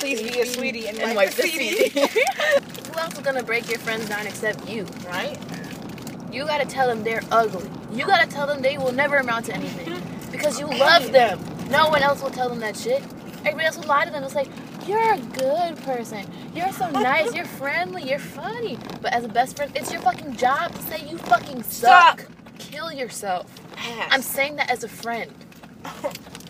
Please 0.04 0.20
be 0.20 0.38
a 0.38 0.44
sweetie 0.44 0.86
and, 0.86 0.98
And 0.98 1.16
wipe, 1.16 1.28
wipe 1.28 1.34
the 1.34 1.48
seat. 1.48 1.92
Who 2.88 2.98
else 2.98 3.14
is 3.14 3.20
gonna 3.20 3.42
break 3.42 3.70
your 3.70 3.78
friends 3.78 4.06
down 4.06 4.26
except 4.26 4.68
you, 4.68 4.84
right? 5.08 5.38
You 6.30 6.44
gotta 6.44 6.66
tell 6.66 6.88
them 6.88 7.02
they're 7.02 7.22
ugly. 7.32 7.70
You 7.90 8.04
gotta 8.04 8.28
tell 8.28 8.46
them 8.46 8.60
they 8.60 8.76
will 8.76 8.92
never 8.92 9.16
amount 9.16 9.46
to 9.46 9.54
anything. 9.54 10.02
Because 10.30 10.60
you 10.60 10.66
love 10.66 11.10
them. 11.10 11.40
No 11.70 11.88
one 11.88 12.02
else 12.02 12.20
will 12.20 12.28
tell 12.28 12.50
them 12.50 12.60
that 12.60 12.76
shit. 12.76 13.02
Everybody 13.46 13.64
else 13.64 13.78
will 13.78 13.86
lie 13.86 14.04
to 14.04 14.10
them. 14.10 14.22
It's 14.24 14.34
like, 14.34 14.48
you're 14.86 15.14
a 15.14 15.18
good 15.18 15.78
person. 15.84 16.26
You're 16.54 16.72
so 16.72 16.90
nice. 16.90 17.34
You're 17.34 17.46
friendly. 17.46 18.02
You're 18.02 18.18
funny. 18.18 18.76
But 19.00 19.14
as 19.14 19.24
a 19.24 19.28
best 19.28 19.56
friend, 19.56 19.72
it's 19.74 19.90
your 19.90 20.02
fucking 20.02 20.36
job 20.36 20.74
to 20.74 20.82
say 20.82 21.02
you 21.08 21.16
fucking 21.16 21.62
suck. 21.62 22.20
Suck. 22.20 22.30
Kill 22.58 22.92
yourself. 22.92 23.50
Ass. 23.78 24.08
I'm 24.10 24.20
saying 24.20 24.56
that 24.56 24.70
as 24.70 24.84
a 24.84 24.88
friend. 24.88 25.32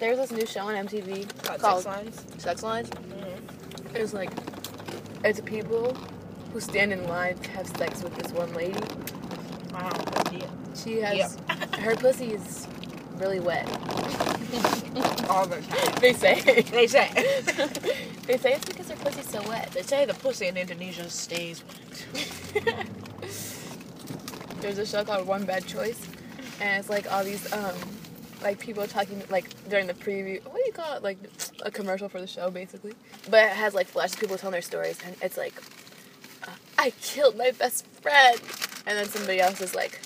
There's 0.00 0.16
this 0.16 0.32
new 0.32 0.46
show 0.46 0.60
on 0.60 0.86
MTV 0.86 1.28
Called 1.44 1.60
called 1.60 1.82
sex 1.82 1.86
lines. 1.86 2.26
Sex 2.38 2.62
Lines. 2.62 2.90
It's 3.94 4.14
like, 4.14 4.30
it's 5.22 5.42
people 5.42 5.94
who 6.54 6.60
stand 6.60 6.94
in 6.94 7.06
line 7.06 7.36
to 7.36 7.50
have 7.50 7.66
sex 7.66 8.02
with 8.02 8.14
this 8.14 8.32
one 8.32 8.50
lady. 8.54 8.80
Wow. 9.74 9.90
She 10.74 11.00
has, 11.00 11.36
her 11.80 11.94
pussy 11.96 12.32
is 12.32 12.66
really 13.16 13.40
wet. 13.40 13.68
All 15.28 15.46
the 15.46 15.60
time. 15.60 15.94
They 16.00 16.14
say. 16.14 16.40
They 16.62 16.86
say. 16.86 17.10
they 18.26 18.38
say 18.38 18.54
it's 18.54 18.64
because 18.64 18.88
her 18.88 18.96
pussy's 18.96 19.28
so 19.28 19.46
wet. 19.46 19.70
They 19.72 19.82
say 19.82 20.06
the 20.06 20.14
pussy 20.14 20.46
in 20.46 20.56
Indonesia 20.56 21.10
stays. 21.10 21.62
Wet. 22.14 22.86
There's 24.60 24.78
a 24.78 24.86
show 24.86 25.04
called 25.04 25.26
One 25.26 25.44
Bad 25.44 25.66
Choice, 25.66 26.00
and 26.60 26.80
it's 26.80 26.88
like 26.88 27.10
all 27.12 27.22
these 27.22 27.52
um, 27.52 27.74
like 28.42 28.58
people 28.58 28.86
talking 28.86 29.22
like 29.30 29.46
during 29.68 29.86
the 29.86 29.94
preview. 29.94 30.42
What 30.44 30.56
do 30.56 30.62
you 30.66 30.72
call 30.72 30.96
it? 30.96 31.02
Like 31.02 31.18
a 31.62 31.70
commercial 31.70 32.08
for 32.08 32.20
the 32.20 32.26
show, 32.26 32.50
basically. 32.50 32.94
But 33.28 33.44
it 33.44 33.52
has 33.52 33.74
like 33.74 33.86
flashes, 33.86 34.16
people 34.16 34.36
telling 34.38 34.52
their 34.52 34.62
stories, 34.62 34.98
and 35.04 35.16
it's 35.22 35.36
like, 35.36 35.54
uh, 36.46 36.52
I 36.78 36.90
killed 37.02 37.36
my 37.36 37.50
best 37.52 37.86
friend, 38.02 38.40
and 38.86 38.98
then 38.98 39.06
somebody 39.06 39.40
else 39.40 39.60
is 39.60 39.74
like, 39.74 40.00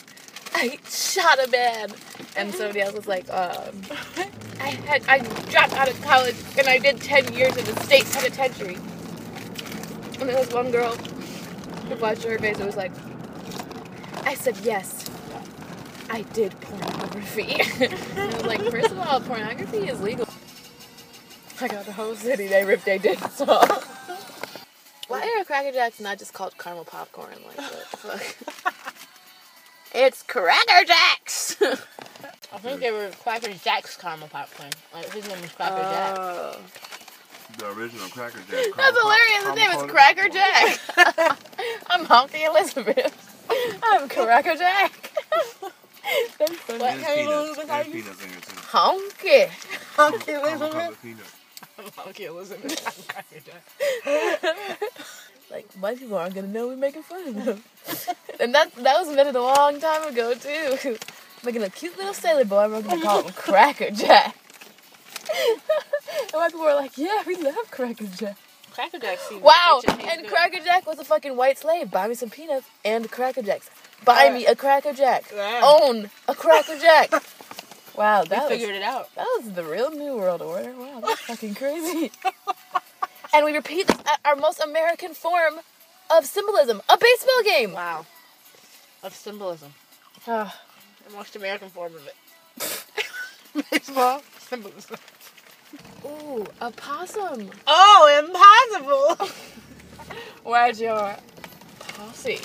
I 0.54 0.78
shot 0.88 1.38
a 1.44 1.50
man, 1.50 1.90
and 2.36 2.54
somebody 2.54 2.80
else 2.80 2.94
is 2.94 3.06
like, 3.06 3.28
um, 3.30 3.82
I 4.60 4.70
had 4.86 5.02
I 5.08 5.18
dropped 5.50 5.74
out 5.74 5.88
of 5.88 6.00
college 6.02 6.36
and 6.58 6.68
I 6.68 6.78
did 6.78 7.00
ten 7.00 7.32
years 7.34 7.56
in 7.56 7.64
the 7.64 7.80
state 7.80 8.04
penitentiary. 8.12 8.76
And 10.20 10.28
there 10.28 10.38
was 10.38 10.52
one 10.52 10.70
girl 10.70 10.94
who 10.94 11.96
watched 11.96 12.22
her 12.24 12.38
face. 12.38 12.58
It 12.58 12.66
was 12.66 12.76
like. 12.76 12.92
I 14.24 14.34
said 14.34 14.56
yes. 14.62 15.10
I 16.10 16.22
did 16.32 16.58
pornography. 16.60 17.54
I 18.20 18.26
was 18.26 18.44
like, 18.44 18.62
first 18.70 18.90
of 18.90 18.98
all, 18.98 19.20
pornography 19.20 19.88
is 19.88 20.00
legal. 20.00 20.28
I 21.60 21.68
got 21.68 21.86
the 21.86 21.92
whole 21.92 22.14
city. 22.14 22.48
They 22.48 22.64
ripped 22.64 22.84
they 22.84 22.98
did 22.98 23.18
so. 23.30 23.46
Why 25.08 25.36
are 25.38 25.44
Cracker 25.44 25.72
Jacks 25.72 26.00
not 26.00 26.18
just 26.18 26.32
called 26.32 26.56
caramel 26.58 26.84
popcorn? 26.84 27.36
Like 27.46 27.58
what 27.58 27.90
the 27.90 27.96
fuck? 27.96 28.94
it's 29.94 30.22
Cracker 30.22 30.84
Jacks. 30.86 31.56
I 31.62 32.58
think 32.58 32.80
they 32.80 32.90
were 32.90 33.10
Cracker 33.22 33.52
Jack's 33.52 33.96
caramel 33.96 34.28
popcorn. 34.28 34.70
Like 34.92 35.12
his 35.12 35.28
name 35.28 35.40
was 35.40 35.52
Cracker 35.52 35.74
oh. 35.76 35.92
Jack. 35.92 36.16
Oh. 36.18 36.56
The 37.58 37.70
original 37.72 38.08
Cracker 38.08 38.40
Jack. 38.50 38.66
That's 38.76 39.00
hilarious. 39.00 39.44
His 39.44 39.54
name 39.54 39.70
is 39.70 39.82
Cracker 39.90 40.28
Jack. 40.28 41.38
I'm 41.88 42.04
Honky 42.06 42.46
Elizabeth. 42.46 43.80
I'm 43.82 44.08
Cracker 44.08 44.56
Jack. 44.56 45.03
That's 46.46 46.60
funny. 46.60 46.78
What? 46.80 46.94
There's 46.94 47.02
Harry 47.04 47.16
peanuts. 47.22 47.34
Elizabeth, 47.58 47.68
There's 47.68 47.86
you- 47.86 47.92
peanuts 47.92 48.22
in 48.22 48.28
here 48.30 48.40
too. 48.40 48.56
Honky. 48.56 49.48
Honky 49.96 50.20
Caramel 50.26 50.48
Elizabeth. 50.62 50.98
covered. 51.02 51.94
Honky 51.96 52.24
Elizabeth. 52.26 52.78
Like 55.50 55.70
white 55.74 55.98
people 55.98 56.16
aren't 56.16 56.34
gonna 56.34 56.46
know 56.48 56.68
we're 56.68 56.76
making 56.76 57.02
fun 57.02 57.28
of 57.28 57.44
them. 57.44 57.62
and 58.40 58.54
that 58.54 58.74
that 58.76 58.98
was 58.98 59.08
invented 59.08 59.36
a 59.36 59.42
long 59.42 59.78
time 59.78 60.02
ago 60.08 60.34
too. 60.34 60.96
Making 61.44 61.62
a 61.64 61.68
cute 61.70 61.96
little 61.98 62.14
sailor 62.14 62.46
boy, 62.46 62.66
we're 62.70 62.80
gonna 62.80 63.02
call 63.02 63.22
him 63.22 63.32
Cracker 63.34 63.90
Jack. 63.90 64.34
and 65.38 65.60
white 66.32 66.50
people 66.50 66.64
were 66.64 66.74
like, 66.74 66.96
yeah, 66.96 67.22
we 67.26 67.36
love 67.36 67.70
Cracker 67.70 68.06
Jack. 68.06 68.36
Cracker 68.72 68.98
Jack. 68.98 69.18
see, 69.18 69.36
Wow, 69.36 69.80
it 69.84 69.90
and 69.90 70.22
good. 70.22 70.30
Cracker 70.30 70.60
Jack 70.64 70.86
was 70.86 70.98
a 70.98 71.04
fucking 71.04 71.36
white 71.36 71.58
slave. 71.58 71.90
Buy 71.90 72.08
me 72.08 72.14
some 72.14 72.30
peanuts 72.30 72.66
and 72.84 73.10
Cracker 73.10 73.42
Jacks. 73.42 73.68
Buy 74.04 74.30
me 74.30 74.46
a 74.46 74.54
Cracker 74.54 74.92
Jack. 74.92 75.24
Own 75.62 76.10
a 76.28 76.34
Cracker 76.34 76.78
Jack. 76.78 77.12
Wow, 77.96 78.22
We 78.22 78.28
that 78.30 78.42
was, 78.42 78.48
figured 78.58 78.74
it 78.74 78.82
out. 78.82 79.14
that 79.14 79.24
was 79.38 79.52
the 79.52 79.62
real 79.62 79.92
New 79.92 80.16
World 80.16 80.42
Order. 80.42 80.72
Wow, 80.76 80.98
that's 80.98 81.20
fucking 81.20 81.54
crazy. 81.54 82.10
and 83.32 83.44
we 83.44 83.54
repeat 83.54 83.88
at 83.88 84.18
our 84.24 84.34
most 84.34 84.58
American 84.60 85.14
form 85.14 85.60
of 86.10 86.26
symbolism, 86.26 86.82
a 86.88 86.98
baseball 86.98 87.42
game. 87.44 87.70
Wow. 87.70 88.04
Of 89.04 89.14
symbolism. 89.14 89.74
Ah, 90.26 90.58
The 91.06 91.12
most 91.14 91.36
American 91.36 91.68
form 91.70 91.92
of 91.94 92.04
it. 92.08 93.64
Baseball 93.70 94.22
symbolism. 94.40 94.96
Ooh, 96.04 96.44
a 96.60 96.72
possum. 96.72 97.48
Oh, 97.68 99.14
impossible. 99.20 99.36
Where's 100.42 100.80
your 100.80 101.14
posse? 101.78 102.40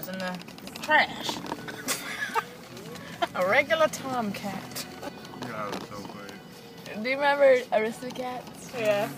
That 0.00 0.06
cat 0.06 0.06
was 0.06 0.08
in 0.08 0.18
the 0.18 0.80
trash. 0.82 1.36
A 3.34 3.46
regular 3.46 3.88
tomcat. 3.88 4.86
God, 5.42 5.74
it's 5.76 5.88
so 5.88 5.96
funny. 5.96 7.02
Do 7.02 7.08
you 7.08 7.16
remember 7.16 7.60
Aristocats? 7.72 8.78
Yeah. 8.78 9.08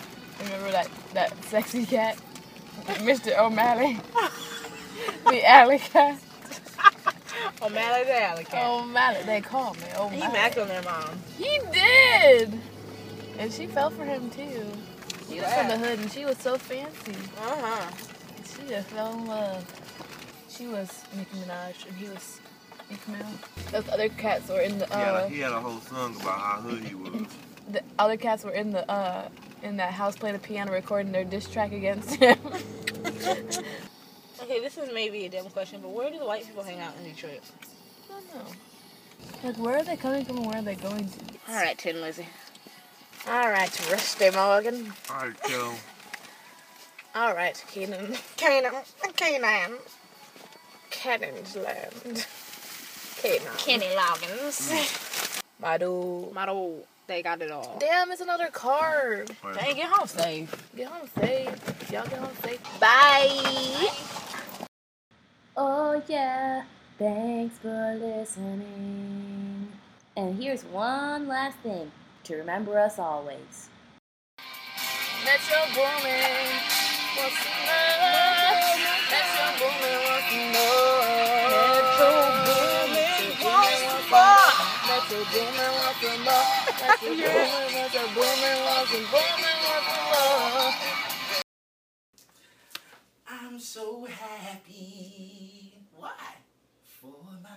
Remember 0.43 0.71
that, 0.73 0.89
that 1.15 1.45
sexy 1.45 1.87
cat? 1.87 2.19
Mr. 2.87 3.39
O'Malley? 3.39 3.99
the 5.27 5.49
alley 5.49 5.79
cat? 5.79 6.21
O'Malley 7.63 8.05
the 8.05 8.23
alley 8.23 8.45
cat. 8.45 8.67
O'Malley, 8.67 9.23
they 9.25 9.41
call 9.41 9.75
me 9.75 9.81
he 9.89 9.97
O'Malley. 9.97 10.33
macked 10.33 10.59
on 10.59 10.69
their 10.69 10.83
mom. 10.83 11.19
He 11.39 11.61
did! 11.73 12.59
And 13.39 13.53
she 13.53 13.67
fell 13.67 13.91
for 13.91 14.05
him 14.05 14.31
too. 14.31 14.67
He 15.29 15.41
was 15.41 15.53
from 15.53 15.69
the 15.69 15.79
hood 15.79 15.99
and 16.01 16.11
she 16.11 16.25
was 16.25 16.39
so 16.39 16.59
fancy. 16.59 17.13
Uh 17.41 17.57
huh. 17.57 17.91
She 18.45 18.69
just 18.69 18.89
fell 18.89 19.13
in 19.13 19.27
love. 19.27 19.82
She 20.57 20.67
was 20.67 21.03
Nicki 21.17 21.37
Minaj 21.39 21.87
and 21.87 21.97
he 21.97 22.09
was 22.09 22.41
Meek 22.91 23.09
Mill. 23.09 23.27
Those 23.71 23.89
other 23.89 24.09
cats 24.11 24.49
were 24.49 24.61
in 24.61 24.79
the 24.79 24.87
He, 24.87 24.93
had 24.93 25.15
uh 25.15 25.25
a, 25.25 25.29
he 25.29 25.39
had 25.41 25.53
a 25.53 25.61
whole 25.61 25.81
song 25.81 26.15
about 26.21 26.39
how 26.39 26.61
hood 26.61 26.85
he 26.85 26.95
was. 26.95 27.27
the 27.71 27.83
other 27.99 28.17
cats 28.17 28.45
were 28.45 28.51
in 28.53 28.71
the 28.71 28.89
uh 28.91 29.29
in 29.63 29.77
that 29.79 29.93
house 29.93 30.17
playing 30.17 30.35
the 30.37 30.43
piano 30.43 30.73
recording 30.73 31.13
their 31.13 31.25
diss 31.25 31.49
track 31.49 31.73
against 31.73 32.15
him. 32.17 32.39
Okay, 34.43 34.61
this 34.61 34.77
is 34.77 34.91
maybe 34.93 35.25
a 35.25 35.29
dumb 35.31 35.49
question, 35.51 35.81
but 35.81 35.91
where 35.91 36.11
do 36.11 36.19
the 36.19 36.27
white 36.27 36.45
people 36.45 36.65
hang 36.65 36.81
out 36.81 36.95
in 36.99 37.05
Detroit? 37.05 37.41
I 38.11 38.13
don't 38.13 38.35
know. 38.35 38.53
Like 39.45 39.57
where 39.57 39.77
are 39.79 39.85
they 39.85 39.97
coming 39.97 40.25
from 40.25 40.39
and 40.39 40.47
where 40.47 40.59
are 40.59 40.63
they 40.63 40.75
going 40.75 41.09
to? 41.09 41.19
All 41.49 41.55
right, 41.55 41.79
Tin 41.79 42.01
Lizzie. 42.01 42.29
All 43.29 43.49
right, 43.49 43.91
Rusty 43.91 44.31
Morgan. 44.31 44.93
Alright, 45.11 45.41
Kel. 45.45 45.75
All 47.15 47.35
right, 47.35 47.65
Keenan. 47.71 48.17
Canaan. 48.37 48.73
Canaan. 49.17 49.79
Cannon's 50.93 51.57
land. 51.57 52.27
Canaan. 53.17 53.53
Kenny 53.59 53.87
Loggins. 53.97 55.43
My 55.61 55.79
dude. 55.79 56.85
They 57.09 57.23
got 57.23 57.43
it 57.43 57.51
all. 57.51 57.77
Damn, 57.81 58.13
it's 58.13 58.21
another 58.21 58.49
card. 58.49 59.31
Dang, 59.55 59.75
get 59.75 59.89
home 59.89 60.07
safe. 60.07 60.71
Get 60.77 60.87
home 60.87 61.09
safe. 61.19 61.91
Y'all 61.91 62.05
get 62.05 62.19
home 62.19 62.31
safe. 62.43 62.61
Bye. 62.79 63.91
Oh 65.57 66.03
yeah, 66.09 66.63
thanks 66.99 67.59
for 67.59 67.99
listening. 68.01 69.69
And 70.17 70.41
here's 70.41 70.65
one 70.65 71.27
last 71.29 71.59
thing 71.59 71.91
to 72.25 72.37
remember 72.37 72.79
us 72.79 72.99
always. 72.99 73.69
Metro 75.25 75.59
Boomin. 75.75 76.53
What's 77.17 78.32
booming 85.31 85.75
once 85.79 86.03
and 86.03 86.23
more. 86.25 86.51
That's 86.81 87.01
booming, 87.01 87.21
that's 87.23 87.95
booming 88.15 88.61
once 88.65 88.93
and 88.95 89.07
booming 89.13 89.61
once 89.69 89.89
and 89.95 90.07
more. 90.11 90.75
I'm 93.29 93.61
so 93.61 94.05
happy. 94.07 95.75
Why? 95.97 96.11
For 97.01 97.15
my 97.43 97.57